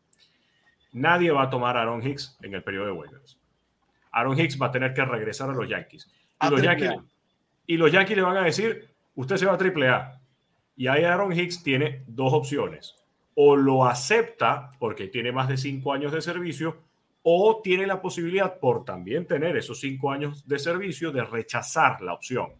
Nadie 0.93 1.29
va 1.29 1.43
a 1.43 1.49
tomar 1.51 1.77
a 1.77 1.83
Aaron 1.83 2.01
Hicks 2.01 2.39
en 2.41 2.55
el 2.55 2.63
periodo 2.63 2.87
de 2.87 2.91
waivers. 2.93 3.39
Aaron 4.11 4.39
Hicks 4.39 4.59
va 4.59 4.65
a 4.65 4.71
tener 4.71 4.95
que 4.95 5.05
regresar 5.05 5.51
a 5.51 5.53
los 5.53 5.69
Yankees. 5.69 6.11
Y, 6.41 6.49
los 6.49 6.63
Yankees, 6.63 6.95
y 7.67 7.77
los 7.77 7.91
Yankees 7.91 8.17
le 8.17 8.23
van 8.23 8.37
a 8.37 8.43
decir, 8.43 8.87
usted 9.15 9.37
se 9.37 9.45
va 9.45 9.53
a 9.53 9.57
triple 9.57 9.89
A. 9.89 10.19
Y 10.75 10.87
ahí 10.87 11.03
Aaron 11.03 11.31
Hicks 11.31 11.63
tiene 11.63 12.03
dos 12.07 12.33
opciones. 12.33 12.95
O 13.35 13.55
lo 13.55 13.85
acepta 13.85 14.71
porque 14.79 15.07
tiene 15.07 15.31
más 15.31 15.47
de 15.47 15.57
cinco 15.57 15.93
años 15.93 16.11
de 16.11 16.21
servicio, 16.21 16.77
o 17.23 17.61
tiene 17.63 17.87
la 17.87 18.01
posibilidad, 18.01 18.59
por 18.59 18.85
también 18.85 19.25
tener 19.25 19.57
esos 19.57 19.79
cinco 19.79 20.11
años 20.11 20.47
de 20.47 20.59
servicio, 20.59 21.11
de 21.11 21.23
rechazar 21.23 22.01
la 22.01 22.13
opción. 22.13 22.53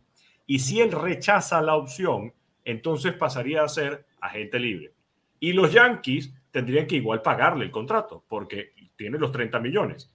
Y 0.47 0.59
si 0.59 0.81
él 0.81 0.91
rechaza 0.91 1.61
la 1.61 1.75
opción, 1.75 2.33
entonces 2.63 3.13
pasaría 3.13 3.63
a 3.63 3.69
ser 3.69 4.05
agente 4.19 4.59
libre. 4.59 4.91
Y 5.39 5.53
los 5.53 5.71
Yankees 5.71 6.33
tendrían 6.49 6.87
que 6.87 6.95
igual 6.95 7.21
pagarle 7.21 7.65
el 7.65 7.71
contrato 7.71 8.23
porque 8.27 8.71
tiene 8.95 9.19
los 9.19 9.31
30 9.31 9.59
millones. 9.59 10.11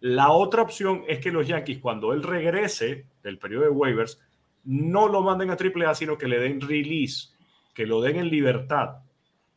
La 0.00 0.30
otra 0.30 0.60
opción 0.60 1.04
es 1.08 1.18
que 1.20 1.32
los 1.32 1.46
Yankees, 1.46 1.78
cuando 1.78 2.12
él 2.12 2.22
regrese 2.22 3.06
del 3.22 3.38
periodo 3.38 3.64
de 3.64 3.70
waivers, 3.70 4.20
no 4.64 5.08
lo 5.08 5.22
manden 5.22 5.50
a 5.50 5.56
AAA, 5.56 5.94
sino 5.94 6.18
que 6.18 6.28
le 6.28 6.38
den 6.38 6.60
release, 6.60 7.28
que 7.74 7.86
lo 7.86 8.00
den 8.00 8.16
en 8.16 8.28
libertad. 8.28 8.98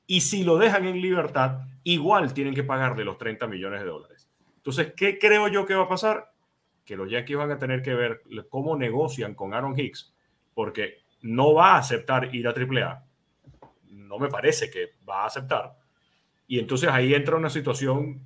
Y 0.06 0.22
si 0.22 0.44
lo 0.44 0.58
dejan 0.58 0.86
en 0.86 1.02
libertad, 1.02 1.62
igual 1.84 2.34
tienen 2.34 2.54
que 2.54 2.64
pagarle 2.64 3.04
los 3.04 3.18
30 3.18 3.48
millones 3.48 3.82
de 3.82 3.88
dólares. 3.88 4.30
Entonces, 4.58 4.94
¿qué 4.96 5.18
creo 5.18 5.48
yo 5.48 5.66
que 5.66 5.76
va 5.76 5.84
a 5.84 5.90
pasar? 5.90 6.32
Que 6.86 6.96
los 6.96 7.10
Yankees 7.10 7.38
van 7.38 7.52
a 7.52 7.60
tener 7.60 7.82
que 7.82 7.94
ver 7.94 8.22
cómo 8.50 8.78
negocian 8.78 9.34
con 9.34 9.54
Aaron 9.54 9.78
Hicks, 9.78 10.14
porque 10.54 11.00
no 11.22 11.54
va 11.54 11.76
a 11.76 11.78
aceptar 11.80 12.34
ir 12.34 12.48
a 12.48 12.52
AAA. 12.52 13.04
No 13.92 14.20
me 14.20 14.30
parece 14.30 14.70
que 14.70 14.94
va 15.08 15.24
a 15.24 15.28
aceptar. 15.28 15.74
Y 16.48 16.60
entonces 16.60 16.90
ahí 16.90 17.14
entra 17.14 17.36
una 17.36 17.50
situación 17.50 18.22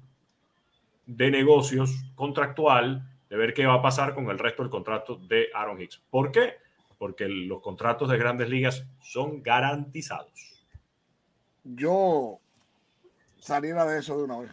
de 1.06 1.32
negocios 1.32 1.92
contractual 2.16 3.08
de 3.30 3.38
ver 3.38 3.54
qué 3.54 3.66
va 3.66 3.76
a 3.76 3.82
pasar 3.82 4.14
con 4.14 4.30
el 4.30 4.38
resto 4.38 4.62
del 4.62 4.70
contrato 4.70 5.16
de 5.16 5.48
Aaron 5.54 5.82
Hicks. 5.82 6.02
¿Por 6.10 6.32
qué? 6.32 6.56
Porque 7.02 7.28
los 7.28 7.64
contratos 7.64 8.10
de 8.10 8.18
grandes 8.20 8.48
ligas 8.48 8.86
son 9.02 9.42
garantizados. 9.42 10.68
Yo 11.64 12.40
saliera 13.40 13.86
de 13.86 13.98
eso 13.98 14.16
de 14.20 14.24
una 14.26 14.38
vez. 14.38 14.52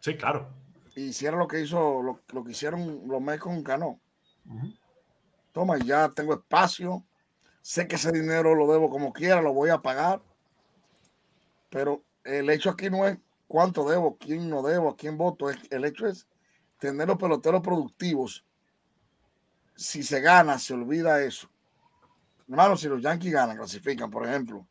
Sí, 0.00 0.16
claro. 0.16 0.48
Hiciera 0.96 1.36
lo 1.36 1.46
que 1.46 1.60
hizo, 1.60 2.02
lo, 2.02 2.44
que 2.44 2.50
hicieron 2.50 3.06
los 3.06 3.22
Mets 3.22 3.40
con 3.40 3.62
Cano. 3.62 4.00
Toma, 5.52 5.78
ya 5.78 6.08
tengo 6.08 6.34
espacio, 6.34 7.04
sé 7.62 7.86
que 7.86 7.94
ese 7.94 8.10
dinero 8.10 8.56
lo 8.56 8.66
debo 8.72 8.90
como 8.90 9.12
quiera, 9.12 9.40
lo 9.40 9.52
voy 9.52 9.70
a 9.70 9.78
pagar, 9.78 10.20
pero 11.70 12.02
el 12.24 12.50
hecho 12.50 12.70
aquí 12.70 12.90
no 12.90 13.06
es 13.06 13.16
cuánto 13.46 13.88
debo, 13.88 14.16
quién 14.16 14.50
no 14.50 14.60
debo, 14.60 14.88
a 14.88 14.96
quién 14.96 15.16
voto, 15.16 15.50
el 15.50 15.84
hecho 15.84 16.08
es 16.08 16.26
tener 16.80 17.06
los 17.06 17.16
peloteros 17.16 17.60
productivos. 17.60 18.44
Si 19.76 20.02
se 20.02 20.20
gana, 20.20 20.58
se 20.58 20.74
olvida 20.74 21.22
eso. 21.22 21.50
Hermano, 22.48 22.76
si 22.76 22.88
los 22.88 23.02
Yankees 23.02 23.32
ganan, 23.32 23.56
clasifican, 23.56 24.10
por 24.10 24.26
ejemplo, 24.26 24.66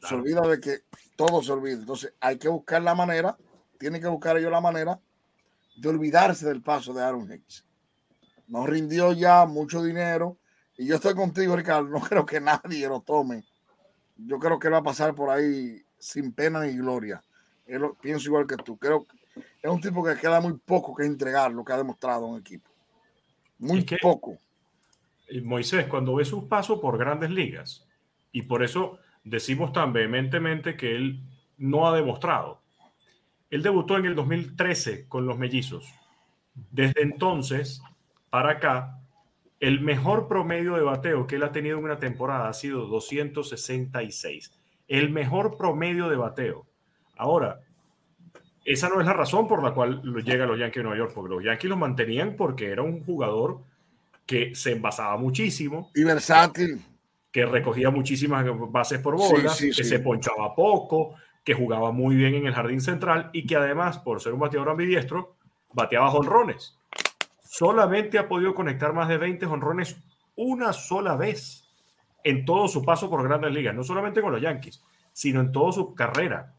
se 0.00 0.14
olvida 0.14 0.40
de 0.42 0.60
que 0.60 0.84
todo 1.16 1.42
se 1.42 1.52
olvida. 1.52 1.74
Entonces 1.74 2.14
hay 2.20 2.38
que 2.38 2.48
buscar 2.48 2.82
la 2.82 2.94
manera, 2.94 3.36
tiene 3.78 4.00
que 4.00 4.08
buscar 4.08 4.36
ellos 4.36 4.50
la 4.50 4.60
manera 4.60 5.00
de 5.76 5.88
olvidarse 5.88 6.46
del 6.46 6.62
paso 6.62 6.92
de 6.92 7.02
Aaron 7.02 7.30
Hicks. 7.30 7.64
No 8.46 8.66
rindió 8.66 9.12
ya 9.12 9.46
mucho 9.46 9.82
dinero, 9.82 10.38
y 10.76 10.86
yo 10.86 10.96
estoy 10.96 11.14
contigo, 11.14 11.54
Ricardo. 11.54 11.88
No 11.88 12.00
creo 12.08 12.26
que 12.26 12.40
nadie 12.40 12.88
lo 12.88 13.00
tome. 13.00 13.44
Yo 14.16 14.38
creo 14.38 14.58
que 14.58 14.68
él 14.68 14.74
va 14.74 14.78
a 14.78 14.82
pasar 14.82 15.14
por 15.14 15.30
ahí 15.30 15.80
sin 15.98 16.32
pena 16.32 16.60
ni 16.60 16.76
gloria. 16.76 17.22
pienso 18.00 18.28
igual 18.28 18.46
que 18.46 18.56
tú. 18.56 18.76
Creo 18.76 19.04
que 19.04 19.16
es 19.62 19.70
un 19.70 19.80
tipo 19.80 20.02
que 20.02 20.16
queda 20.16 20.40
muy 20.40 20.54
poco 20.54 20.94
que 20.94 21.04
entregar 21.04 21.52
lo 21.52 21.64
que 21.64 21.72
ha 21.72 21.76
demostrado 21.76 22.26
un 22.26 22.40
equipo. 22.40 22.68
Muy 23.62 23.86
poco. 24.00 24.38
Moisés, 25.44 25.86
cuando 25.86 26.16
ve 26.16 26.24
sus 26.24 26.44
pasos 26.44 26.80
por 26.80 26.98
grandes 26.98 27.30
ligas, 27.30 27.86
y 28.32 28.42
por 28.42 28.62
eso 28.62 28.98
decimos 29.24 29.72
tan 29.72 29.92
vehementemente 29.92 30.76
que 30.76 30.96
él 30.96 31.22
no 31.58 31.86
ha 31.86 31.96
demostrado. 31.96 32.60
Él 33.50 33.62
debutó 33.62 33.96
en 33.98 34.06
el 34.06 34.14
2013 34.14 35.06
con 35.08 35.26
los 35.26 35.38
mellizos. 35.38 35.86
Desde 36.70 37.02
entonces 37.02 37.82
para 38.30 38.52
acá 38.52 38.98
el 39.60 39.80
mejor 39.80 40.26
promedio 40.26 40.74
de 40.74 40.82
bateo 40.82 41.26
que 41.26 41.36
él 41.36 41.44
ha 41.44 41.52
tenido 41.52 41.78
en 41.78 41.84
una 41.84 41.98
temporada 41.98 42.48
ha 42.48 42.52
sido 42.52 42.86
266. 42.86 44.58
El 44.88 45.10
mejor 45.10 45.56
promedio 45.56 46.08
de 46.08 46.16
bateo. 46.16 46.66
Ahora, 47.16 47.60
esa 48.64 48.88
no 48.88 49.00
es 49.00 49.06
la 49.06 49.12
razón 49.12 49.48
por 49.48 49.62
la 49.62 49.72
cual 49.72 50.02
llega 50.24 50.44
a 50.44 50.46
los 50.46 50.58
Yankees 50.58 50.76
de 50.76 50.82
Nueva 50.82 50.98
York, 50.98 51.12
porque 51.14 51.34
los 51.34 51.44
Yankees 51.44 51.68
lo 51.68 51.76
mantenían 51.76 52.36
porque 52.36 52.70
era 52.70 52.82
un 52.82 53.04
jugador 53.04 53.60
que 54.26 54.54
se 54.54 54.72
envasaba 54.72 55.16
muchísimo. 55.16 55.90
Y 55.94 56.04
versátil. 56.04 56.80
Que 57.30 57.46
recogía 57.46 57.90
muchísimas 57.90 58.44
bases 58.70 59.00
por 59.00 59.16
bola, 59.16 59.52
que 59.58 59.72
se 59.72 59.98
ponchaba 60.00 60.54
poco, 60.54 61.14
que 61.42 61.54
jugaba 61.54 61.90
muy 61.90 62.14
bien 62.14 62.34
en 62.34 62.46
el 62.46 62.54
jardín 62.54 62.80
central 62.80 63.30
y 63.32 63.46
que 63.46 63.56
además, 63.56 63.98
por 63.98 64.20
ser 64.20 64.34
un 64.34 64.40
bateador 64.40 64.70
ambidiestro, 64.70 65.36
bateaba 65.72 66.10
jonrones 66.10 66.76
solamente 67.52 68.18
ha 68.18 68.28
podido 68.28 68.54
conectar 68.54 68.94
más 68.94 69.08
de 69.08 69.18
20 69.18 69.44
honrones 69.44 69.98
una 70.36 70.72
sola 70.72 71.16
vez 71.16 71.68
en 72.24 72.46
todo 72.46 72.66
su 72.66 72.82
paso 72.82 73.10
por 73.10 73.22
grandes 73.22 73.52
ligas, 73.52 73.74
no 73.74 73.84
solamente 73.84 74.22
con 74.22 74.32
los 74.32 74.40
Yankees, 74.40 74.82
sino 75.12 75.40
en 75.40 75.52
toda 75.52 75.70
su 75.70 75.94
carrera. 75.94 76.54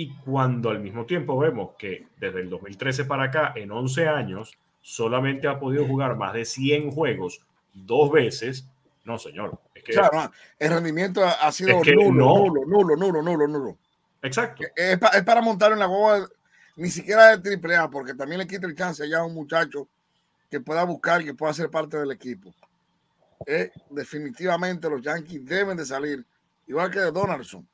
Y 0.00 0.14
cuando 0.14 0.70
al 0.70 0.78
mismo 0.78 1.06
tiempo 1.06 1.36
vemos 1.36 1.70
que 1.76 2.06
desde 2.20 2.42
el 2.42 2.48
2013 2.48 3.04
para 3.06 3.24
acá, 3.24 3.52
en 3.56 3.72
11 3.72 4.06
años, 4.06 4.56
solamente 4.80 5.48
ha 5.48 5.58
podido 5.58 5.84
jugar 5.88 6.14
más 6.14 6.34
de 6.34 6.44
100 6.44 6.92
juegos 6.92 7.44
dos 7.74 8.12
veces, 8.12 8.68
no, 9.04 9.18
señor. 9.18 9.58
Es 9.74 9.82
que, 9.82 9.94
claro, 9.94 10.30
el 10.56 10.70
rendimiento 10.70 11.24
ha 11.24 11.50
sido 11.50 11.82
nulo, 11.82 12.12
nulo, 12.12 12.64
nulo, 12.64 12.96
nulo, 12.96 13.22
nulo, 13.22 13.48
nulo. 13.48 13.78
Exacto. 14.22 14.62
Es, 14.76 14.98
para 14.98 15.42
montar 15.42 15.72
en 15.72 15.80
la 15.80 15.86
boba, 15.86 16.28
ni 16.76 16.90
siquiera 16.90 17.30
de 17.30 17.38
triple 17.38 17.74
A, 17.74 17.90
porque 17.90 18.14
también 18.14 18.38
le 18.38 18.46
quita 18.46 18.68
el 18.68 18.76
chance 18.76 19.08
ya 19.08 19.18
a 19.18 19.24
un 19.24 19.34
muchacho 19.34 19.88
que 20.48 20.60
pueda 20.60 20.84
buscar, 20.84 21.24
que 21.24 21.34
pueda 21.34 21.52
ser 21.52 21.70
parte 21.70 21.96
del 21.96 22.12
equipo. 22.12 22.54
Eh, 23.44 23.72
definitivamente 23.90 24.88
los 24.88 25.02
Yankees 25.02 25.44
deben 25.44 25.76
de 25.76 25.84
salir, 25.84 26.24
igual 26.68 26.88
que 26.88 27.00
de 27.00 27.10
Donaldson. 27.10 27.66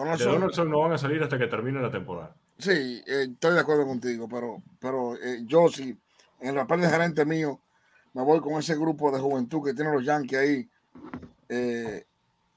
Donaldson, 0.00 0.28
de 0.28 0.34
Donaldson 0.34 0.70
no 0.70 0.80
van 0.80 0.92
a 0.92 0.98
salir 0.98 1.22
hasta 1.22 1.38
que 1.38 1.46
termine 1.46 1.80
la 1.80 1.90
temporada. 1.90 2.34
Sí, 2.58 3.02
eh, 3.06 3.28
estoy 3.30 3.54
de 3.54 3.60
acuerdo 3.60 3.86
contigo, 3.86 4.28
pero, 4.28 4.62
pero 4.78 5.14
eh, 5.16 5.40
yo 5.44 5.68
sí, 5.68 5.96
en 6.40 6.54
la 6.54 6.66
parte 6.66 6.86
de 6.86 6.92
gerente 6.92 7.24
mío, 7.24 7.60
me 8.14 8.22
voy 8.22 8.40
con 8.40 8.54
ese 8.54 8.74
grupo 8.74 9.10
de 9.10 9.20
juventud 9.20 9.64
que 9.64 9.74
tienen 9.74 9.94
los 9.94 10.04
Yankees 10.04 10.38
ahí 10.38 10.68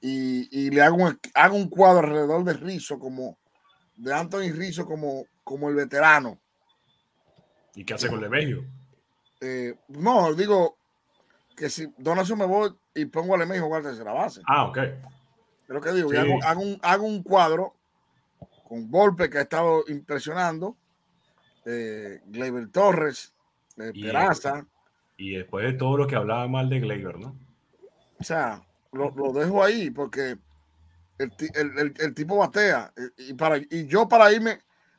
y, 0.02 0.48
y, 0.52 0.70
le 0.70 0.82
hago 0.82 0.96
un, 0.96 1.20
hago 1.34 1.56
un 1.58 1.70
cuadro 1.70 2.08
alrededor 2.08 2.44
de 2.46 2.54
Rizzo, 2.54 2.98
como 2.98 3.38
de 3.98 4.14
Anthony 4.14 4.54
Rizzo 4.54 4.86
como, 4.86 5.26
como 5.44 5.68
el 5.68 5.76
veterano 5.76 6.40
¿Y 7.76 7.86
qué 7.86 7.94
hace 7.94 8.10
con 8.10 8.20
Lemejo? 8.20 8.62
Eh, 9.40 9.74
no, 9.88 10.34
digo 10.34 10.78
que 11.56 11.70
si 11.70 11.88
Donaldson 11.98 12.40
me 12.40 12.46
voy 12.46 12.76
y 12.94 13.06
pongo 13.06 13.36
a 13.36 13.38
Lemejo 13.38 13.68
jugar 13.68 13.84
tercera 13.84 14.12
base. 14.12 14.42
Ah, 14.46 14.66
ok. 14.66 14.78
Es 15.70 15.76
lo 15.76 15.82
que 15.82 15.92
digo. 15.92 16.10
hago, 16.12 16.62
un, 16.62 16.80
hago, 16.82 17.06
un, 17.06 17.22
cuadro 17.22 17.76
con 18.68 18.90
Volpe 18.90 19.30
que 19.30 19.38
ha 19.38 19.42
estado 19.42 19.84
impresionando, 19.88 20.76
eh, 21.64 22.22
Gleyber 22.26 22.70
Torres, 22.70 23.32
eh, 23.78 23.94
Peraza. 23.94 24.66
Y 25.16 25.36
después 25.36 25.64
de 25.66 25.74
todo 25.74 25.98
lo 25.98 26.08
que 26.08 26.16
hablaba 26.16 26.48
mal 26.48 26.70
de 26.70 26.80
Gleyber, 26.80 27.20
¿no? 27.20 27.36
O 28.20 28.24
sea, 28.24 28.64
lo, 28.92 29.12
dejo 29.32 29.64
ahí 29.64 29.92
porque 29.92 30.40
el, 31.20 32.14
tipo 32.16 32.38
batea. 32.38 32.92
Y, 33.18 33.36
para, 33.36 33.58
y 33.58 33.86
yo 33.86 34.10
para 34.10 34.32
irme, 34.34 34.58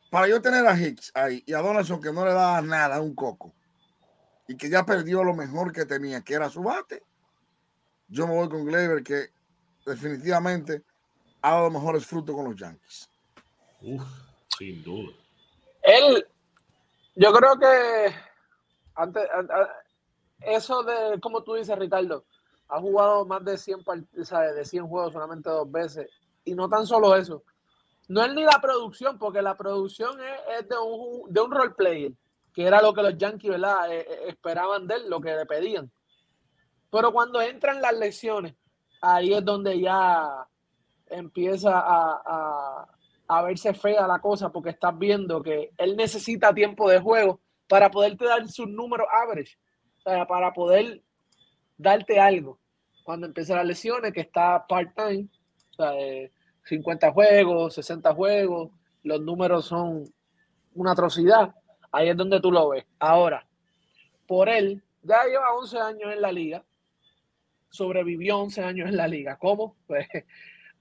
para 0.08 0.28
yo 0.28 0.40
tener 0.40 0.64
a 0.68 0.78
Hicks 0.78 1.10
ahí 1.14 1.42
y 1.46 1.52
a 1.52 1.58
Donaldson 1.58 2.00
que 2.00 2.12
no 2.12 2.24
le 2.24 2.32
da 2.32 2.62
nada, 2.62 3.00
un 3.00 3.16
coco, 3.16 3.52
y 4.46 4.56
que 4.56 4.70
ya 4.70 4.86
perdió 4.86 5.24
lo 5.24 5.34
mejor 5.34 5.72
que 5.72 5.84
tenía, 5.84 6.20
que 6.20 6.34
era 6.34 6.48
su 6.48 6.62
bate, 6.62 7.02
yo 8.06 8.28
me 8.28 8.34
voy 8.34 8.48
con 8.48 8.64
Gleyber, 8.64 9.02
que 9.02 9.30
definitivamente 9.90 10.82
ha 11.42 11.52
dado 11.52 11.70
mejores 11.70 12.06
frutos 12.06 12.34
con 12.34 12.44
los 12.46 12.56
Yankees. 12.56 13.08
Uf, 13.82 14.02
sin 14.58 14.82
duda. 14.82 15.12
Él, 15.82 16.26
yo 17.14 17.32
creo 17.32 17.58
que 17.58 18.14
antes, 18.94 19.28
eso 20.40 20.82
de, 20.82 21.20
como 21.20 21.42
tú 21.42 21.54
dices, 21.54 21.78
Ricardo, 21.78 22.24
ha 22.68 22.80
jugado 22.80 23.24
más 23.24 23.44
de 23.44 23.58
100, 23.58 23.84
¿sabes? 24.24 24.54
de 24.54 24.64
100 24.64 24.86
juegos 24.86 25.12
solamente 25.12 25.50
dos 25.50 25.70
veces. 25.70 26.08
Y 26.44 26.54
no 26.54 26.68
tan 26.68 26.86
solo 26.86 27.16
eso. 27.16 27.42
No 28.08 28.24
es 28.24 28.32
ni 28.34 28.42
la 28.42 28.60
producción, 28.60 29.18
porque 29.18 29.42
la 29.42 29.56
producción 29.56 30.18
es, 30.58 30.68
de, 30.68 30.76
un, 30.78 31.32
de 31.32 31.40
un 31.40 31.50
role 31.50 31.70
player, 31.70 32.12
que 32.52 32.64
era 32.64 32.82
lo 32.82 32.92
que 32.92 33.02
los 33.02 33.16
Yankees 33.16 33.50
¿verdad? 33.50 33.92
Eh, 33.92 34.06
eh, 34.08 34.20
esperaban 34.28 34.86
de 34.86 34.96
él, 34.96 35.08
lo 35.08 35.20
que 35.20 35.34
le 35.34 35.46
pedían. 35.46 35.90
Pero 36.90 37.12
cuando 37.12 37.40
entran 37.40 37.80
las 37.80 37.94
lesiones, 37.94 38.54
ahí 39.00 39.32
es 39.32 39.44
donde 39.44 39.80
ya 39.80 40.46
empieza 41.08 41.78
a, 41.78 42.86
a, 43.28 43.42
verse 43.42 43.74
fea 43.74 44.06
la 44.06 44.18
cosa, 44.18 44.50
porque 44.50 44.70
estás 44.70 44.96
viendo 44.98 45.42
que 45.42 45.70
él 45.78 45.96
necesita 45.96 46.54
tiempo 46.54 46.88
de 46.90 47.00
juego 47.00 47.40
para 47.68 47.90
poderte 47.90 48.24
dar 48.24 48.46
sus 48.48 48.68
números 48.68 49.06
average, 49.12 49.56
o 49.98 50.02
sea, 50.02 50.26
para 50.26 50.52
poder 50.52 51.02
darte 51.76 52.18
algo. 52.18 52.58
Cuando 53.04 53.26
empiezan 53.26 53.56
las 53.56 53.66
lesiones, 53.66 54.12
que 54.12 54.20
está 54.20 54.66
part-time, 54.66 55.28
o 55.70 55.74
sea, 55.74 55.92
50 56.64 57.12
juegos, 57.12 57.74
60 57.74 58.14
juegos, 58.14 58.70
los 59.02 59.20
números 59.20 59.66
son 59.66 60.04
una 60.74 60.92
atrocidad. 60.92 61.54
Ahí 61.92 62.08
es 62.08 62.16
donde 62.16 62.40
tú 62.40 62.52
lo 62.52 62.68
ves. 62.68 62.84
Ahora, 62.98 63.46
por 64.26 64.48
él, 64.48 64.82
ya 65.02 65.24
lleva 65.24 65.54
11 65.54 65.78
años 65.78 66.12
en 66.12 66.20
la 66.20 66.30
liga, 66.30 66.64
sobrevivió 67.70 68.38
11 68.38 68.62
años 68.62 68.88
en 68.88 68.96
la 68.96 69.08
liga. 69.08 69.36
¿Cómo? 69.36 69.76
Pues 69.86 70.06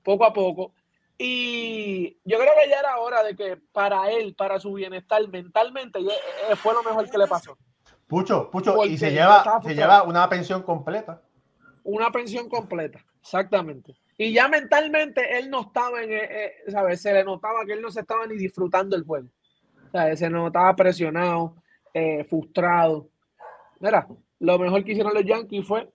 poco 0.04 0.26
a 0.26 0.34
poco. 0.34 0.74
Y 1.22 2.18
yo 2.24 2.38
creo 2.38 2.54
que 2.64 2.70
ya 2.70 2.80
era 2.80 2.98
hora 2.98 3.22
de 3.24 3.36
que 3.36 3.58
para 3.74 4.10
él, 4.10 4.36
para 4.36 4.58
su 4.58 4.74
bienestar 4.74 5.28
mentalmente, 5.28 6.00
eh, 6.00 6.56
fue 6.56 6.74
lo 6.74 6.82
mejor 6.82 7.10
que 7.10 7.18
le 7.18 7.28
pasó. 7.28 7.58
Pucho, 8.08 8.50
Pucho, 8.50 8.86
y 8.86 8.98
se 8.98 9.12
lleva, 9.12 9.62
se 9.62 9.76
lleva 9.76 10.04
una 10.04 10.30
pensión 10.30 10.64
completa. 10.64 11.22
Una 11.84 12.10
pensión 12.10 12.48
completa, 12.48 13.04
exactamente. 13.22 13.96
Y 14.18 14.32
ya 14.32 14.48
mentalmente 14.48 15.38
él 15.38 15.50
no 15.50 15.62
estaba 15.62 16.02
en, 16.02 16.14
eh, 16.14 16.24
eh, 16.24 16.54
¿sabes? 16.70 17.02
Se 17.02 17.14
le 17.14 17.26
notaba 17.26 17.66
que 17.66 17.74
él 17.74 17.82
no 17.82 17.92
se 17.92 18.00
estaba 18.00 18.26
ni 18.26 18.38
disfrutando 18.38 18.96
el 18.96 19.04
juego. 19.04 19.28
Se 20.16 20.30
notaba 20.30 20.76
presionado, 20.76 21.56
frustrado. 22.30 23.10
Mira, 23.80 24.08
lo 24.40 24.60
mejor 24.60 24.84
que 24.84 24.92
hicieron 24.92 25.14
los 25.14 25.26
Yankees 25.26 25.68
fue 25.68 25.90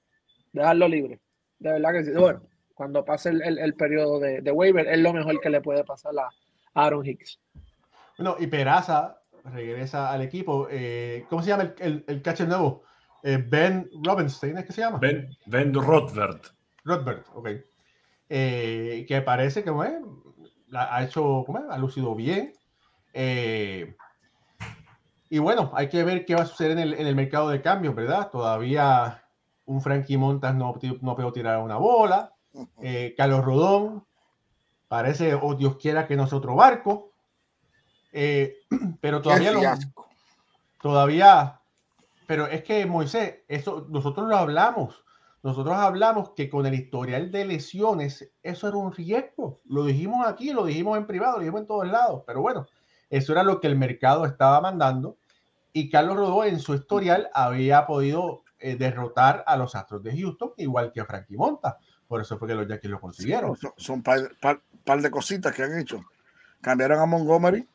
dejarlo 0.54 0.88
libre. 0.88 1.20
De 1.58 1.72
verdad 1.72 1.92
que 1.92 2.04
sí. 2.04 2.12
Bueno, 2.12 2.42
cuando 2.74 3.04
pase 3.04 3.30
el, 3.30 3.74
periodo 3.74 4.18
de, 4.18 4.40
de, 4.40 4.50
waiver, 4.50 4.86
es 4.86 4.98
lo 4.98 5.12
mejor 5.12 5.40
que 5.40 5.50
le 5.50 5.60
puede 5.60 5.84
pasar 5.84 6.12
a 6.18 6.30
Aaron 6.74 7.04
Hicks. 7.04 7.38
Bueno, 8.16 8.36
y 8.38 8.46
Peraza 8.46 9.20
regresa 9.44 10.10
al 10.10 10.22
equipo. 10.22 10.68
Eh, 10.70 11.26
¿Cómo 11.28 11.42
se 11.42 11.48
llama 11.48 11.74
el, 11.78 12.04
el, 12.06 12.22
catcher 12.22 12.48
nuevo? 12.48 12.82
Eh, 13.22 13.42
ben 13.46 13.90
Robinstein, 14.02 14.56
¿es 14.58 14.64
que 14.64 14.72
se 14.72 14.80
llama? 14.80 14.98
Ben, 14.98 15.28
ben 15.46 15.74
Rothbard. 15.74 16.40
Rothbard, 16.84 17.24
ok. 17.34 17.48
Eh, 18.28 19.04
que 19.06 19.22
parece 19.22 19.64
que 19.64 19.70
ha 20.72 21.04
hecho, 21.04 21.44
¿cómo 21.46 21.70
ha 21.70 21.78
lucido 21.78 22.14
bien. 22.14 22.52
y 23.12 23.94
bueno, 25.38 25.72
hay 25.74 25.88
que 25.88 26.04
ver 26.04 26.24
qué 26.24 26.34
va 26.34 26.42
a 26.42 26.46
suceder 26.46 26.72
en 26.72 26.78
el, 26.78 26.94
en 26.94 27.06
el 27.06 27.16
mercado 27.16 27.48
de 27.48 27.60
cambios, 27.60 27.94
¿verdad? 27.94 28.30
Todavía 28.30 29.23
un 29.66 29.80
Frankie 29.80 30.16
Montas 30.16 30.54
no, 30.54 30.74
no 31.00 31.16
pudo 31.16 31.32
tirar 31.32 31.58
una 31.58 31.76
bola. 31.76 32.32
Eh, 32.80 33.14
Carlos 33.16 33.44
Rodón, 33.44 34.04
parece, 34.88 35.34
o 35.34 35.40
oh, 35.42 35.54
Dios 35.54 35.76
quiera 35.76 36.06
que 36.06 36.16
no 36.16 36.26
sea 36.26 36.38
otro 36.38 36.54
barco. 36.54 37.12
Eh, 38.12 38.56
pero 39.00 39.20
todavía 39.20 39.76
todavía, 40.84 41.62
pero 42.26 42.46
es 42.46 42.62
que 42.62 42.84
Moisés, 42.84 43.36
eso 43.48 43.86
nosotros 43.88 44.28
lo 44.28 44.36
hablamos. 44.36 45.02
Nosotros 45.42 45.74
hablamos 45.76 46.32
que 46.36 46.50
con 46.50 46.66
el 46.66 46.74
historial 46.74 47.30
de 47.30 47.46
lesiones, 47.46 48.30
eso 48.42 48.68
era 48.68 48.76
un 48.76 48.92
riesgo. 48.92 49.62
Lo 49.64 49.86
dijimos 49.86 50.26
aquí, 50.26 50.52
lo 50.52 50.66
dijimos 50.66 50.98
en 50.98 51.06
privado, 51.06 51.36
lo 51.36 51.40
dijimos 51.40 51.62
en 51.62 51.66
todos 51.66 51.88
lados. 51.88 52.22
Pero 52.26 52.42
bueno, 52.42 52.66
eso 53.08 53.32
era 53.32 53.42
lo 53.42 53.60
que 53.60 53.66
el 53.66 53.76
mercado 53.76 54.26
estaba 54.26 54.60
mandando. 54.60 55.16
Y 55.72 55.88
Carlos 55.88 56.18
Rodón 56.18 56.48
en 56.48 56.60
su 56.60 56.74
historial 56.74 57.30
había 57.32 57.86
podido 57.86 58.43
eh, 58.66 58.76
derrotar 58.76 59.44
a 59.46 59.58
los 59.58 59.74
Astros 59.74 60.02
de 60.02 60.18
Houston, 60.18 60.54
igual 60.56 60.90
que 60.90 60.98
a 60.98 61.04
Frankie 61.04 61.36
Monta. 61.36 61.76
Por 62.08 62.22
eso 62.22 62.38
fue 62.38 62.48
que 62.48 62.54
los 62.54 62.66
Yankees 62.66 62.90
lo 62.90 62.98
consiguieron. 62.98 63.54
son 63.76 63.96
un 63.96 64.02
par, 64.02 65.02
de 65.02 65.10
cositas 65.10 65.54
que 65.54 65.64
han 65.64 65.78
hecho. 65.78 66.02
Cambiaron 66.62 66.98
a 66.98 67.04
Montgomery. 67.04 67.68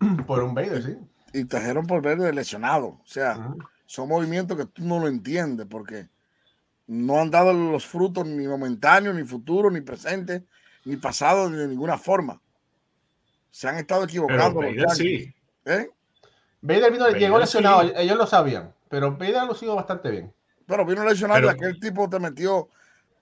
Por 0.26 0.42
un 0.42 0.54
Bader, 0.54 0.82
sí. 0.82 0.96
Y 1.34 1.44
trajeron 1.44 1.86
por 1.86 2.00
Bader 2.00 2.34
lesionado. 2.34 2.86
O 2.86 3.02
sea, 3.04 3.54
son 3.84 4.08
movimientos 4.08 4.56
que 4.56 4.64
tú 4.64 4.82
no 4.82 4.98
lo 4.98 5.08
entiendes 5.08 5.66
porque 5.68 6.08
no 6.86 7.20
han 7.20 7.30
dado 7.30 7.52
los 7.52 7.84
frutos 7.84 8.26
ni 8.26 8.48
momentáneos, 8.48 9.14
ni 9.14 9.24
futuros, 9.24 9.70
ni 9.70 9.82
presentes, 9.82 10.42
ni 10.86 10.96
pasados, 10.96 11.50
ni 11.50 11.58
de 11.58 11.68
ninguna 11.68 11.98
forma. 11.98 12.40
Se 13.50 13.68
han 13.68 13.76
estado 13.76 14.04
equivocando. 14.04 14.60
Pero 14.60 14.72
Bader 14.74 14.96
sí. 14.96 15.34
¿Eh? 15.66 15.90
Bader 16.62 16.92
vino, 16.92 17.08
llegó 17.10 17.38
lesionado, 17.38 17.82
ellos 17.94 18.16
lo 18.16 18.26
sabían. 18.26 18.72
Pero 18.90 19.16
Bader 19.16 19.46
lo 19.46 19.54
sido 19.54 19.76
bastante 19.76 20.10
bien. 20.10 20.34
Pero 20.66 20.84
vino 20.84 21.04
lesionado 21.04 21.46
y 21.46 21.48
aquel 21.48 21.78
tipo 21.78 22.10
te 22.10 22.18
metió. 22.18 22.68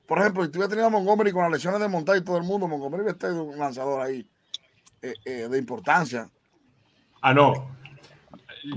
Por 0.06 0.18
ejemplo, 0.18 0.42
si 0.42 0.50
tú 0.50 0.58
hubieras 0.58 0.70
tenido 0.70 0.86
a 0.86 0.90
Montgomery 0.90 1.30
con 1.30 1.42
las 1.42 1.52
lesiones 1.52 1.78
de 1.80 1.88
montar 1.88 2.16
y 2.16 2.24
todo 2.24 2.38
el 2.38 2.44
mundo, 2.44 2.66
Montgomery 2.66 3.02
hubiera 3.02 3.12
estado 3.12 3.44
un 3.44 3.58
lanzador 3.58 4.00
ahí 4.00 4.26
eh, 5.02 5.12
eh, 5.26 5.48
de 5.48 5.58
importancia. 5.58 6.30
Ah, 7.20 7.34
no. 7.34 7.76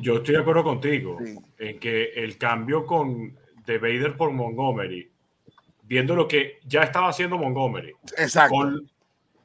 Yo 0.01 0.17
estoy 0.17 0.35
de 0.35 0.41
acuerdo 0.41 0.63
contigo 0.63 1.17
en 1.57 1.79
que 1.79 2.11
el 2.13 2.37
cambio 2.37 2.85
con 2.85 3.37
de 3.65 3.77
Bader 3.77 4.17
por 4.17 4.31
Montgomery, 4.31 5.09
viendo 5.83 6.13
lo 6.13 6.27
que 6.27 6.59
ya 6.65 6.83
estaba 6.83 7.07
haciendo 7.07 7.37
Montgomery. 7.37 7.95
Exacto. 8.17 8.81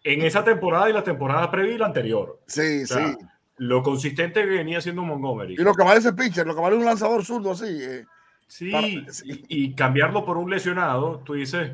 en 0.03 0.23
esa 0.23 0.43
temporada 0.43 0.91
y 0.91 0.93
la 0.93 1.05
temporada 1.05 1.49
previa 1.49 1.75
y 1.75 1.79
la 1.79 1.87
anterior. 1.87 2.41
Sí, 2.47 2.87
sí 2.87 3.17
lo 3.59 3.83
consistente 3.83 4.43
que 4.43 4.47
venía 4.47 4.81
siendo 4.81 5.03
Montgomery. 5.03 5.55
Y 5.55 5.63
lo 5.63 5.75
que 5.75 5.85
vale 5.85 6.01
ese 6.01 6.13
pitcher, 6.13 6.47
lo 6.47 6.55
que 6.55 6.61
vale 6.61 6.77
un 6.77 6.85
lanzador 6.85 7.25
zurdo 7.25 7.53
así. 7.53 7.67
Eh, 7.69 8.05
sí, 8.47 9.05
Y, 9.49 9.75
cambiarlo 9.75 10.25
por 10.25 10.37
un 10.37 10.51
lesionado, 10.51 11.23
tú 11.25 11.35
dices, 11.35 11.73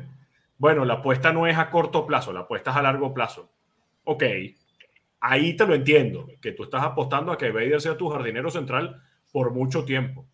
bueno, 0.57 0.85
la 0.85 0.95
apuesta 0.95 1.33
no 1.33 1.47
es 1.47 1.57
a 1.57 1.69
corto 1.69 2.05
plazo, 2.05 2.31
la 2.31 2.41
apuesta 2.41 2.71
es 2.71 2.77
a 2.77 2.81
largo 2.81 3.13
plazo. 3.13 3.49
Ok, 4.05 4.23
ahí 5.19 5.55
te 5.55 5.67
lo 5.67 5.75
entiendo, 5.75 6.27
que 6.41 6.51
tú 6.51 6.63
estás 6.63 6.83
apostando 6.83 7.31
a 7.31 7.37
que 7.37 7.51
Bader 7.51 7.81
sea 7.81 7.97
tu 7.97 8.09
jardinero 8.09 8.49
central 8.49 9.01
por 9.31 9.51
mucho 9.51 9.83
tiempo. 9.85 10.25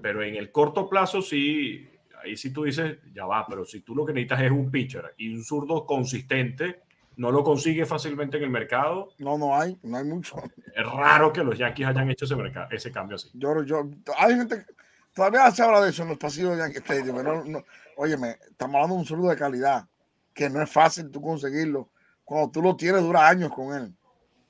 Pero 0.00 0.22
en 0.22 0.36
el 0.36 0.50
corto 0.50 0.88
plazo 0.88 1.20
sí, 1.20 1.86
ahí 2.24 2.34
sí 2.34 2.50
tú 2.50 2.64
dices, 2.64 2.96
ya 3.12 3.26
va, 3.26 3.46
pero 3.46 3.66
si 3.66 3.80
tú 3.80 3.94
lo 3.94 4.06
que 4.06 4.14
necesitas 4.14 4.40
es 4.40 4.50
un 4.50 4.70
pitcher 4.70 5.14
y 5.18 5.28
un 5.34 5.44
zurdo 5.44 5.84
consistente, 5.84 6.80
no 7.16 7.30
lo 7.30 7.42
consigue 7.42 7.86
fácilmente 7.86 8.36
en 8.36 8.44
el 8.44 8.50
mercado. 8.50 9.08
No, 9.18 9.38
no 9.38 9.58
hay, 9.58 9.78
no 9.82 9.96
hay 9.96 10.04
mucho. 10.04 10.36
Es 10.74 10.86
raro 10.86 11.32
que 11.32 11.42
los 11.42 11.58
Yankees 11.58 11.86
hayan 11.86 12.10
hecho 12.10 12.26
ese, 12.26 12.36
ese 12.70 12.92
cambio 12.92 13.16
así. 13.16 13.30
Yo, 13.34 13.62
yo, 13.62 13.88
hay 14.18 14.36
gente, 14.36 14.66
todavía 15.14 15.50
se 15.50 15.62
habla 15.62 15.80
de 15.80 15.90
eso 15.90 16.02
en 16.02 16.10
los 16.10 16.18
pasillos 16.18 16.52
de 16.52 16.58
Yankee 16.58 16.78
Stadium. 16.78 17.22
No, 17.22 17.44
no, 17.44 17.64
óyeme, 17.96 18.36
estamos 18.48 18.74
hablando 18.74 18.94
de 18.96 19.00
un 19.00 19.06
saludo 19.06 19.30
de 19.30 19.36
calidad, 19.36 19.88
que 20.34 20.50
no 20.50 20.62
es 20.62 20.70
fácil 20.70 21.10
tú 21.10 21.22
conseguirlo. 21.22 21.88
Cuando 22.24 22.50
tú 22.50 22.60
lo 22.60 22.76
tienes, 22.76 23.02
dura 23.02 23.26
años 23.26 23.52
con 23.52 23.74
él. 23.74 23.94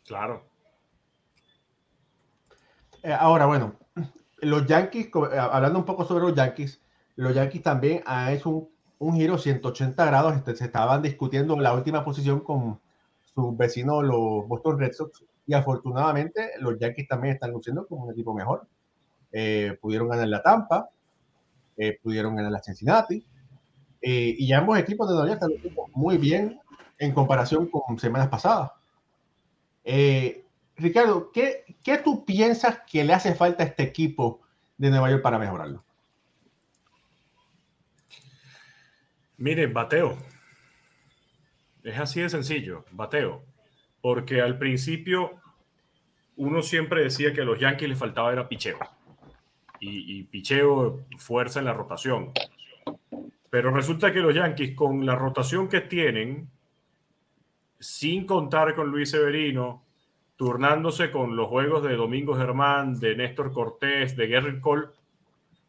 Claro. 0.07 0.45
Eh, 3.03 3.13
ahora, 3.13 3.47
bueno, 3.47 3.77
los 4.39 4.67
Yankees, 4.67 5.07
eh, 5.07 5.39
hablando 5.39 5.79
un 5.79 5.85
poco 5.85 6.05
sobre 6.05 6.25
los 6.25 6.35
Yankees, 6.35 6.81
los 7.15 7.35
Yankees 7.35 7.63
también 7.63 8.03
han 8.05 8.33
hecho 8.33 8.51
un 8.51 8.76
un 8.99 9.17
giro 9.17 9.39
180 9.39 10.05
grados. 10.05 10.37
Este, 10.37 10.57
se 10.57 10.65
estaban 10.65 11.03
discutiendo 11.03 11.59
la 11.59 11.75
última 11.75 12.05
posición 12.05 12.41
con 12.41 12.81
sus 13.35 13.57
vecinos, 13.57 14.05
los 14.05 14.47
Boston 14.49 14.79
Red 14.79 14.93
Sox, 14.93 15.25
y 15.47 15.55
afortunadamente 15.55 16.51
los 16.59 16.79
Yankees 16.79 17.09
también 17.09 17.35
están 17.35 17.53
luciendo 17.53 17.87
como 17.87 18.05
un 18.05 18.13
equipo 18.13 18.35
mejor. 18.35 18.67
Eh, 19.33 19.77
pudieron 19.81 20.09
ganar 20.09 20.29
la 20.29 20.43
Tampa, 20.43 20.89
eh, 21.77 21.99
pudieron 22.03 22.35
ganar 22.35 22.53
la 22.53 22.63
Cincinnati, 22.63 23.25
eh, 24.01 24.35
y 24.39 24.53
ambos 24.53 24.79
equipos 24.79 25.09
de 25.09 25.15
Nueva 25.15 25.29
York 25.29 25.43
están 25.43 25.87
muy 25.93 26.17
bien 26.17 26.61
en 26.99 27.13
comparación 27.13 27.69
con 27.69 27.99
semanas 27.99 28.29
pasadas. 28.29 28.71
Ricardo, 30.79 31.31
¿qué, 31.33 31.65
¿qué 31.83 31.99
tú 31.99 32.25
piensas 32.25 32.81
que 32.91 33.05
le 33.05 33.15
hace 33.15 33.35
falta 33.35 33.63
a 33.63 33.67
este 33.67 33.83
equipo 33.83 34.41
de 34.77 34.91
Nueva 34.91 35.11
York 35.11 35.23
para 35.23 35.39
mejorarlo? 35.39 35.86
Mire, 39.39 39.67
bateo. 39.67 40.17
Es 41.83 41.99
así 41.99 42.21
de 42.23 42.31
sencillo, 42.31 42.85
bateo. 42.91 43.45
Porque 44.01 44.41
al 44.41 44.59
principio 44.59 45.41
uno 46.37 46.63
siempre 46.63 47.03
decía 47.03 47.33
que 47.33 47.43
a 47.43 47.45
los 47.45 47.61
Yankees 47.61 47.89
les 47.89 47.99
faltaba 47.99 48.33
era 48.33 48.49
picheo. 48.49 48.79
Y, 49.79 50.19
y 50.19 50.23
picheo, 50.25 51.05
fuerza 51.19 51.59
en 51.59 51.67
la 51.67 51.75
rotación. 51.75 52.33
Pero 53.51 53.71
resulta 53.71 54.13
que 54.13 54.21
los 54.21 54.35
Yankees, 54.35 54.75
con 54.75 55.05
la 55.05 55.17
rotación 55.17 55.69
que 55.69 55.83
tienen, 55.83 56.49
sin 57.79 58.27
contar 58.27 58.75
con 58.75 58.89
Luis 58.89 59.11
Severino, 59.11 59.85
turnándose 60.37 61.11
con 61.11 61.37
los 61.37 61.49
juegos 61.49 61.83
de 61.83 61.95
Domingo 61.95 62.35
Germán, 62.35 62.99
de 62.99 63.17
Néstor 63.17 63.53
Cortés, 63.53 64.17
de 64.17 64.29
Gary 64.29 64.61
Cole, 64.61 64.89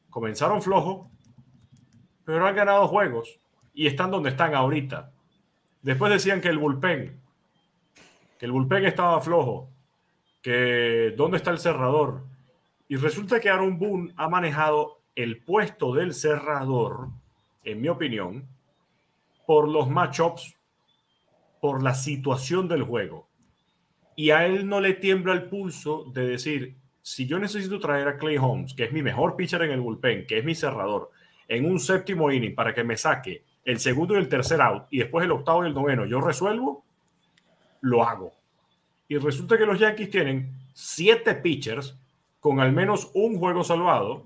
comenzaron 0.09 0.61
flojo, 0.61 1.11
pero 2.23 2.47
han 2.47 2.55
ganado 2.55 2.87
juegos 2.87 3.39
y 3.77 3.85
están 3.85 4.09
donde 4.09 4.31
están 4.31 4.55
ahorita. 4.55 5.11
Después 5.83 6.11
decían 6.11 6.41
que 6.41 6.49
el 6.49 6.57
bullpen, 6.57 7.21
que 8.39 8.45
el 8.47 8.51
bullpen 8.51 8.85
estaba 8.85 9.21
flojo, 9.21 9.69
que 10.41 11.13
dónde 11.15 11.37
está 11.37 11.51
el 11.51 11.59
cerrador. 11.59 12.23
Y 12.87 12.95
resulta 12.95 13.39
que 13.39 13.51
Aaron 13.51 13.77
Boone 13.77 14.13
ha 14.17 14.27
manejado 14.29 14.97
el 15.15 15.43
puesto 15.43 15.93
del 15.93 16.15
cerrador, 16.15 17.09
en 17.63 17.79
mi 17.79 17.87
opinión, 17.87 18.47
por 19.45 19.69
los 19.69 19.87
matchups, 19.87 20.57
por 21.61 21.83
la 21.83 21.93
situación 21.93 22.67
del 22.67 22.81
juego. 22.81 23.27
Y 24.15 24.31
a 24.31 24.47
él 24.47 24.67
no 24.67 24.81
le 24.81 24.95
tiembla 24.95 25.33
el 25.33 25.49
pulso 25.49 26.05
de 26.11 26.25
decir, 26.25 26.77
si 27.03 27.27
yo 27.27 27.37
necesito 27.37 27.79
traer 27.79 28.07
a 28.07 28.17
Clay 28.17 28.37
Holmes, 28.37 28.73
que 28.73 28.85
es 28.85 28.91
mi 28.91 29.03
mejor 29.03 29.35
pitcher 29.35 29.61
en 29.61 29.71
el 29.71 29.81
bullpen, 29.81 30.25
que 30.25 30.39
es 30.39 30.43
mi 30.43 30.55
cerrador, 30.55 31.11
en 31.47 31.69
un 31.69 31.79
séptimo 31.79 32.31
inning 32.31 32.55
para 32.55 32.73
que 32.73 32.83
me 32.83 32.97
saque 32.97 33.45
el 33.67 33.81
segundo 33.81 34.15
y 34.15 34.17
el 34.17 34.29
tercer 34.29 34.61
out 34.61 34.85
y 34.89 34.99
después 34.99 35.25
el 35.25 35.31
octavo 35.31 35.65
y 35.65 35.67
el 35.67 35.73
noveno, 35.73 36.05
yo 36.05 36.21
resuelvo, 36.21 36.85
lo 37.81 38.01
hago. 38.01 38.31
Y 39.09 39.17
resulta 39.17 39.57
que 39.57 39.65
los 39.65 39.77
Yankees 39.77 40.09
tienen 40.09 40.53
siete 40.73 41.35
pitchers 41.35 41.99
con 42.39 42.61
al 42.61 42.71
menos 42.71 43.11
un 43.13 43.37
juego 43.37 43.65
salvado. 43.65 44.23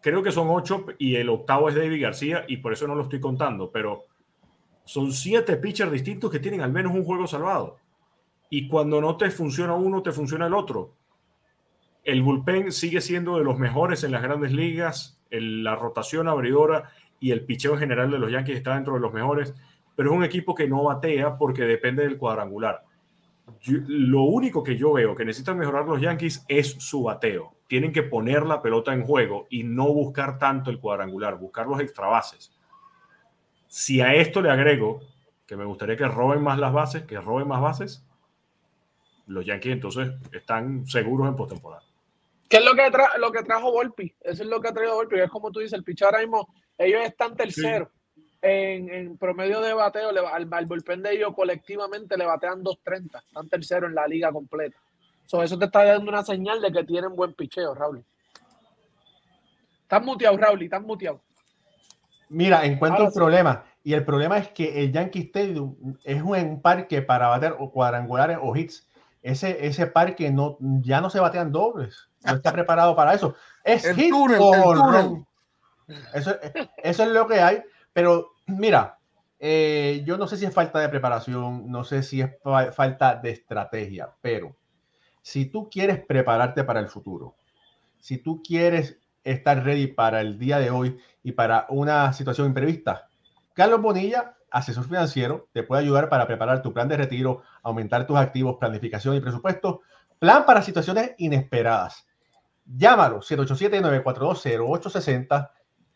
Creo 0.00 0.22
que 0.22 0.30
son 0.30 0.50
ocho 0.50 0.86
y 0.98 1.16
el 1.16 1.28
octavo 1.28 1.68
es 1.68 1.74
David 1.74 2.00
García 2.00 2.44
y 2.46 2.58
por 2.58 2.72
eso 2.72 2.86
no 2.86 2.94
lo 2.94 3.02
estoy 3.02 3.18
contando, 3.18 3.72
pero 3.72 4.04
son 4.84 5.10
siete 5.12 5.56
pitchers 5.56 5.90
distintos 5.90 6.30
que 6.30 6.38
tienen 6.38 6.60
al 6.60 6.70
menos 6.70 6.94
un 6.94 7.04
juego 7.04 7.26
salvado. 7.26 7.78
Y 8.50 8.68
cuando 8.68 9.00
no 9.00 9.16
te 9.16 9.32
funciona 9.32 9.74
uno, 9.74 10.00
te 10.00 10.12
funciona 10.12 10.46
el 10.46 10.54
otro. 10.54 10.94
El 12.04 12.22
bullpen 12.22 12.70
sigue 12.70 13.00
siendo 13.00 13.36
de 13.36 13.42
los 13.42 13.58
mejores 13.58 14.04
en 14.04 14.12
las 14.12 14.22
grandes 14.22 14.52
ligas. 14.52 15.16
la 15.28 15.74
rotación 15.74 16.28
abridora 16.28 16.92
y 17.20 17.30
el 17.32 17.44
picheo 17.44 17.76
general 17.76 18.10
de 18.10 18.18
los 18.18 18.30
Yankees 18.30 18.56
está 18.56 18.74
dentro 18.74 18.94
de 18.94 19.00
los 19.00 19.12
mejores, 19.12 19.54
pero 19.96 20.10
es 20.10 20.16
un 20.16 20.24
equipo 20.24 20.54
que 20.54 20.68
no 20.68 20.84
batea 20.84 21.36
porque 21.36 21.62
depende 21.62 22.04
del 22.04 22.18
cuadrangular 22.18 22.84
lo 23.66 24.22
único 24.22 24.62
que 24.62 24.76
yo 24.76 24.92
veo 24.92 25.14
que 25.14 25.24
necesitan 25.24 25.58
mejorar 25.58 25.86
los 25.86 26.00
Yankees 26.00 26.44
es 26.48 26.72
su 26.72 27.02
bateo. 27.02 27.54
Tienen 27.66 27.92
que 27.92 28.02
poner 28.02 28.46
la 28.46 28.62
pelota 28.62 28.92
en 28.92 29.04
juego 29.04 29.46
y 29.50 29.62
no 29.62 29.92
buscar 29.92 30.38
tanto 30.38 30.70
el 30.70 30.80
cuadrangular, 30.80 31.38
buscar 31.38 31.66
los 31.66 31.80
extra 31.80 32.06
bases. 32.06 32.52
Si 33.66 34.00
a 34.00 34.14
esto 34.14 34.40
le 34.40 34.50
agrego 34.50 35.00
que 35.46 35.56
me 35.56 35.64
gustaría 35.64 35.96
que 35.96 36.06
roben 36.06 36.42
más 36.42 36.58
las 36.58 36.72
bases, 36.72 37.02
que 37.04 37.20
roben 37.20 37.48
más 37.48 37.60
bases, 37.60 38.04
los 39.26 39.44
Yankees 39.44 39.72
entonces 39.72 40.10
están 40.32 40.86
seguros 40.86 41.28
en 41.28 41.36
postemporada. 41.36 41.82
¿Qué 42.48 42.58
es 42.58 42.64
lo 42.64 42.72
que, 42.74 42.90
lo 43.18 43.30
que 43.30 43.42
trajo 43.42 43.70
Volpi? 43.70 44.14
Eso 44.20 44.42
es 44.42 44.48
lo 44.48 44.60
que 44.60 44.68
ha 44.68 44.72
traído 44.72 44.94
Volpi. 44.94 45.20
Es 45.20 45.30
como 45.30 45.50
tú 45.50 45.60
dices, 45.60 45.74
el 45.74 45.84
pichar 45.84 46.14
ahora 46.14 46.20
mismo, 46.20 46.48
ellos 46.78 47.02
están 47.04 47.36
terceros 47.36 47.88
en, 48.40 49.18
promedio 49.18 49.60
de 49.60 49.74
bateo, 49.74 50.10
al, 50.10 50.48
al, 50.52 50.66
bullpen 50.66 51.02
de 51.02 51.12
ellos 51.12 51.34
colectivamente 51.34 52.16
le 52.16 52.24
batean 52.24 52.62
2.30. 52.62 53.22
Están 53.26 53.48
tercero 53.48 53.86
en 53.86 53.94
la 53.94 54.06
liga 54.06 54.32
completa. 54.32 54.76
eso 55.24 55.58
te 55.58 55.64
está 55.64 55.84
dando 55.84 56.10
una 56.10 56.22
señal 56.22 56.60
de 56.60 56.72
que 56.72 56.84
tienen 56.84 57.14
buen 57.16 57.34
picheo, 57.34 57.74
Raúl. 57.74 58.04
Están 59.82 60.04
muteado, 60.04 60.36
Raúl, 60.36 60.62
están 60.62 60.84
muteado. 60.84 61.20
Mira, 62.28 62.64
encuentro 62.64 63.06
un 63.06 63.12
problema. 63.12 63.64
Y 63.82 63.94
el 63.94 64.04
problema 64.04 64.36
es 64.36 64.48
que 64.48 64.84
el 64.84 64.92
Yankee 64.92 65.20
Stadium 65.20 65.96
es 66.04 66.22
un 66.22 66.60
parque 66.60 67.00
para 67.00 67.28
batear 67.28 67.56
o 67.58 67.72
cuadrangulares 67.72 68.38
o 68.40 68.54
hits. 68.54 68.86
Ese, 69.22 69.66
ese 69.66 69.86
parque 69.86 70.30
no, 70.30 70.58
ya 70.60 71.00
no 71.00 71.10
se 71.10 71.20
batean 71.20 71.50
dobles. 71.50 72.08
No 72.24 72.34
está 72.34 72.52
preparado 72.52 72.94
para 72.94 73.14
eso. 73.14 73.34
Es 73.64 73.90
hit 73.94 74.12
o 74.12 75.26
Eso, 76.12 76.36
es 76.82 76.98
lo 76.98 77.26
que 77.26 77.40
hay. 77.40 77.62
Pero 77.92 78.32
mira, 78.46 78.98
eh, 79.38 80.02
yo 80.04 80.18
no 80.18 80.26
sé 80.26 80.36
si 80.36 80.44
es 80.44 80.54
falta 80.54 80.80
de 80.80 80.88
preparación, 80.88 81.70
no 81.70 81.84
sé 81.84 82.02
si 82.02 82.20
es 82.20 82.30
falta 82.72 83.14
de 83.16 83.30
estrategia, 83.30 84.10
pero 84.20 84.56
si 85.22 85.46
tú 85.46 85.68
quieres 85.70 86.04
prepararte 86.04 86.64
para 86.64 86.80
el 86.80 86.88
futuro, 86.88 87.36
si 87.98 88.18
tú 88.18 88.42
quieres 88.42 88.98
estar 89.24 89.64
ready 89.64 89.88
para 89.88 90.20
el 90.20 90.38
día 90.38 90.58
de 90.58 90.70
hoy 90.70 90.98
y 91.22 91.32
para 91.32 91.66
una 91.68 92.12
situación 92.12 92.48
imprevista, 92.48 93.08
Carlos 93.52 93.82
Bonilla, 93.82 94.36
asesor 94.50 94.84
financiero, 94.84 95.48
te 95.52 95.62
puede 95.62 95.82
ayudar 95.82 96.08
para 96.08 96.26
preparar 96.26 96.62
tu 96.62 96.72
plan 96.72 96.88
de 96.88 96.96
retiro, 96.96 97.42
aumentar 97.62 98.06
tus 98.06 98.16
activos, 98.16 98.56
planificación 98.58 99.14
y 99.16 99.20
presupuesto, 99.20 99.82
plan 100.18 100.46
para 100.46 100.62
situaciones 100.62 101.12
inesperadas. 101.18 102.06
Llámalo 102.64 103.20
787-942-0860 103.20 105.50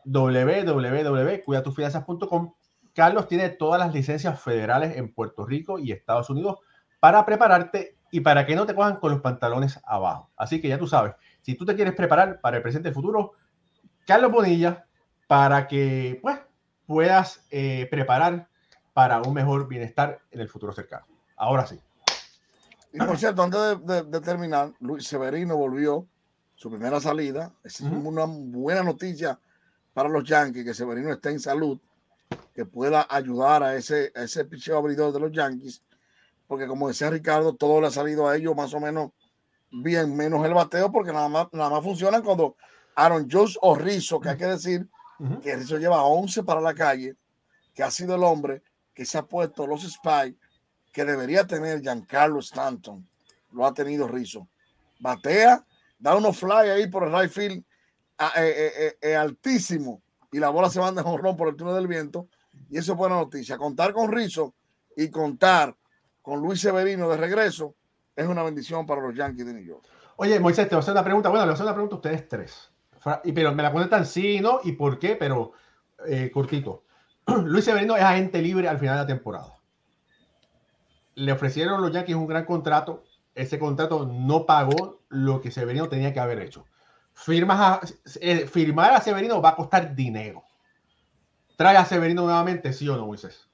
www.cuidatufinanzas.com. 0.04 2.54
Carlos 2.94 3.28
tiene 3.28 3.50
todas 3.50 3.80
las 3.80 3.94
licencias 3.94 4.40
federales 4.40 4.96
en 4.96 5.12
Puerto 5.12 5.44
Rico 5.46 5.78
y 5.78 5.92
Estados 5.92 6.30
Unidos 6.30 6.58
para 7.00 7.24
prepararte 7.24 7.96
y 8.10 8.20
para 8.20 8.46
que 8.46 8.54
no 8.54 8.66
te 8.66 8.74
cojan 8.74 8.96
con 8.96 9.12
los 9.12 9.22
pantalones 9.22 9.80
abajo. 9.84 10.30
Así 10.36 10.60
que 10.60 10.68
ya 10.68 10.78
tú 10.78 10.86
sabes, 10.86 11.14
si 11.40 11.54
tú 11.54 11.64
te 11.64 11.74
quieres 11.74 11.94
preparar 11.94 12.40
para 12.40 12.58
el 12.58 12.62
presente 12.62 12.88
y 12.88 12.90
el 12.90 12.94
futuro, 12.94 13.32
Carlos 14.06 14.30
Bonilla, 14.30 14.84
para 15.26 15.66
que 15.66 16.18
pues, 16.20 16.38
puedas 16.86 17.46
eh, 17.50 17.88
preparar 17.90 18.48
para 18.92 19.22
un 19.22 19.32
mejor 19.32 19.66
bienestar 19.66 20.20
en 20.30 20.40
el 20.40 20.48
futuro 20.48 20.72
cercano. 20.72 21.06
Ahora 21.36 21.66
sí. 21.66 21.80
Y 22.92 22.98
por 22.98 23.16
cierto, 23.16 23.42
antes 23.42 23.86
de, 23.86 24.20
terminar, 24.20 24.72
Luis 24.80 25.06
Severino 25.06 25.56
volvió 25.56 26.06
su 26.54 26.70
primera 26.70 27.00
salida. 27.00 27.52
Es 27.64 27.80
una 27.80 28.26
buena 28.26 28.82
noticia 28.82 29.38
para 29.92 30.08
los 30.08 30.24
Yankees, 30.24 30.64
que 30.64 30.74
Severino 30.74 31.12
esté 31.12 31.30
en 31.30 31.40
salud, 31.40 31.78
que 32.54 32.64
pueda 32.64 33.06
ayudar 33.08 33.62
a 33.62 33.76
ese, 33.76 34.12
a 34.14 34.22
ese 34.22 34.44
picheo 34.44 34.78
abridor 34.78 35.12
de 35.12 35.20
los 35.20 35.32
Yankees, 35.32 35.82
porque 36.46 36.66
como 36.66 36.88
decía 36.88 37.10
Ricardo, 37.10 37.54
todo 37.54 37.80
le 37.80 37.86
ha 37.88 37.90
salido 37.90 38.28
a 38.28 38.36
ellos 38.36 38.54
más 38.54 38.72
o 38.74 38.80
menos 38.80 39.10
bien, 39.70 40.14
menos 40.16 40.44
el 40.44 40.54
bateo, 40.54 40.90
porque 40.92 41.12
nada 41.12 41.28
más, 41.28 41.48
nada 41.52 41.70
más 41.70 41.82
funcionan 41.82 42.22
cuando 42.22 42.56
Aaron 42.94 43.28
Jones 43.30 43.58
o 43.60 43.74
Rizzo, 43.74 44.20
que 44.20 44.30
hay 44.30 44.36
que 44.36 44.46
decir 44.46 44.88
que 45.42 45.56
Rizzo 45.56 45.78
lleva 45.78 46.02
11 46.02 46.42
para 46.42 46.60
la 46.60 46.74
calle, 46.74 47.16
que 47.74 47.82
ha 47.82 47.90
sido 47.90 48.14
el 48.14 48.24
hombre 48.24 48.62
que 48.92 49.04
se 49.04 49.18
ha 49.18 49.22
puesto 49.22 49.66
los 49.66 49.82
spikes 49.82 50.38
que 50.92 51.04
debería 51.04 51.46
tener 51.46 51.80
Giancarlo 51.80 52.40
Stanton. 52.40 53.06
Lo 53.52 53.64
ha 53.64 53.72
tenido 53.72 54.06
Rizzo. 54.06 54.46
Batea, 55.00 55.64
da 55.98 56.16
unos 56.16 56.38
fly 56.38 56.68
ahí 56.70 56.86
por 56.86 57.04
el 57.04 57.12
right 57.12 57.30
field 57.30 57.64
eh, 58.36 58.72
eh, 58.76 58.96
eh, 59.00 59.16
altísimo 59.16 60.02
y 60.30 60.38
la 60.38 60.50
bola 60.50 60.70
se 60.70 60.80
manda 60.80 61.02
en 61.02 61.06
jorrón 61.06 61.36
por 61.36 61.48
el 61.48 61.56
túnel 61.56 61.74
del 61.74 61.86
viento. 61.86 62.28
Y 62.68 62.78
eso 62.78 62.92
es 62.92 62.98
buena 62.98 63.16
noticia. 63.16 63.56
Contar 63.58 63.92
con 63.92 64.12
Rizzo 64.12 64.54
y 64.96 65.10
contar 65.10 65.76
con 66.20 66.40
Luis 66.40 66.60
Severino 66.60 67.08
de 67.08 67.16
regreso 67.16 67.74
es 68.14 68.26
una 68.26 68.42
bendición 68.42 68.86
para 68.86 69.00
los 69.02 69.14
Yankees 69.14 69.46
de 69.46 69.54
New 69.54 69.64
York. 69.64 69.84
Oye, 70.16 70.38
Moisés, 70.38 70.68
te 70.68 70.74
voy 70.74 70.80
a 70.80 70.82
hacer 70.82 70.92
una 70.92 71.04
pregunta. 71.04 71.28
Bueno, 71.28 71.44
le 71.44 71.50
voy 71.50 71.52
a 71.52 71.54
hacer 71.54 71.66
una 71.66 71.74
pregunta 71.74 71.96
a 71.96 71.98
ustedes 71.98 72.28
tres. 72.28 72.70
Y, 73.24 73.32
pero 73.32 73.52
me 73.54 73.62
la 73.62 73.72
cuentan 73.72 74.06
sí, 74.06 74.40
no, 74.40 74.60
y 74.62 74.72
por 74.72 74.98
qué, 74.98 75.16
pero 75.16 75.52
cortito. 76.32 76.84
Luis 77.44 77.64
Severino 77.64 77.96
es 77.96 78.02
agente 78.02 78.40
libre 78.40 78.68
al 78.68 78.78
final 78.78 78.96
de 78.96 79.02
la 79.02 79.06
temporada. 79.06 79.58
Le 81.14 81.32
ofrecieron 81.32 81.82
los 81.82 81.92
Yankees 81.92 82.14
un 82.14 82.26
gran 82.26 82.44
contrato. 82.44 83.04
Ese 83.34 83.58
contrato 83.58 84.06
no 84.06 84.46
pagó 84.46 85.00
lo 85.08 85.40
que 85.40 85.50
Severino 85.50 85.88
tenía 85.88 86.12
que 86.12 86.20
haber 86.20 86.38
hecho 86.40 86.66
firmas 87.14 87.60
a, 87.60 87.80
eh, 88.20 88.46
firmar 88.46 88.92
a 88.92 89.00
Severino 89.00 89.40
va 89.40 89.50
a 89.50 89.56
costar 89.56 89.94
dinero. 89.94 90.44
¿Trae 91.56 91.76
a 91.76 91.84
Severino 91.84 92.22
nuevamente, 92.22 92.72
sí 92.72 92.88
o 92.88 92.96
no, 92.96 93.06
Moisés? 93.06 93.48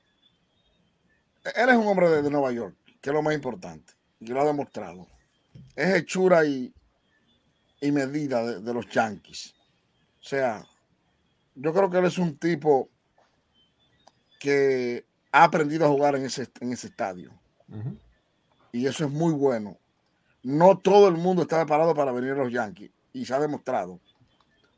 Él 1.54 1.68
es 1.68 1.76
un 1.76 1.86
hombre 1.86 2.08
de, 2.08 2.30
Nueva 2.30 2.52
York, 2.52 2.76
que 3.00 3.10
es 3.10 3.14
lo 3.14 3.22
más 3.22 3.34
importante. 3.34 3.92
Y 4.20 4.26
lo 4.28 4.40
ha 4.40 4.44
demostrado. 4.44 5.06
Es 5.74 5.94
hechura 5.94 6.44
y, 6.44 6.72
y 7.80 7.92
medida 7.92 8.60
de, 8.60 8.74
los 8.74 8.88
Yankees. 8.88 9.54
O 10.20 10.24
sea, 10.24 10.64
yo 11.54 11.72
creo 11.72 11.90
que 11.90 11.98
él 11.98 12.04
es 12.06 12.18
un 12.18 12.36
tipo 12.36 12.88
que 14.40 15.04
ha 15.32 15.44
aprendido 15.44 15.86
a 15.86 15.88
jugar 15.88 16.16
en 16.16 16.24
ese, 16.24 16.48
en 16.60 16.72
ese 16.72 16.88
estadio. 16.88 17.32
Y 18.72 18.86
eso 18.86 19.04
es 19.04 19.10
muy 19.10 19.32
bueno. 19.32 19.78
No 20.42 20.78
todo 20.78 21.08
el 21.08 21.16
mundo 21.16 21.42
está 21.42 21.58
preparado 21.58 21.94
para 21.94 22.12
venir 22.12 22.32
a 22.32 22.36
los 22.36 22.52
Yankees 22.52 22.90
y 23.12 23.24
se 23.24 23.34
ha 23.34 23.40
demostrado. 23.40 24.00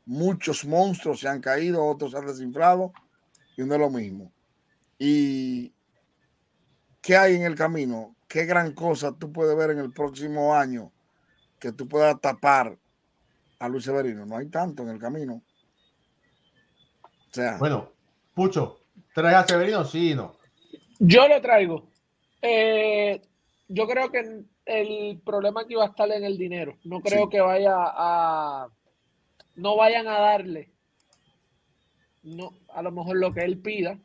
Muchos 0.05 0.65
monstruos 0.65 1.19
se 1.19 1.27
han 1.27 1.41
caído, 1.41 1.85
otros 1.85 2.11
se 2.11 2.17
han 2.17 2.25
desinflado 2.25 2.91
y 3.57 3.63
no 3.63 3.75
es 3.75 3.79
lo 3.79 3.89
mismo. 3.89 4.31
¿Y 4.97 5.73
qué 7.01 7.17
hay 7.17 7.35
en 7.35 7.43
el 7.43 7.55
camino? 7.55 8.15
¿Qué 8.27 8.45
gran 8.45 8.73
cosa 8.73 9.11
tú 9.17 9.31
puedes 9.31 9.55
ver 9.55 9.71
en 9.71 9.79
el 9.79 9.91
próximo 9.91 10.55
año 10.55 10.91
que 11.59 11.71
tú 11.71 11.87
puedas 11.87 12.19
tapar 12.19 12.77
a 13.59 13.69
Luis 13.69 13.83
Severino? 13.83 14.25
No 14.25 14.37
hay 14.37 14.47
tanto 14.47 14.83
en 14.83 14.89
el 14.89 14.99
camino. 14.99 15.41
O 17.29 17.33
sea, 17.33 17.57
bueno, 17.57 17.91
Pucho, 18.33 18.81
¿traes 19.13 19.35
a 19.35 19.47
Severino? 19.47 19.83
Sí 19.85 20.15
no. 20.15 20.37
Yo 20.99 21.27
lo 21.27 21.41
traigo. 21.41 21.89
Eh, 22.41 23.21
yo 23.67 23.87
creo 23.87 24.11
que 24.11 24.43
el 24.65 25.21
problema 25.25 25.61
aquí 25.61 25.75
va 25.75 25.85
a 25.85 25.89
estar 25.89 26.09
en 26.11 26.23
el 26.23 26.37
dinero. 26.37 26.77
No 26.83 27.01
creo 27.01 27.29
que 27.29 27.41
vaya 27.41 27.73
a, 27.75 28.67
no 29.55 29.75
vayan 29.75 30.07
a 30.07 30.19
darle 30.19 30.71
no, 32.23 32.53
a 32.73 32.81
lo 32.81 32.91
mejor 32.91 33.17
lo 33.17 33.31
que 33.33 33.41
él 33.41 33.57
pida, 33.59 33.97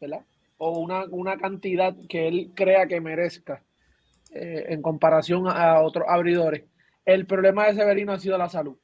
¿verdad? 0.00 0.24
O 0.58 0.78
una, 0.78 1.04
una 1.10 1.36
cantidad 1.36 1.94
que 2.08 2.28
él 2.28 2.52
crea 2.54 2.86
que 2.86 3.00
merezca 3.00 3.62
eh, 4.32 4.66
en 4.68 4.82
comparación 4.82 5.46
a, 5.48 5.80
otros 5.82 6.06
abridores. 6.08 6.64
El 7.04 7.26
problema 7.26 7.66
de 7.66 7.74
Severino 7.74 8.12
ha 8.12 8.18
sido 8.18 8.36
la 8.38 8.48
salud. 8.48 8.76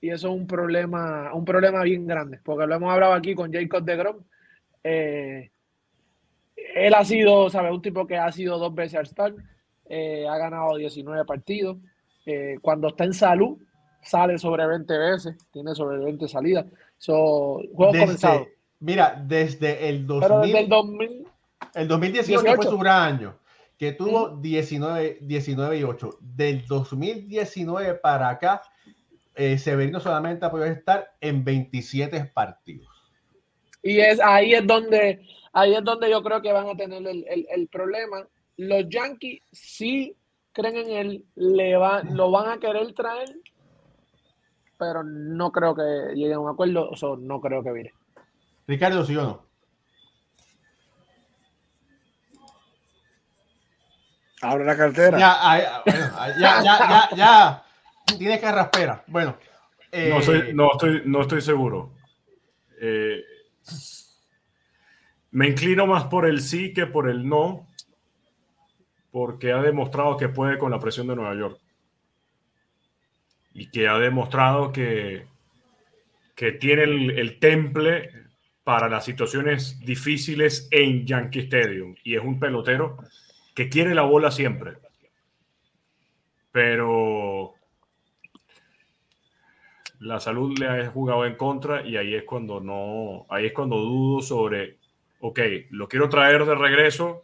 Y 0.00 0.10
eso 0.10 0.28
es 0.28 0.34
un 0.34 0.46
problema, 0.46 1.32
un 1.32 1.44
problema 1.44 1.82
bien 1.82 2.06
grande, 2.06 2.38
porque 2.44 2.66
lo 2.66 2.74
hemos 2.74 2.92
hablado 2.92 3.14
aquí 3.14 3.34
con 3.34 3.52
Jacob 3.52 3.82
de 3.84 3.96
Grom. 3.96 4.24
Eh, 4.82 5.50
él 6.74 6.94
ha 6.94 7.04
sido, 7.04 7.48
¿sabes? 7.48 7.72
Un 7.72 7.80
tipo 7.80 8.06
que 8.06 8.18
ha 8.18 8.30
sido 8.30 8.58
dos 8.58 8.74
veces 8.74 8.96
al 8.96 9.06
Star, 9.06 9.34
eh, 9.86 10.26
ha 10.28 10.36
ganado 10.38 10.76
19 10.76 11.24
partidos. 11.24 11.78
cuando 12.62 12.88
está 12.88 13.04
en 13.04 13.12
salud, 13.12 13.58
sale 14.02 14.38
sobre 14.38 14.66
20 14.66 14.98
veces, 14.98 15.36
tiene 15.52 15.74
sobre 15.74 15.98
20 15.98 16.26
salidas. 16.28 16.66
So, 16.98 17.60
juego 17.74 17.92
comenzado. 17.92 18.46
Mira, 18.80 19.22
desde 19.26 19.88
el 19.88 20.06
2000, 20.06 21.26
el 21.74 21.88
2018 21.88 22.54
fue 22.54 22.64
su 22.64 22.78
gran 22.78 23.14
año, 23.14 23.38
que 23.78 23.92
tuvo 23.92 24.36
19, 24.36 25.18
19 25.20 25.78
y 25.78 25.82
8. 25.82 26.18
Del 26.20 26.66
2019 26.66 27.94
para 27.94 28.28
acá, 28.28 28.62
eh, 29.34 29.58
Severino 29.58 30.00
solamente 30.00 30.44
ha 30.44 30.50
podido 30.50 30.68
estar 30.68 31.12
en 31.20 31.44
27 31.44 32.30
partidos. 32.32 32.88
Y 33.82 34.00
es 34.00 34.20
ahí 34.20 34.54
es 34.54 34.66
donde 34.66 35.26
ahí 35.52 35.74
es 35.74 35.84
donde 35.84 36.10
yo 36.10 36.22
creo 36.22 36.40
que 36.40 36.52
van 36.52 36.68
a 36.68 36.76
tener 36.76 37.06
el, 37.06 37.26
el, 37.28 37.68
problema. 37.68 38.26
Los 38.56 38.88
Yankees 38.88 39.40
sí 39.52 40.16
creen 40.52 40.76
en 40.76 40.90
él, 40.90 41.24
le 41.34 41.76
van, 41.76 42.16
lo 42.16 42.30
van 42.30 42.48
a 42.50 42.58
querer 42.58 42.92
traer, 42.94 43.28
pero 44.78 45.02
no 45.02 45.50
creo 45.50 45.74
que 45.74 46.14
llegue 46.14 46.34
a 46.34 46.38
un 46.38 46.48
acuerdo, 46.48 46.90
o 46.90 47.16
no 47.16 47.40
creo 47.40 47.62
que 47.62 47.72
vire. 47.72 47.92
Ricardo, 48.66 49.04
¿sí 49.04 49.16
o 49.16 49.22
no? 49.22 49.46
Abre 54.42 54.64
la 54.64 54.76
cartera. 54.76 55.18
Ya, 55.18 55.82
ya, 56.38 56.62
ya, 56.62 57.08
ya, 57.16 57.64
Tienes 58.18 58.40
carraspera. 58.40 59.02
Bueno. 59.06 59.38
no, 59.92 59.98
eh, 60.20 60.52
no, 60.52 60.72
estoy, 60.72 61.02
no 61.06 61.22
estoy 61.22 61.40
seguro. 61.40 61.94
Eh, 62.80 63.22
me 65.30 65.48
inclino 65.48 65.86
más 65.86 66.04
por 66.04 66.26
el 66.26 66.42
sí 66.42 66.72
que 66.72 66.86
por 66.86 67.08
el 67.08 67.26
no, 67.26 67.66
porque 69.14 69.52
ha 69.52 69.62
demostrado 69.62 70.16
que 70.16 70.28
puede 70.28 70.58
con 70.58 70.72
la 70.72 70.80
presión 70.80 71.06
de 71.06 71.14
Nueva 71.14 71.36
York 71.36 71.60
y 73.52 73.70
que 73.70 73.86
ha 73.86 73.96
demostrado 73.96 74.72
que, 74.72 75.28
que 76.34 76.50
tiene 76.50 76.82
el, 76.82 77.38
temple 77.38 78.10
para 78.64 78.88
las 78.88 79.04
situaciones 79.04 79.78
difíciles 79.78 80.66
en 80.72 81.06
Yankee 81.06 81.42
Stadium. 81.42 81.94
Y 82.02 82.16
es 82.16 82.24
un 82.24 82.40
pelotero 82.40 82.96
que 83.54 83.68
quiere 83.68 83.94
la 83.94 84.02
bola 84.02 84.32
siempre. 84.32 84.78
Pero 86.50 87.54
la 90.00 90.18
salud 90.18 90.58
le 90.58 90.66
ha 90.66 90.90
jugado 90.90 91.24
en 91.24 91.36
contra 91.36 91.86
y 91.86 91.96
ahí 91.96 92.16
es 92.16 92.24
cuando 92.24 92.58
no, 92.58 93.26
ahí 93.28 93.46
es 93.46 93.52
cuando 93.52 93.76
dudo 93.76 94.22
sobre, 94.22 94.78
ok, 95.20 95.38
lo 95.70 95.86
quiero 95.86 96.08
traer 96.08 96.44
de 96.44 96.56
regreso 96.56 97.22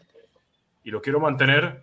y 0.85 0.91
lo 0.91 1.03
quiero 1.03 1.20
mantener, 1.20 1.83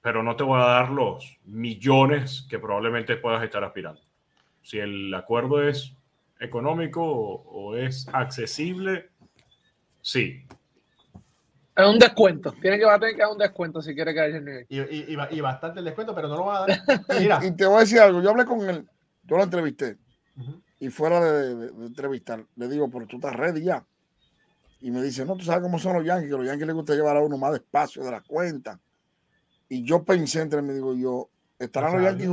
pero 0.00 0.22
no 0.22 0.36
te 0.36 0.42
voy 0.42 0.60
a 0.60 0.64
dar 0.64 0.90
los 0.90 1.38
millones 1.44 2.46
que 2.48 2.58
probablemente 2.58 3.16
puedas 3.16 3.42
estar 3.42 3.64
aspirando. 3.64 4.00
Si 4.62 4.78
el 4.78 5.12
acuerdo 5.14 5.66
es 5.66 5.94
económico 6.40 7.02
o, 7.02 7.76
es 7.76 8.08
accesible, 8.12 9.10
sí. 10.00 10.44
Es 11.76 11.86
un 11.86 11.98
descuento. 11.98 12.52
Tiene 12.52 12.78
que, 12.78 12.84
tener 12.84 13.14
que 13.14 13.22
dar 13.22 13.32
un 13.32 13.38
descuento 13.38 13.82
si 13.82 13.94
quiere 13.94 14.14
que 14.14 14.20
haya 14.20 14.36
el 14.36 14.66
Y, 14.68 14.80
y, 14.80 15.16
y, 15.30 15.40
bastante 15.40 15.80
el 15.80 15.84
descuento, 15.84 16.14
pero 16.14 16.28
no 16.28 16.36
lo 16.36 16.44
va 16.46 16.64
a 16.64 16.66
dar. 16.66 17.44
y 17.44 17.56
te 17.56 17.66
voy 17.66 17.78
a 17.78 17.80
decir 17.80 17.98
algo. 17.98 18.22
Yo 18.22 18.30
hablé 18.30 18.44
con 18.44 18.68
él, 18.68 18.86
yo 19.24 19.36
lo 19.36 19.42
entrevisté. 19.42 19.96
Y 20.80 20.90
fuera 20.90 21.20
de, 21.20 21.66
entrevistar, 21.86 22.44
le 22.56 22.68
digo, 22.68 22.90
pero 22.90 23.06
tú 23.06 23.16
estás 23.16 23.34
ready 23.34 23.62
ya. 23.62 23.84
Y 24.84 24.90
me 24.90 25.00
dice, 25.00 25.24
no, 25.24 25.34
tú 25.34 25.46
sabes 25.46 25.62
cómo 25.62 25.78
son 25.78 25.94
los 25.94 26.04
Yankees, 26.04 26.28
que 26.28 26.36
los 26.36 26.44
Yankees 26.44 26.66
les 26.66 26.76
gusta 26.76 26.94
llevar 26.94 27.16
a 27.16 27.22
uno 27.22 27.38
más 27.38 27.52
despacio 27.52 28.04
de 28.04 28.10
la 28.10 28.20
cuenta. 28.20 28.78
Y 29.66 29.82
yo 29.82 30.04
pensé 30.04 30.42
entre 30.42 30.60
mí, 30.60 30.74
digo 30.74 30.94
yo, 30.94 31.30
estarán 31.58 31.94
los 31.94 32.02
Yankees 32.02 32.28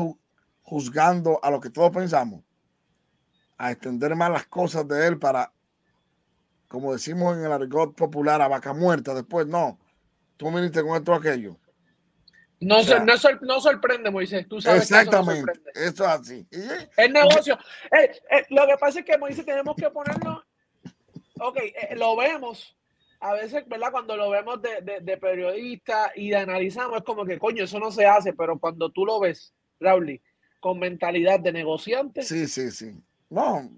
juzgando 0.61 1.39
a 1.41 1.49
lo 1.49 1.61
que 1.61 1.69
todos 1.69 1.91
pensamos, 1.91 2.43
a 3.57 3.71
extender 3.71 4.17
más 4.17 4.31
las 4.31 4.47
cosas 4.47 4.85
de 4.85 5.07
él 5.07 5.17
para, 5.17 5.53
como 6.67 6.91
decimos 6.91 7.37
en 7.37 7.45
el 7.45 7.53
argot 7.53 7.95
popular, 7.95 8.41
a 8.41 8.49
vaca 8.49 8.73
muerta. 8.73 9.13
Después, 9.13 9.47
no, 9.47 9.79
tú 10.35 10.51
viniste 10.51 10.81
con 10.81 10.97
esto 10.97 11.13
o 11.13 11.15
aquello. 11.15 11.55
No, 12.59 12.79
no, 12.83 13.61
sorprende, 13.61 14.11
Moisés. 14.11 14.45
Tú 14.49 14.59
sabes 14.59 14.81
exactamente. 14.81 15.53
eso, 15.73 16.03
es 16.03 16.09
así. 16.09 16.47
El 16.97 17.13
negocio. 17.13 17.57
Eh, 17.97 18.11
eh, 18.29 18.45
lo 18.49 18.67
que 18.67 18.77
pasa 18.77 18.99
es 18.99 19.05
que, 19.05 19.17
Moisés, 19.17 19.45
tenemos 19.45 19.73
que 19.77 19.89
ponerlo. 19.89 20.43
Ok, 21.43 21.57
eh, 21.57 21.95
lo 21.95 22.15
vemos, 22.15 22.77
a 23.19 23.33
veces, 23.33 23.67
¿verdad? 23.67 23.91
Cuando 23.91 24.15
lo 24.15 24.29
vemos 24.29 24.61
de, 24.61 24.99
de, 25.01 25.17
periodista 25.17 26.11
y 26.15 26.29
de 26.29 26.37
analizamos, 26.37 26.97
es 26.97 27.03
como 27.03 27.25
que, 27.25 27.39
coño, 27.39 27.63
eso 27.63 27.79
no 27.79 27.91
se 27.91 28.05
hace, 28.05 28.33
pero 28.33 28.59
cuando 28.59 28.91
tú 28.91 29.05
lo 29.05 29.19
ves, 29.19 29.51
Raúl, 29.79 30.21
con 30.59 30.77
mentalidad 30.77 31.39
de 31.39 31.51
negociante. 31.51 32.21
Sí, 32.21 32.47
sí, 32.47 32.69
sí. 32.69 33.03
No, 33.29 33.71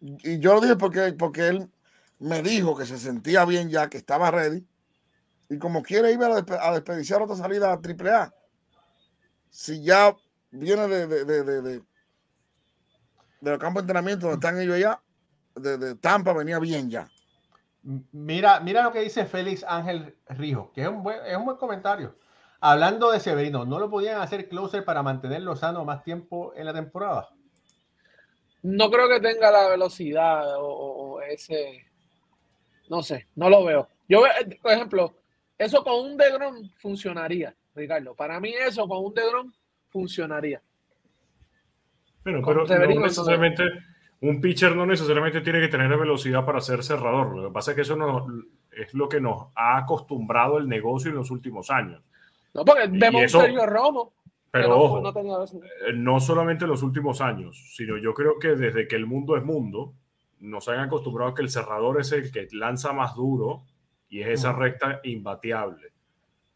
y 0.00 0.38
yo 0.38 0.54
lo 0.54 0.60
dije 0.60 0.76
porque, 0.76 1.14
porque 1.18 1.48
él 1.48 1.70
me 2.18 2.42
dijo 2.42 2.76
que 2.76 2.84
se 2.84 2.98
sentía 2.98 3.46
bien 3.46 3.70
ya, 3.70 3.88
que 3.88 3.96
estaba 3.96 4.30
ready, 4.30 4.66
y 5.48 5.56
como 5.56 5.82
quiere 5.82 6.12
ir 6.12 6.20
a, 6.22 6.72
desperdiciar 6.72 7.22
otra 7.22 7.36
salida 7.36 7.72
a 7.72 7.80
AAA, 7.80 8.34
si 9.48 9.82
ya 9.82 10.14
viene 10.50 10.86
de, 10.88 11.06
de, 11.06 11.24
de, 11.24 11.42
de, 11.42 11.62
de 11.62 13.50
los 13.50 13.58
campos 13.58 13.82
de 13.82 13.84
entrenamiento 13.84 14.26
donde 14.26 14.46
están 14.46 14.60
ellos 14.60 14.74
allá, 14.74 15.00
de 15.60 15.94
Tampa 15.96 16.32
venía 16.32 16.58
bien 16.58 16.90
ya. 16.90 17.08
Mira, 18.12 18.60
mira 18.60 18.82
lo 18.82 18.92
que 18.92 19.00
dice 19.00 19.24
Félix 19.24 19.64
Ángel 19.64 20.14
Rijo, 20.28 20.72
que 20.74 20.82
es 20.82 20.88
un 20.88 21.02
buen, 21.02 21.18
es 21.24 21.36
un 21.36 21.44
buen 21.44 21.56
comentario. 21.56 22.14
Hablando 22.60 23.12
de 23.12 23.20
Severino, 23.20 23.64
¿no 23.64 23.78
lo 23.78 23.88
podían 23.88 24.20
hacer 24.20 24.48
closer 24.48 24.84
para 24.84 25.02
mantenerlo 25.02 25.54
sano 25.54 25.84
más 25.84 26.02
tiempo 26.02 26.52
en 26.56 26.66
la 26.66 26.74
temporada? 26.74 27.28
No 28.62 28.90
creo 28.90 29.08
que 29.08 29.20
tenga 29.20 29.50
la 29.50 29.68
velocidad 29.68 30.56
o, 30.58 31.20
ese. 31.22 31.86
No 32.90 33.02
sé, 33.02 33.28
no 33.36 33.48
lo 33.48 33.64
veo. 33.64 33.88
Yo, 34.08 34.22
por 34.60 34.72
ejemplo, 34.72 35.14
eso 35.56 35.84
con 35.84 36.04
un 36.04 36.16
Degrom 36.16 36.68
funcionaría, 36.78 37.54
Ricardo. 37.74 38.14
Para 38.14 38.40
mí, 38.40 38.52
eso 38.52 38.88
con 38.88 39.04
un 39.04 39.14
Degrom 39.14 39.52
funcionaría. 39.88 40.60
Pero, 42.24 42.42
pero 42.44 42.66
no 42.66 43.00
necesariamente 43.00 43.62
un 44.20 44.40
pitcher 44.40 44.74
no 44.74 44.84
necesariamente 44.84 45.40
tiene 45.40 45.60
que 45.60 45.68
tener 45.68 45.96
velocidad 45.96 46.44
para 46.44 46.60
ser 46.60 46.82
cerrador. 46.82 47.36
Lo 47.36 47.48
que 47.48 47.54
pasa 47.54 47.70
es 47.70 47.74
que 47.76 47.82
eso 47.82 47.96
no, 47.96 48.26
es 48.72 48.92
lo 48.94 49.08
que 49.08 49.20
nos 49.20 49.46
ha 49.54 49.78
acostumbrado 49.78 50.58
el 50.58 50.68
negocio 50.68 51.10
en 51.10 51.16
los 51.16 51.30
últimos 51.30 51.70
años. 51.70 52.02
No, 52.54 52.64
porque 52.64 52.88
vemos 52.88 53.22
un 53.22 53.28
Sergio 53.28 53.66
Romo. 53.66 54.12
Pero 54.50 54.68
no, 54.68 54.76
ojo, 54.76 55.08
eh, 55.08 55.92
no, 55.94 56.20
solamente 56.20 56.64
en 56.64 56.70
los 56.70 56.82
últimos 56.82 57.20
años, 57.20 57.70
sino 57.76 57.98
yo 57.98 58.14
creo 58.14 58.38
que 58.38 58.56
desde 58.56 58.88
que 58.88 58.96
el 58.96 59.04
mundo 59.04 59.36
es 59.36 59.44
mundo, 59.44 59.92
nos 60.40 60.68
han 60.68 60.80
acostumbrado 60.80 61.32
a 61.32 61.34
que 61.34 61.42
el 61.42 61.50
cerrador 61.50 62.00
es 62.00 62.12
el 62.12 62.32
que 62.32 62.48
lanza 62.52 62.94
más 62.94 63.14
duro 63.14 63.64
y 64.08 64.22
es 64.22 64.28
esa 64.28 64.54
recta 64.54 65.00
imbateable. 65.04 65.92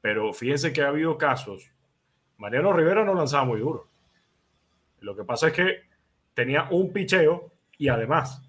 Pero 0.00 0.32
fíjense 0.32 0.72
que 0.72 0.80
ha 0.80 0.88
habido 0.88 1.18
casos. 1.18 1.70
Mariano 2.38 2.72
Rivera 2.72 3.04
no 3.04 3.14
lanzaba 3.14 3.44
muy 3.44 3.60
duro. 3.60 3.88
Lo 5.00 5.14
que 5.14 5.24
pasa 5.24 5.48
es 5.48 5.52
que 5.52 5.80
tenía 6.32 6.68
un 6.70 6.92
picheo 6.94 7.51
y 7.82 7.88
además, 7.88 8.40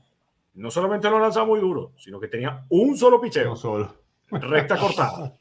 no 0.53 0.69
solamente 0.69 1.09
lo 1.09 1.17
lanzaba 1.17 1.47
muy 1.47 1.59
duro, 1.59 1.93
sino 1.97 2.19
que 2.19 2.27
tenía 2.27 2.67
un 2.69 2.95
solo 2.95 3.19
picheo. 3.19 3.55
solo. 3.55 3.91
Recta 4.29 4.77
cortada. 4.77 5.35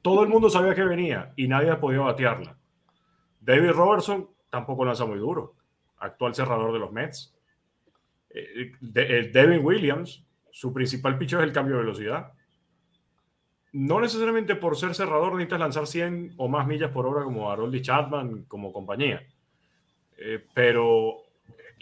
Todo 0.00 0.22
el 0.22 0.28
mundo 0.28 0.48
sabía 0.48 0.76
que 0.76 0.84
venía 0.84 1.32
y 1.34 1.48
nadie 1.48 1.74
podía 1.74 1.98
batearla. 1.98 2.56
David 3.40 3.70
Robertson 3.70 4.28
tampoco 4.48 4.84
lanza 4.84 5.06
muy 5.06 5.18
duro. 5.18 5.56
Actual 5.98 6.36
cerrador 6.36 6.72
de 6.72 6.78
los 6.78 6.92
Mets. 6.92 7.36
Eh, 8.30 8.70
Devin 8.80 9.66
Williams, 9.66 10.24
su 10.52 10.72
principal 10.72 11.18
picheo 11.18 11.40
es 11.40 11.44
el 11.46 11.52
cambio 11.52 11.74
de 11.74 11.82
velocidad. 11.82 12.32
No 13.72 14.00
necesariamente 14.00 14.54
por 14.54 14.76
ser 14.76 14.94
cerrador 14.94 15.32
necesitas 15.32 15.58
lanzar 15.58 15.88
100 15.88 16.34
o 16.36 16.46
más 16.46 16.68
millas 16.68 16.92
por 16.92 17.06
hora 17.06 17.24
como 17.24 17.50
Harold 17.50 17.82
Chapman, 17.82 18.44
como 18.44 18.72
compañía. 18.72 19.26
Eh, 20.16 20.46
pero 20.54 21.31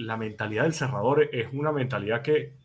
la 0.01 0.17
mentalidad 0.17 0.63
del 0.63 0.73
cerrador 0.73 1.29
es 1.33 1.53
una 1.53 1.73
mentalidad 1.73 2.23
que... 2.23 2.57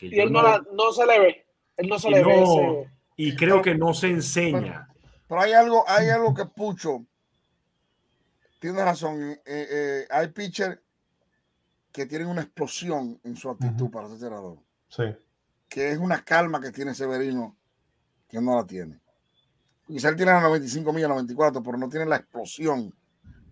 y 0.00 0.18
él 0.18 0.32
no, 0.32 0.92
se 0.92 1.06
le 1.06 1.18
ve. 1.18 1.46
Él 1.76 1.88
no 1.88 1.98
se 1.98 2.10
le 2.10 2.24
ve. 2.24 2.90
Y 3.16 3.36
creo 3.36 3.60
que 3.60 3.74
no 3.74 3.92
se 3.92 4.08
enseña. 4.08 4.88
Pero, 5.28 5.40
hay 5.40 5.52
algo, 5.52 5.84
hay 5.86 6.08
algo 6.08 6.32
que 6.34 6.46
Pucho 6.46 7.04
tiene 8.58 8.82
razón. 8.84 9.22
Eh, 9.22 9.38
eh, 9.44 10.06
hay 10.10 10.28
pitcher 10.28 10.82
que 11.92 12.06
tienen 12.06 12.28
una 12.28 12.42
explosión 12.42 13.20
en 13.24 13.36
su 13.36 13.50
actitud 13.50 13.90
para 13.90 14.08
ser 14.08 14.18
cerrador. 14.18 14.58
Sí. 14.88 15.04
Que 15.68 15.92
es 15.92 15.98
una 15.98 16.24
calma 16.24 16.60
que 16.60 16.72
tiene 16.72 16.94
Severino 16.94 17.56
que 18.28 18.40
no 18.40 18.56
la 18.56 18.66
tiene. 18.66 19.00
Quizá 19.86 20.08
él 20.08 20.16
tiene 20.16 20.32
la 20.32 20.40
95 20.40 20.92
millas, 20.92 21.10
94, 21.10 21.62
pero 21.62 21.76
no 21.76 21.88
tiene 21.88 22.06
la 22.06 22.16
explosión 22.16 22.94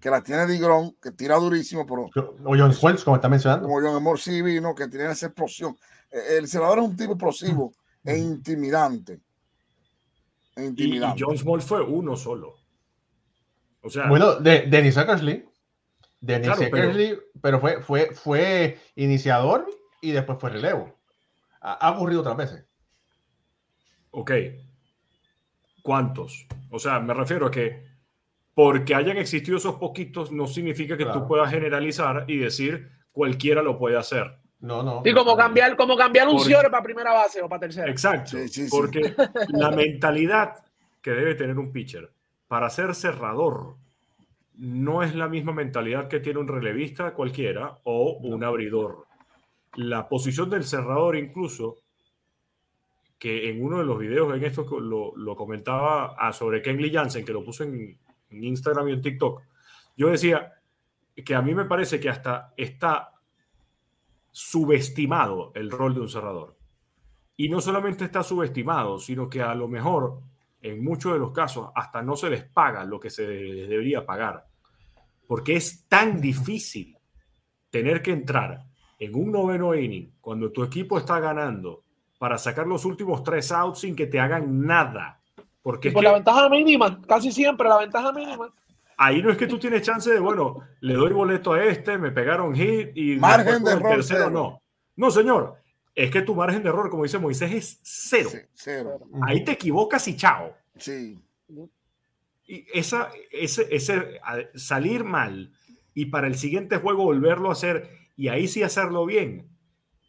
que 0.05 0.11
la 0.11 0.23
tiene 0.23 0.47
Digrón, 0.47 0.95
que 1.03 1.13
tira 1.13 1.37
durísimo, 1.37 1.87
pero 1.87 2.03
O 2.45 2.55
John 2.59 2.75
Swells, 2.75 3.03
como 3.03 3.17
está 3.17 3.27
mencionando. 3.27 3.67
como 3.67 3.81
John 3.81 3.97
Amor 3.97 4.21
sí 4.21 4.43
vino, 4.43 4.75
que 4.75 4.87
tiene 4.87 5.11
esa 5.11 5.29
explosión. 5.29 5.79
Eh, 6.11 6.37
El 6.41 6.47
cerrador 6.47 6.81
es 6.81 6.85
un 6.85 6.95
tipo 6.95 7.13
explosivo 7.13 7.73
e 8.05 8.19
intimidante. 8.19 9.15
E 10.57 10.61
Y, 10.61 10.65
y 10.65 10.67
intimidante. 10.67 11.25
John 11.25 11.39
Small 11.39 11.63
fue 11.63 11.81
uno 11.83 12.17
solo. 12.17 12.55
O 13.81 13.89
sea, 13.89 14.07
Bueno, 14.11 14.35
de, 14.35 14.67
Dennis 14.67 14.95
Eckersley. 14.99 15.49
Dennis 16.21 16.49
Claro, 16.49 16.61
pero- 16.71 16.77
Eckersley, 16.91 17.19
pero, 17.41 17.59
fue, 17.61 17.83
fue, 17.83 18.11
fue 18.15 18.79
iniciador 18.97 19.67
y 20.03 20.13
después 20.13 20.39
fue 20.39 20.51
relevo. 20.51 20.95
Ha, 21.63 21.73
ha 21.73 21.93
ocurrido 21.93 22.21
otras 22.21 22.37
veces. 22.37 22.65
ok. 24.11 24.33
¿Cuántos? 25.83 26.47
O 26.71 26.79
sea, 26.79 27.01
me 27.01 27.15
refiero 27.15 27.47
a 27.47 27.51
que 27.51 27.94
porque 28.55 28.95
hayan 28.95 29.17
existido 29.19 29.59
esos 29.59 29.75
poquitos 29.77 30.31
no 30.31 30.47
significa 30.47 30.97
que 30.97 31.05
Claro. 31.05 31.23
tú 31.23 31.29
puedas 31.29 31.51
generalizar 31.51 32.25
y 32.29 32.37
decir 32.39 32.89
cualquiera 33.13 33.63
lo 33.63 33.79
puede 33.79 33.97
hacer. 33.97 34.39
No, 34.61 34.83
no. 34.83 35.03
Y 35.05 35.13
como 35.13 35.37
cambiar, 35.37 35.77
como 35.77 35.97
cambiar 35.97 36.29
un 36.29 36.41
Ciore 36.41 36.71
para 36.71 36.83
primera 36.83 37.13
base 37.13 37.43
o 37.43 37.49
para 37.49 37.61
tercera. 37.61 37.91
Exacto. 37.91 38.31
Sí, 38.31 38.49
sí, 38.49 38.65
sí. 38.65 38.71
Porque 38.71 39.15
la 39.49 39.71
mentalidad 39.71 40.65
que 41.03 41.11
debe 41.11 41.35
tener 41.35 41.59
un 41.59 41.71
pitcher 41.71 42.11
para 42.49 42.71
ser 42.71 42.95
cerrador 42.95 43.77
no 44.57 45.03
es 45.03 45.15
la 45.15 45.29
misma 45.29 45.53
mentalidad 45.53 46.09
que 46.09 46.21
tiene 46.21 46.39
un 46.39 46.49
relevista 46.49 47.13
cualquiera 47.13 47.79
o 47.85 48.13
un 48.23 48.43
abridor. 48.43 49.05
La 49.75 50.09
posición 50.09 50.49
del 50.49 50.65
cerrador 50.65 51.17
incluso, 51.17 51.77
que 53.19 53.51
en 53.51 53.63
uno 53.63 53.79
de 53.79 53.85
los 53.85 53.99
videos 53.99 54.35
en 54.35 54.45
esto 54.45 54.65
lo, 54.81 55.15
lo 55.17 55.37
comentaba 55.37 56.15
ah, 56.17 56.33
sobre 56.33 56.63
Kenley 56.63 56.93
Jansen, 56.93 57.25
que 57.25 57.33
lo 57.33 57.45
puse 57.45 57.65
en, 57.65 57.99
Instagram 58.43 58.89
y 58.89 58.93
en 58.93 59.03
TikTok, 59.03 59.43
yo 59.97 60.09
decía 60.09 60.55
que 61.14 61.35
a 61.35 61.43
mí 61.43 61.55
me 61.55 61.66
parece 61.66 62.01
que 62.01 62.09
hasta 62.09 62.53
está 62.57 63.12
subestimado 64.30 65.53
el 65.55 65.70
rol 65.70 65.95
de 65.95 66.01
un 66.01 66.09
cerrador. 66.09 66.57
Y 67.37 67.49
no 67.49 67.61
solamente 67.61 68.05
está 68.05 68.22
subestimado, 68.22 68.99
sino 68.99 69.28
que 69.28 69.43
a 69.43 69.55
lo 69.55 69.68
mejor, 69.68 70.20
en 70.61 70.82
muchos 70.82 71.12
de 71.12 71.18
los 71.18 71.32
casos, 71.32 71.68
hasta 71.74 72.03
no 72.03 72.16
se 72.16 72.30
les 72.30 72.45
paga 72.45 72.85
lo 72.85 72.99
que 72.99 73.11
se 73.11 73.26
les 73.26 73.68
debería 73.68 74.05
pagar. 74.05 74.47
Porque 75.26 75.57
es 75.57 75.87
tan 75.89 76.20
difícil 76.20 76.97
tener 77.70 78.03
que 78.03 78.12
entrar 78.12 78.66
en 78.99 79.14
un 79.14 79.32
noveno 79.32 79.74
inning 79.74 80.14
cuando 80.20 80.51
tu 80.51 80.62
equipo 80.62 80.99
está 80.99 81.20
ganando 81.20 81.85
para 82.18 82.39
sacar 82.39 82.66
los 82.66 82.85
últimos 82.85 83.22
tres 83.22 83.53
outs 83.53 83.80
sin 83.80 83.95
que 83.95 84.07
te 84.07 84.20
hagan 84.20 84.64
nada. 84.64 85.20
Porque 85.65 85.89
Y 85.89 85.91
es 85.91 85.95
por 85.95 86.03
que 86.03 86.09
la 86.09 86.15
ventaja 86.15 86.47
mínima, 86.51 87.01
casi 87.09 87.33
siempre 87.33 87.67
la 87.67 87.79
ventaja 87.79 88.12
mínima. 88.12 88.53
ahí 88.99 89.23
no 89.23 89.31
es 89.31 89.39
que 89.39 89.47
tú 89.47 89.59
tienes 89.59 89.81
chance 89.81 90.12
de, 90.12 90.21
bueno, 90.21 90.59
le 90.81 90.93
doy 90.93 91.11
boleto 91.15 91.55
a 91.55 91.65
este, 91.65 91.97
me 91.97 92.11
pegaron 92.12 92.55
hit 92.55 92.91
y 92.95 93.17
Margen 93.17 93.65
de 93.65 93.73
error 93.73 93.95
tercero 93.97 94.25
cero. 94.27 94.31
no. 94.31 94.62
No, 94.95 95.09
es 95.09 95.17
es 95.95 96.11
que 96.11 96.21
tu 96.21 96.35
margen 96.35 96.62
de 96.62 96.69
error, 96.69 96.91
como 96.91 97.05
dice 97.05 97.19
Moisés, 97.19 97.51
es 97.51 97.81
cero. 97.83 98.29
Sí, 98.31 98.39
cero. 98.53 99.01
Ahí 99.23 99.43
te 99.43 99.53
equivocas 99.53 100.07
y 100.07 100.17
chao. 100.17 100.55
Sí. 100.77 101.19
Y 102.47 102.67
esa, 102.75 103.09
ese, 103.31 103.67
ese 103.75 104.21
salir 104.55 105.03
mal 105.03 105.51
y 105.95 106.07
para 106.07 106.27
el 106.27 106.35
siguiente 106.35 106.77
juego 106.77 107.05
volverlo 107.05 107.49
a 107.49 107.53
hacer 107.53 107.89
y 108.17 108.29
ahí 108.29 108.49
sí 108.49 108.62
hacerlo 108.62 109.07
bien. 109.07 109.49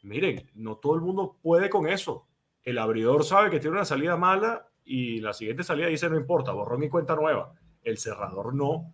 Miren, 0.03 0.51
no 0.53 0.76
todo 0.76 0.95
el 0.95 1.01
mundo 1.01 1.38
puede 1.41 1.70
con 1.70 1.88
eso. 1.88 2.28
El 2.62 2.78
abridor 2.78 3.24
sabe 3.24 3.49
que 3.49 3.62
tiene 3.62 3.78
una 3.78 3.86
salida 3.86 4.18
mala 4.18 4.68
y 4.86 5.20
la 5.20 5.34
siguiente 5.34 5.64
salida 5.64 5.88
dice 5.88 6.10
no 6.10 6.18
importa, 6.18 6.52
borrón 6.52 6.84
y 6.84 6.90
cuenta 6.90 7.16
nueva. 7.16 7.54
El 7.82 7.98
cerrador 7.98 8.54
no. 8.54 8.94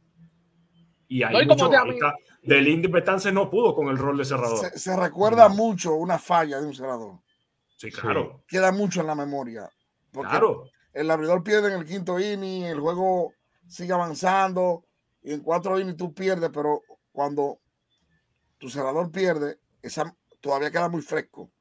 Y 1.08 1.24
hay 1.24 1.46
No, 1.46 1.54
mucho. 1.56 1.70
Del 2.44 2.88
Betances 2.88 3.34
no 3.34 3.50
pudo 3.50 3.76
con 3.76 3.90
el 3.90 3.98
rol 3.98 4.18
de 4.18 4.26
cerrador. 4.26 4.58
Se, 4.58 4.80
se 4.80 4.96
recuerda 4.96 5.50
mucho 5.50 5.94
una 5.94 6.18
falla 6.18 6.60
de 6.60 6.66
un 6.66 6.74
cerrador. 6.74 7.20
Sí, 7.76 7.92
claro. 7.92 8.44
Queda 8.48 8.72
mucho 8.72 9.02
en 9.02 9.08
la 9.08 9.16
memoria. 9.16 9.70
Porque 10.12 10.30
Claro. 10.30 10.64
el 10.94 11.12
abridor 11.12 11.44
pierde 11.44 11.74
en 11.74 11.80
el 11.80 11.86
quinto 11.86 12.20
inning, 12.20 12.64
el 12.64 12.80
juego 12.80 13.34
sigue 13.68 13.94
avanzando 13.94 14.86
y 15.22 15.34
en 15.34 15.42
cuatro 15.42 15.80
innings 15.80 15.98
tú 15.98 16.14
pierdes, 16.14 16.50
pero 16.54 16.82
cuando 17.12 17.60
tu 18.58 18.70
cerrador 18.70 19.12
pierde, 19.12 19.60
esa 19.82 20.16
todavía 20.40 20.72
queda 20.72 20.90
muy 20.90 21.02
fresco. 21.02 21.52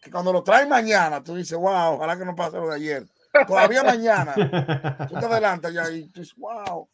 Que 0.00 0.10
cuando 0.10 0.32
lo 0.32 0.42
traes 0.42 0.68
mañana, 0.68 1.22
tú 1.22 1.34
dices, 1.34 1.56
wow, 1.58 1.94
ojalá 1.94 2.18
que 2.18 2.24
no 2.24 2.34
pase 2.34 2.56
lo 2.56 2.68
de 2.68 2.76
ayer. 2.76 3.06
Todavía 3.44 3.82
mañana, 3.84 4.34
tú 5.08 5.18
te 5.18 5.26
adelantas 5.26 5.72
ya 5.72 5.90
y 5.90 6.08
tú 6.08 6.20
dices, 6.20 6.34
wow, 6.36 6.88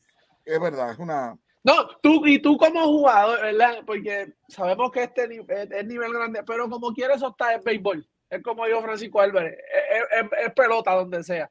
es 0.44 0.60
verdad, 0.60 0.90
es 0.92 0.98
una... 0.98 1.36
No, 1.64 1.86
tú 2.02 2.26
y 2.26 2.40
tú 2.40 2.56
como 2.56 2.82
jugador, 2.86 3.40
¿verdad? 3.40 3.76
Porque 3.86 4.34
sabemos 4.48 4.90
que 4.90 5.04
este 5.04 5.28
ni- 5.28 5.46
es, 5.48 5.86
nivel 5.86 6.12
grande, 6.12 6.42
pero 6.44 6.68
como 6.68 6.92
quiere 6.92 7.14
eso 7.14 7.28
está 7.28 7.54
es 7.54 7.62
béisbol. 7.62 8.04
Es 8.28 8.42
como 8.42 8.66
dijo 8.66 8.82
Francisco 8.82 9.20
Álvarez, 9.20 9.56
es, 9.58 10.22
es- 10.24 10.46
es 10.46 10.52
pelota 10.54 10.92
donde 10.94 11.22
sea. 11.22 11.48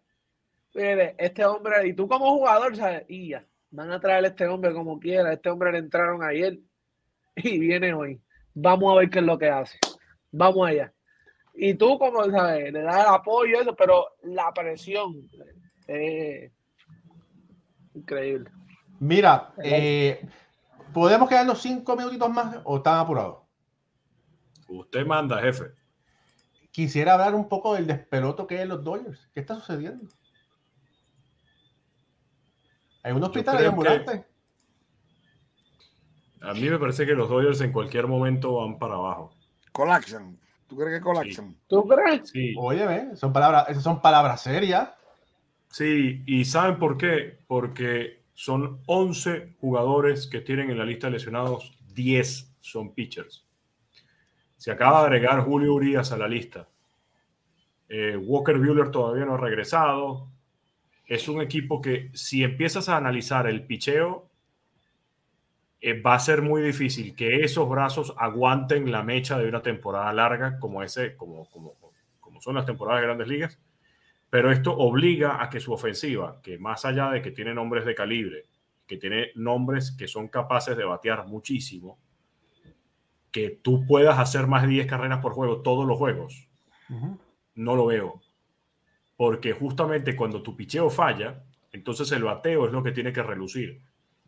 Este 0.74 1.46
hombre, 1.46 1.88
y 1.88 1.94
tú 1.94 2.08
como 2.08 2.26
jugador, 2.32 2.76
¿sabes? 2.76 3.04
Y 3.08 3.30
ya, 3.30 3.46
van 3.70 3.92
a 3.92 4.00
traer 4.02 4.26
a 4.26 4.28
este 4.30 4.48
hombre 4.48 4.74
como 4.74 5.00
quiera. 5.00 5.32
Este 5.32 5.50
hombre 5.50 5.72
le 5.72 5.78
entraron 5.80 6.24
ayer 6.24 6.60
y 7.36 7.60
viene 7.60 7.94
hoy. 7.94 8.22
Vamos 8.54 8.92
a 8.94 9.00
ver 9.00 9.10
qué 9.10 9.20
es 9.20 9.26
lo 9.26 9.38
que 9.38 9.50
hace. 9.50 9.78
Vamos 10.32 10.68
allá. 10.68 10.92
Y 11.54 11.74
tú, 11.76 11.98
como 12.00 12.24
sabes, 12.26 12.72
le 12.72 12.82
das 12.82 13.02
el 13.06 13.14
apoyo, 13.14 13.58
y 13.58 13.62
eso, 13.62 13.76
pero 13.76 14.06
la 14.24 14.52
presión 14.54 15.30
es 15.88 16.52
increíble. 17.94 18.50
Mira, 19.00 19.54
eh, 19.64 20.28
¿podemos 20.94 21.28
quedarnos 21.28 21.62
cinco 21.62 21.96
minutitos 21.96 22.30
más 22.30 22.58
o 22.64 22.78
están 22.78 23.00
apurados? 23.00 23.40
Usted 24.68 25.06
manda, 25.06 25.40
jefe. 25.42 25.72
Quisiera 26.72 27.14
hablar 27.14 27.36
un 27.36 27.50
poco 27.50 27.74
del 27.74 27.88
despeloto 27.88 28.48
que 28.48 28.56
hay 28.56 28.62
en 28.62 28.70
los 28.70 28.84
Dodgers. 28.84 29.30
¿Qué 29.34 29.42
está 29.42 29.56
sucediendo? 29.56 30.06
Hay 33.04 33.12
un 33.12 33.24
hospital 33.24 33.58
que- 33.58 33.66
ambulante. 33.66 34.26
A 36.42 36.54
mí 36.54 36.70
me 36.70 36.80
parece 36.80 37.06
que 37.06 37.14
los 37.14 37.30
Dodgers 37.30 37.62
en 37.62 37.72
cualquier 37.72 38.08
momento 38.08 38.56
van 38.56 38.80
para 38.80 38.96
abajo. 38.96 39.36
Colapsan. 39.72 40.40
¿Tú 40.72 40.78
crees 40.78 41.00
que 41.00 41.04
colapsan? 41.04 41.58
¿Tú 41.68 41.86
crees? 41.86 42.30
Sí. 42.30 42.54
Óyeme, 42.58 43.18
son 43.18 43.34
palabras, 43.34 43.66
esas 43.68 43.84
son 43.84 44.02
palabras 44.02 44.42
serias. 44.42 44.90
Sí, 45.68 46.24
y 46.26 46.46
¿saben 46.46 46.80
por 46.80 46.98
qué? 46.98 47.40
Porque 47.46 48.24
son 48.34 48.80
11 48.86 49.58
jugadores 49.60 50.28
que 50.28 50.40
tienen 50.40 50.72
en 50.72 50.78
la 50.78 50.86
lista 50.86 51.08
de 51.08 51.12
lesionados, 51.12 51.78
10 51.94 52.56
son 52.62 52.94
pitchers. 52.94 53.46
Se 54.56 54.72
acaba 54.72 55.02
de 55.02 55.08
agregar 55.08 55.42
Julio 55.42 55.74
Urias 55.74 56.14
a 56.14 56.18
la 56.18 56.30
lista. 56.30 56.70
Eh, 57.90 58.16
Walker 58.16 58.58
Buehler 58.58 58.92
todavía 58.92 59.26
no 59.26 59.34
ha 59.34 59.38
regresado. 59.38 60.30
Es 61.06 61.28
un 61.28 61.42
equipo 61.42 61.82
que 61.82 62.12
si 62.14 62.46
empiezas 62.46 62.88
a 62.88 62.96
analizar 62.96 63.46
el 63.46 63.66
picheo, 63.66 64.31
eh, 65.82 66.00
va 66.00 66.14
a 66.14 66.20
ser 66.20 66.42
muy 66.42 66.62
difícil 66.62 67.16
que 67.16 67.44
esos 67.44 67.68
brazos 67.68 68.14
aguanten 68.18 68.92
la 68.92 69.04
mecha 69.04 69.38
de 69.38 69.50
una 69.50 69.62
temporada 69.62 70.14
larga 70.14 70.60
como, 70.60 70.84
ese, 70.84 71.16
como, 71.18 71.50
como, 71.50 71.74
como 72.20 72.42
son 72.42 72.56
las 72.56 72.66
temporadas 72.66 73.02
de 73.02 73.08
grandes 73.08 73.28
ligas 73.28 73.60
pero 74.32 74.50
esto 74.50 74.72
obliga 74.72 75.44
a 75.44 75.50
que 75.50 75.60
su 75.60 75.74
ofensiva, 75.74 76.40
que 76.42 76.58
más 76.58 76.86
allá 76.86 77.12
de 77.12 77.22
que 77.22 77.32
tiene 77.32 77.54
nombres 77.54 77.86
de 77.86 77.94
calibre, 77.94 78.46
que 78.88 78.96
tiene 78.96 79.32
nombres 79.36 79.92
que 79.92 80.08
son 80.08 80.30
capaces 80.30 80.76
de 80.78 80.86
batear 80.86 81.28
muchísimo, 81.28 82.00
que 83.30 83.60
tú 83.62 83.86
puedas 83.86 84.18
hacer 84.18 84.48
más 84.48 84.62
de 84.62 84.70
10 84.70 84.88
carreras 84.88 85.20
por 85.20 85.34
juego 85.34 85.62
todos 85.62 85.86
los 85.86 85.98
juegos, 85.98 86.48
no 87.56 87.76
lo 87.76 87.86
veo. 87.88 88.22
Porque 89.18 89.52
justamente 89.52 90.16
cuando 90.16 90.42
tu 90.42 90.56
picheo 90.56 90.90
falla, 90.90 91.44
entonces 91.74 92.10
el 92.14 92.24
bateo 92.24 92.68
es 92.68 92.72
lo 92.72 92.82
que 92.82 92.94
tiene 92.94 93.12
que 93.12 93.24
relucir. 93.24 93.82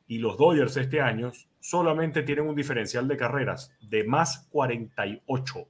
Y 0.08 0.18
los 0.18 0.38
Dodgers 0.38 0.78
este 0.78 1.02
año 1.02 1.32
solamente 1.60 2.24
tienen 2.24 2.48
un 2.48 2.56
diferencial 2.56 3.08
de 3.08 3.18
carreras 3.18 3.74
de 3.82 4.04
más 4.04 4.48
48. 4.52 5.68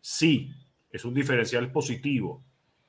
Sí, 0.00 0.52
es 0.90 1.04
un 1.04 1.14
diferencial 1.14 1.70
positivo, 1.70 2.42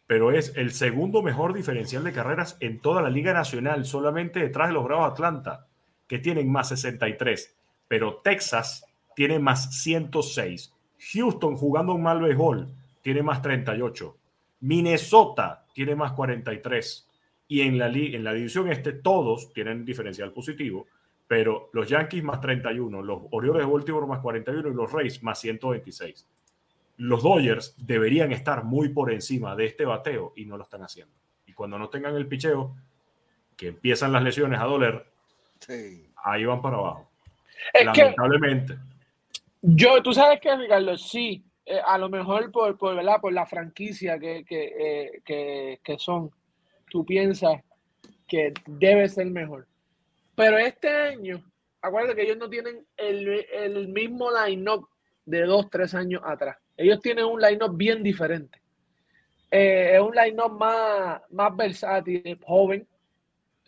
pero 0.07 0.31
es 0.31 0.53
el 0.55 0.71
segundo 0.71 1.21
mejor 1.21 1.53
diferencial 1.53 2.03
de 2.03 2.11
carreras 2.11 2.57
en 2.59 2.79
toda 2.79 3.01
la 3.01 3.09
Liga 3.09 3.33
Nacional, 3.33 3.85
solamente 3.85 4.39
detrás 4.39 4.69
de 4.69 4.73
los 4.73 4.83
Bravos 4.83 5.11
Atlanta, 5.11 5.67
que 6.07 6.19
tienen 6.19 6.51
más 6.51 6.69
63. 6.69 7.55
Pero 7.87 8.17
Texas 8.23 8.85
tiene 9.15 9.39
más 9.39 9.81
106. 9.81 10.73
Houston, 11.13 11.55
jugando 11.55 11.93
un 11.93 12.03
mal 12.03 12.21
béisbol, 12.21 12.73
tiene 13.01 13.23
más 13.23 13.41
38. 13.41 14.17
Minnesota 14.61 15.65
tiene 15.73 15.95
más 15.95 16.13
43. 16.13 17.07
Y 17.51 17.63
en 17.63 17.77
la, 17.77 17.89
li- 17.89 18.15
en 18.15 18.23
la 18.23 18.31
división 18.31 18.71
este, 18.71 18.93
todos 18.93 19.51
tienen 19.51 19.83
diferencial 19.83 20.31
positivo, 20.31 20.87
pero 21.27 21.69
los 21.73 21.89
Yankees 21.89 22.23
más 22.23 22.39
31, 22.39 23.01
los 23.01 23.23
Orioles 23.31 23.65
de 23.65 23.69
Baltimore 23.69 24.07
más 24.07 24.19
41 24.21 24.69
y 24.69 24.73
los 24.73 24.89
Rays 24.89 25.21
más 25.21 25.37
126. 25.41 26.25
Los 26.95 27.23
Dodgers 27.23 27.75
deberían 27.77 28.31
estar 28.31 28.63
muy 28.63 28.87
por 28.89 29.11
encima 29.11 29.53
de 29.57 29.65
este 29.65 29.83
bateo 29.83 30.31
y 30.37 30.45
no 30.45 30.55
lo 30.55 30.63
están 30.63 30.81
haciendo. 30.83 31.13
Y 31.45 31.51
cuando 31.51 31.77
no 31.77 31.89
tengan 31.89 32.15
el 32.15 32.25
picheo, 32.25 32.73
que 33.57 33.67
empiezan 33.67 34.13
las 34.13 34.23
lesiones 34.23 34.57
a 34.57 34.63
doler, 34.63 35.05
ahí 36.23 36.45
van 36.45 36.61
para 36.61 36.77
abajo. 36.77 37.09
Lamentablemente. 38.05 38.77
yo, 39.61 40.01
tú 40.01 40.13
sabes 40.13 40.39
que, 40.39 40.55
Ricardo, 40.55 40.97
sí, 40.97 41.43
eh, 41.65 41.79
a 41.85 41.97
lo 41.97 42.07
mejor 42.07 42.49
por, 42.49 42.77
por, 42.77 42.95
¿verdad? 42.95 43.19
por 43.19 43.33
la 43.33 43.45
franquicia 43.45 44.17
que, 44.17 44.45
que, 44.45 45.19
eh, 45.27 45.79
que 45.83 45.97
son, 45.99 46.31
tú 46.91 47.05
piensas 47.05 47.61
que 48.27 48.53
debe 48.67 49.07
ser 49.07 49.27
mejor. 49.27 49.65
Pero 50.35 50.57
este 50.57 50.89
año, 50.89 51.41
acuérdate 51.81 52.15
que 52.15 52.23
ellos 52.23 52.37
no 52.37 52.49
tienen 52.49 52.85
el, 52.97 53.87
mismo 53.87 54.29
line-up 54.29 54.87
de 55.25 55.43
dos, 55.43 55.69
tres 55.69 55.95
años 55.95 56.21
atrás. 56.25 56.57
Ellos 56.75 56.99
tienen 56.99 57.25
un 57.25 57.41
line-up 57.41 57.75
bien 57.75 58.03
diferente. 58.03 58.59
Eh, 59.49 59.91
es 59.95 60.01
un 60.01 60.13
line-up 60.13 60.51
más, 60.51 61.21
más 61.29 61.55
versátil, 61.55 62.37
joven, 62.43 62.87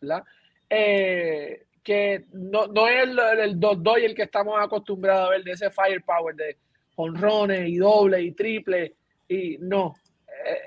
¿verdad? 0.02 0.24
Eh, 0.70 1.66
que 1.82 2.26
no, 2.34 2.66
es 2.88 3.04
el, 3.04 3.20
el 3.20 3.60
2-2 3.60 4.04
el 4.04 4.16
que 4.16 4.24
estamos 4.24 4.56
acostumbrados 4.60 5.28
a 5.28 5.32
ver 5.32 5.44
de 5.44 5.52
ese 5.52 5.70
firepower 5.70 6.36
de 6.36 6.58
honrones 6.96 7.70
y 7.70 7.78
doble 7.78 8.22
y 8.22 8.32
triple. 8.32 8.96
Y 9.28 9.58
no, 9.60 9.96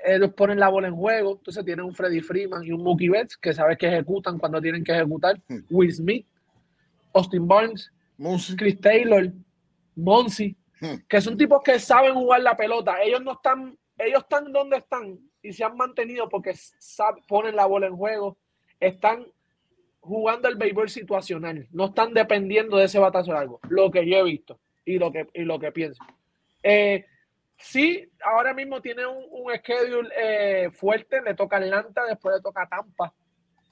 ellos 0.05 0.33
ponen 0.33 0.59
la 0.59 0.69
bola 0.69 0.87
en 0.87 0.95
juego. 0.95 1.35
Entonces 1.37 1.63
tienen 1.65 1.85
un 1.85 1.93
Freddy 1.93 2.21
Freeman 2.21 2.63
y 2.63 2.71
un 2.71 2.83
Mookie 2.83 3.09
Betts 3.09 3.37
que 3.37 3.53
sabes 3.53 3.77
que 3.77 3.87
ejecutan 3.87 4.37
cuando 4.37 4.61
tienen 4.61 4.83
que 4.83 4.91
ejecutar. 4.91 5.39
Hmm. 5.47 5.59
Will 5.69 5.93
Smith, 5.93 6.25
Austin 7.13 7.47
Barnes, 7.47 7.91
Chris 8.57 8.79
Taylor, 8.79 9.31
Monsi, 9.95 10.55
hmm. 10.81 10.95
que 11.07 11.21
son 11.21 11.37
tipos 11.37 11.61
que 11.63 11.79
saben 11.79 12.13
jugar 12.13 12.41
la 12.41 12.55
pelota. 12.55 13.01
Ellos 13.01 13.23
no 13.23 13.33
están, 13.33 13.77
ellos 13.97 14.23
están 14.23 14.51
donde 14.51 14.77
están 14.77 15.19
y 15.41 15.53
se 15.53 15.63
han 15.63 15.75
mantenido 15.75 16.27
porque 16.29 16.53
ponen 17.27 17.55
la 17.55 17.65
bola 17.65 17.87
en 17.87 17.95
juego. 17.95 18.37
Están 18.79 19.25
jugando 19.99 20.47
el 20.47 20.55
béisbol 20.55 20.89
situacional. 20.89 21.67
No 21.71 21.85
están 21.85 22.13
dependiendo 22.13 22.77
de 22.77 22.85
ese 22.85 22.99
batazo 22.99 23.33
largo. 23.33 23.59
Lo 23.69 23.91
que 23.91 24.07
yo 24.07 24.17
he 24.17 24.23
visto 24.23 24.59
y 24.85 24.97
lo 24.97 25.11
que, 25.11 25.27
y 25.33 25.43
lo 25.43 25.59
que 25.59 25.71
pienso. 25.71 26.01
Eh, 26.63 27.05
Sí, 27.57 28.07
ahora 28.23 28.53
mismo 28.53 28.81
tiene 28.81 29.05
un, 29.05 29.25
un 29.31 29.53
schedule 29.55 30.09
eh, 30.15 30.69
fuerte, 30.71 31.21
le 31.21 31.33
toca 31.33 31.57
Atlanta, 31.57 32.05
después 32.05 32.35
le 32.35 32.41
toca 32.41 32.67
Tampa, 32.67 33.13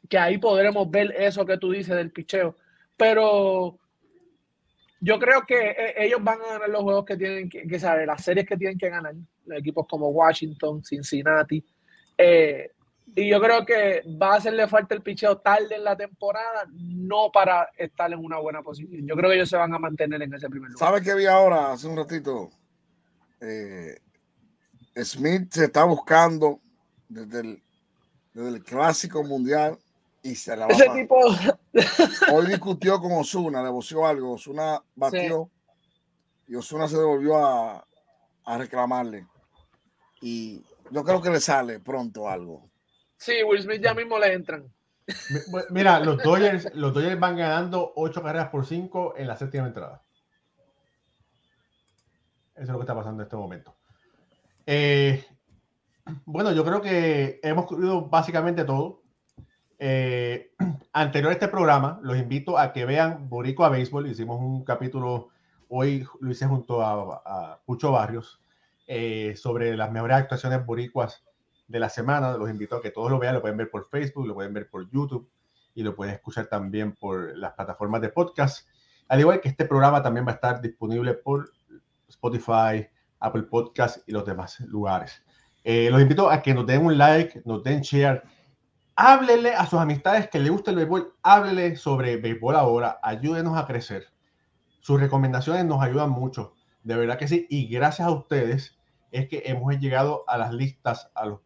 que 0.09 0.17
ahí 0.17 0.37
podremos 0.37 0.89
ver 0.89 1.13
eso 1.17 1.45
que 1.45 1.57
tú 1.57 1.71
dices 1.71 1.95
del 1.95 2.11
picheo. 2.11 2.55
Pero 2.97 3.79
yo 4.99 5.19
creo 5.19 5.45
que 5.45 5.69
eh, 5.71 5.93
ellos 5.97 6.23
van 6.23 6.41
a 6.41 6.53
ganar 6.53 6.69
los 6.69 6.81
juegos 6.81 7.05
que 7.05 7.17
tienen 7.17 7.49
que, 7.49 7.79
saber, 7.79 8.07
las 8.07 8.23
series 8.23 8.47
que 8.47 8.57
tienen 8.57 8.77
que 8.77 8.89
ganar, 8.89 9.13
equipos 9.51 9.85
como 9.87 10.09
Washington, 10.09 10.83
Cincinnati. 10.83 11.63
Eh, 12.17 12.71
y 13.15 13.29
yo 13.29 13.39
creo 13.39 13.65
que 13.65 14.01
va 14.19 14.33
a 14.33 14.37
hacerle 14.37 14.67
falta 14.67 14.95
el 14.95 15.03
picheo 15.03 15.37
tarde 15.37 15.75
en 15.75 15.83
la 15.83 15.95
temporada, 15.95 16.65
no 16.73 17.29
para 17.31 17.69
estar 17.77 18.11
en 18.11 18.19
una 18.19 18.39
buena 18.39 18.63
posición. 18.63 19.05
Yo 19.07 19.15
creo 19.15 19.29
que 19.29 19.35
ellos 19.35 19.49
se 19.49 19.57
van 19.57 19.73
a 19.73 19.79
mantener 19.79 20.21
en 20.23 20.33
ese 20.33 20.49
primer 20.49 20.71
lugar. 20.71 20.89
¿Sabes 20.89 21.03
qué 21.03 21.13
vi 21.13 21.27
ahora 21.27 21.71
hace 21.71 21.87
un 21.87 21.97
ratito? 21.97 22.49
Eh, 23.41 23.99
Smith 25.03 25.53
se 25.53 25.65
está 25.65 25.83
buscando 25.83 26.61
desde 27.09 27.41
el, 27.41 27.63
desde 28.33 28.49
el 28.49 28.63
clásico 28.63 29.23
mundial 29.23 29.77
y 30.23 30.35
se 30.35 30.55
la 30.55 30.67
va 30.67 30.73
Ese 30.73 30.89
tipo... 30.89 31.17
Hoy 32.33 32.47
discutió 32.47 32.99
con 32.99 33.11
Osuna, 33.13 33.61
le 33.61 33.69
boció 33.69 34.05
algo. 34.05 34.33
Osuna 34.33 34.81
batió 34.95 35.49
y 36.47 36.55
Osuna 36.55 36.87
se 36.87 36.97
devolvió 36.97 37.37
a, 37.45 37.85
a, 38.45 38.57
reclamarle. 38.57 39.27
Y 40.21 40.63
yo 40.91 41.03
creo 41.03 41.21
que 41.21 41.29
le 41.29 41.39
sale 41.39 41.79
pronto 41.79 42.29
algo. 42.29 42.69
Sí, 43.17 43.43
Will 43.43 43.61
Smith 43.61 43.81
ya 43.81 43.93
mismo 43.93 44.17
le 44.17 44.33
entran. 44.33 44.71
Mira, 45.69 45.99
los 45.99 46.21
Dodgers, 46.23 46.73
los 46.73 46.93
Dodgers 46.93 47.19
van 47.19 47.37
ganando 47.37 47.93
8 47.95 48.23
carreras 48.23 48.49
por 48.49 48.65
5 48.65 49.15
en 49.17 49.27
la 49.27 49.37
séptima 49.37 49.67
entrada. 49.67 50.04
Eso 52.55 52.63
es 52.63 52.69
lo 52.69 52.77
que 52.77 52.83
está 52.83 52.95
pasando 52.95 53.21
en 53.21 53.25
este 53.25 53.35
momento. 53.35 53.75
Eh, 54.65 55.25
bueno, 56.25 56.53
yo 56.53 56.63
creo 56.63 56.81
que 56.81 57.39
hemos 57.43 57.65
cubierto 57.65 58.07
básicamente 58.07 58.63
todo. 58.63 59.03
Eh, 59.77 60.53
anterior 60.93 61.31
a 61.31 61.33
este 61.33 61.49
programa, 61.49 61.99
los 62.01 62.17
invito 62.17 62.57
a 62.57 62.71
que 62.71 62.85
vean 62.85 63.27
Boricua 63.27 63.67
Béisbol. 63.67 64.07
Hicimos 64.07 64.39
un 64.39 64.63
capítulo, 64.63 65.29
hoy 65.67 66.07
lo 66.21 66.31
hice 66.31 66.47
junto 66.47 66.81
a, 66.81 67.59
Pucho 67.65 67.91
Barrios, 67.91 68.39
eh, 68.87 69.35
sobre 69.35 69.75
las 69.75 69.91
mejores 69.91 70.15
actuaciones 70.15 70.65
boricuas 70.65 71.25
de 71.67 71.79
la 71.79 71.89
semana. 71.89 72.37
Los 72.37 72.49
invito 72.49 72.77
a 72.77 72.81
que 72.81 72.91
todos 72.91 73.11
lo 73.11 73.19
vean, 73.19 73.35
lo 73.35 73.41
pueden 73.41 73.57
ver 73.57 73.69
por 73.69 73.85
Facebook, 73.89 74.25
lo 74.25 74.33
pueden 74.33 74.53
ver 74.53 74.69
por 74.69 74.89
YouTube 74.89 75.29
y 75.73 75.83
lo 75.83 75.93
pueden 75.93 76.15
escuchar 76.15 76.47
también 76.47 76.93
por 76.93 77.37
las 77.37 77.51
plataformas 77.51 77.99
de 77.99 78.09
podcast. 78.09 78.65
Al 79.09 79.19
igual 79.19 79.41
que 79.41 79.49
este 79.49 79.65
programa 79.65 80.01
también 80.01 80.25
va 80.25 80.31
a 80.31 80.35
estar 80.35 80.61
disponible 80.61 81.15
por 81.15 81.51
Spotify, 82.15 82.87
Apple 83.19 83.43
Podcast 83.43 84.07
y 84.07 84.11
los 84.11 84.25
demás 84.25 84.59
lugares. 84.61 85.21
Eh, 85.63 85.89
los 85.89 86.01
invito 86.01 86.29
a 86.29 86.41
que 86.41 86.53
nos 86.53 86.65
den 86.65 86.85
un 86.85 86.97
like, 86.97 87.41
nos 87.45 87.63
den 87.63 87.81
share. 87.81 88.23
Háblele 88.95 89.53
a 89.53 89.65
sus 89.65 89.79
amistades 89.79 90.29
que 90.29 90.39
les 90.39 90.51
gusta 90.51 90.71
el 90.71 90.77
béisbol, 90.77 91.13
háblele 91.23 91.75
sobre 91.75 92.17
béisbol 92.17 92.55
ahora, 92.55 92.99
ayúdenos 93.03 93.57
a 93.57 93.65
crecer. 93.65 94.07
Sus 94.79 94.99
recomendaciones 94.99 95.65
nos 95.65 95.81
ayudan 95.81 96.11
mucho, 96.11 96.53
de 96.83 96.95
verdad 96.95 97.17
que 97.17 97.27
sí, 97.27 97.47
y 97.49 97.67
gracias 97.67 98.07
a 98.07 98.11
ustedes 98.11 98.77
es 99.11 99.27
que 99.27 99.43
hemos 99.45 99.77
llegado 99.79 100.23
a 100.27 100.37
las 100.37 100.53
listas, 100.53 101.11
a 101.15 101.25
los 101.25 101.41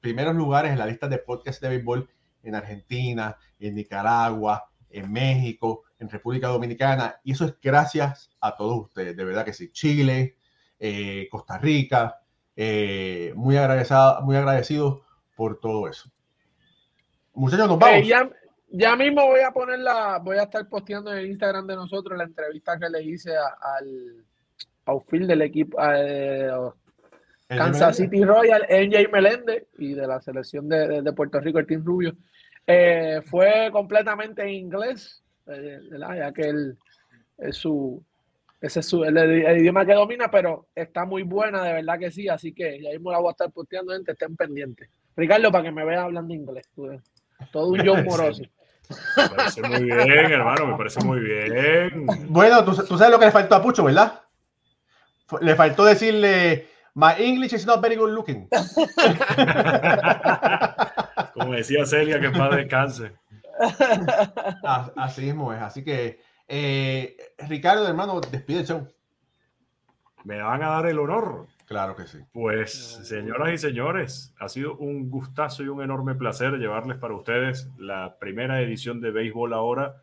primeros 0.00 0.34
lugares 0.34 0.72
en 0.72 0.78
la 0.78 0.86
lista 0.86 1.08
de 1.08 1.18
podcast 1.18 1.62
de 1.62 1.70
béisbol 1.70 2.08
en 2.42 2.54
Argentina, 2.54 3.36
en 3.58 3.74
Nicaragua, 3.74 4.68
en 4.90 5.10
México, 5.10 5.84
en 6.02 6.08
República 6.08 6.48
Dominicana, 6.48 7.20
y 7.22 7.32
eso 7.32 7.44
es 7.44 7.54
gracias 7.62 8.30
a 8.40 8.56
todos 8.56 8.86
ustedes, 8.86 9.16
de 9.16 9.24
verdad 9.24 9.44
que 9.44 9.52
sí. 9.52 9.70
Chile, 9.70 10.36
eh, 10.78 11.28
Costa 11.30 11.58
Rica, 11.58 12.20
eh, 12.56 13.32
muy, 13.36 13.56
agradecido, 13.56 14.20
muy 14.22 14.36
agradecido 14.36 15.02
por 15.36 15.60
todo 15.60 15.88
eso. 15.88 16.10
Muchachos, 17.34 17.68
nos 17.68 17.78
vamos. 17.78 18.06
ya, 18.06 18.28
ya, 18.68 18.96
mismo 18.96 19.26
voy 19.26 19.40
a 19.40 19.52
poner 19.52 19.78
la, 19.78 20.18
voy 20.18 20.38
a 20.38 20.42
estar 20.42 20.68
posteando 20.68 21.12
en 21.12 21.18
el 21.18 21.26
Instagram 21.28 21.66
de 21.66 21.76
nosotros 21.76 22.18
la 22.18 22.24
entrevista 22.24 22.78
que 22.78 22.90
le 22.90 23.02
hice 23.02 23.30
al 23.36 24.24
outfield 24.86 25.28
del 25.28 25.42
equipo 25.42 25.78
Kansas 27.48 27.96
City 27.96 28.24
Royal, 28.24 28.66
NJ 28.68 29.08
Melende 29.12 29.68
y 29.78 29.94
de 29.94 30.06
la 30.06 30.20
selección 30.20 30.68
de, 30.68 31.02
de, 31.02 31.12
Puerto 31.12 31.38
Rico, 31.40 31.58
el 31.58 31.66
Team 31.66 31.84
Rubio. 31.84 32.16
Eh, 32.66 33.20
fue 33.24 33.70
completamente 33.72 34.42
en 34.42 34.50
inglés, 34.50 35.21
ya 35.46 36.32
que 36.32 36.42
él 36.42 36.78
es 37.38 37.56
su, 37.56 38.02
ese 38.60 38.80
es 38.80 38.86
su, 38.86 39.04
el, 39.04 39.58
idioma 39.58 39.84
que 39.84 39.94
domina, 39.94 40.30
pero 40.30 40.68
está 40.74 41.04
muy 41.04 41.24
buena, 41.24 41.64
de 41.64 41.72
verdad 41.74 41.98
que 41.98 42.10
sí. 42.10 42.28
Así 42.28 42.52
que 42.52 42.80
ya 42.80 42.90
mismo 42.90 43.10
la 43.10 43.18
voy 43.18 43.28
a 43.28 43.32
estar 43.32 43.50
posteando, 43.50 43.92
gente, 43.92 44.12
estén 44.12 44.36
pendientes. 44.36 44.88
Ricardo, 45.16 45.50
para 45.50 45.64
que 45.64 45.72
me 45.72 45.84
vean 45.84 46.04
hablando 46.04 46.32
inglés. 46.32 46.68
Todo 47.52 47.68
un 47.68 47.84
John 47.84 48.04
Morosi. 48.04 48.48
Me 49.16 49.36
parece 49.36 49.62
muy 49.62 49.84
bien, 49.84 50.32
hermano, 50.32 50.66
me 50.66 50.76
parece 50.76 51.04
muy 51.04 51.20
bien. 51.20 52.06
Bueno, 52.28 52.64
tú, 52.64 52.74
tú, 52.84 52.98
sabes 52.98 53.10
lo 53.10 53.18
que 53.18 53.26
le 53.26 53.32
faltó 53.32 53.54
a 53.54 53.62
Pucho, 53.62 53.84
¿verdad? 53.84 54.20
Le 55.40 55.56
faltó 55.56 55.84
decirle, 55.84 56.66
My 56.94 57.14
English 57.18 57.54
is 57.54 57.64
not 57.64 57.80
very 57.80 57.96
good 57.96 58.10
looking. 58.10 58.48
Como 61.32 61.54
decía 61.54 61.86
Celia, 61.86 62.20
que 62.20 62.28
para 62.30 62.56
descanse. 62.56 63.12
Así 64.96 65.22
mismo 65.22 65.52
es, 65.52 65.60
así 65.60 65.84
que 65.84 66.20
eh, 66.48 67.16
Ricardo, 67.48 67.86
hermano, 67.88 68.20
despide 68.20 68.60
el 68.60 68.66
show. 68.66 68.88
Me 70.24 70.40
van 70.40 70.62
a 70.62 70.68
dar 70.68 70.86
el 70.86 70.98
honor. 70.98 71.46
Claro 71.66 71.96
que 71.96 72.06
sí. 72.06 72.18
Pues, 72.32 73.00
señoras 73.04 73.52
y 73.52 73.58
señores, 73.58 74.34
ha 74.38 74.48
sido 74.48 74.76
un 74.76 75.10
gustazo 75.10 75.62
y 75.62 75.68
un 75.68 75.82
enorme 75.82 76.14
placer 76.14 76.58
llevarles 76.58 76.98
para 76.98 77.14
ustedes 77.14 77.68
la 77.78 78.18
primera 78.18 78.60
edición 78.60 79.00
de 79.00 79.10
Béisbol 79.10 79.54
Ahora 79.54 79.96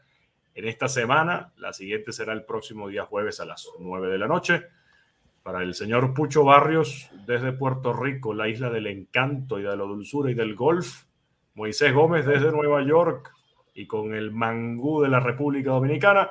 en 0.56 0.68
esta 0.68 0.88
semana. 0.88 1.54
La 1.58 1.72
siguiente 1.72 2.12
será 2.12 2.34
el 2.34 2.44
próximo 2.44 2.90
día 2.90 3.06
jueves 3.06 3.40
a 3.40 3.46
las 3.46 3.70
9 3.80 4.10
de 4.10 4.18
la 4.18 4.28
noche. 4.28 4.64
Para 5.44 5.62
el 5.64 5.74
señor 5.74 6.14
Pucho 6.14 6.44
Barrios, 6.44 7.10
desde 7.26 7.54
Puerto 7.54 7.94
Rico, 7.94 8.34
la 8.34 8.50
isla 8.50 8.70
del 8.70 8.88
encanto 8.88 9.60
y 9.60 9.64
de 9.64 9.70
la 9.70 9.84
dulzura 9.84 10.32
y 10.32 10.34
del 10.34 10.56
golf. 10.56 11.06
Moisés 11.54 11.94
Gómez 11.94 12.26
desde 12.26 12.52
Nueva 12.52 12.84
York 12.84 13.34
y 13.80 13.88
con 13.88 14.14
el 14.14 14.32
mangú 14.32 15.02
de 15.02 15.08
la 15.08 15.22
República 15.22 15.70
Dominicana. 15.70 16.30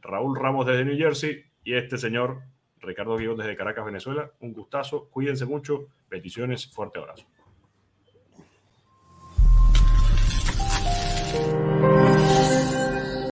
Raúl 0.00 0.36
Ramos 0.36 0.66
desde 0.66 0.84
New 0.84 0.98
Jersey 0.98 1.44
y 1.62 1.74
este 1.74 1.96
señor 1.96 2.40
Ricardo 2.80 3.16
Guión 3.16 3.36
desde 3.36 3.56
Caracas, 3.56 3.84
Venezuela. 3.84 4.32
Un 4.40 4.52
gustazo, 4.52 5.08
cuídense 5.08 5.46
mucho, 5.46 5.86
bendiciones, 6.10 6.66
fuerte 6.66 6.98
abrazo. 6.98 7.24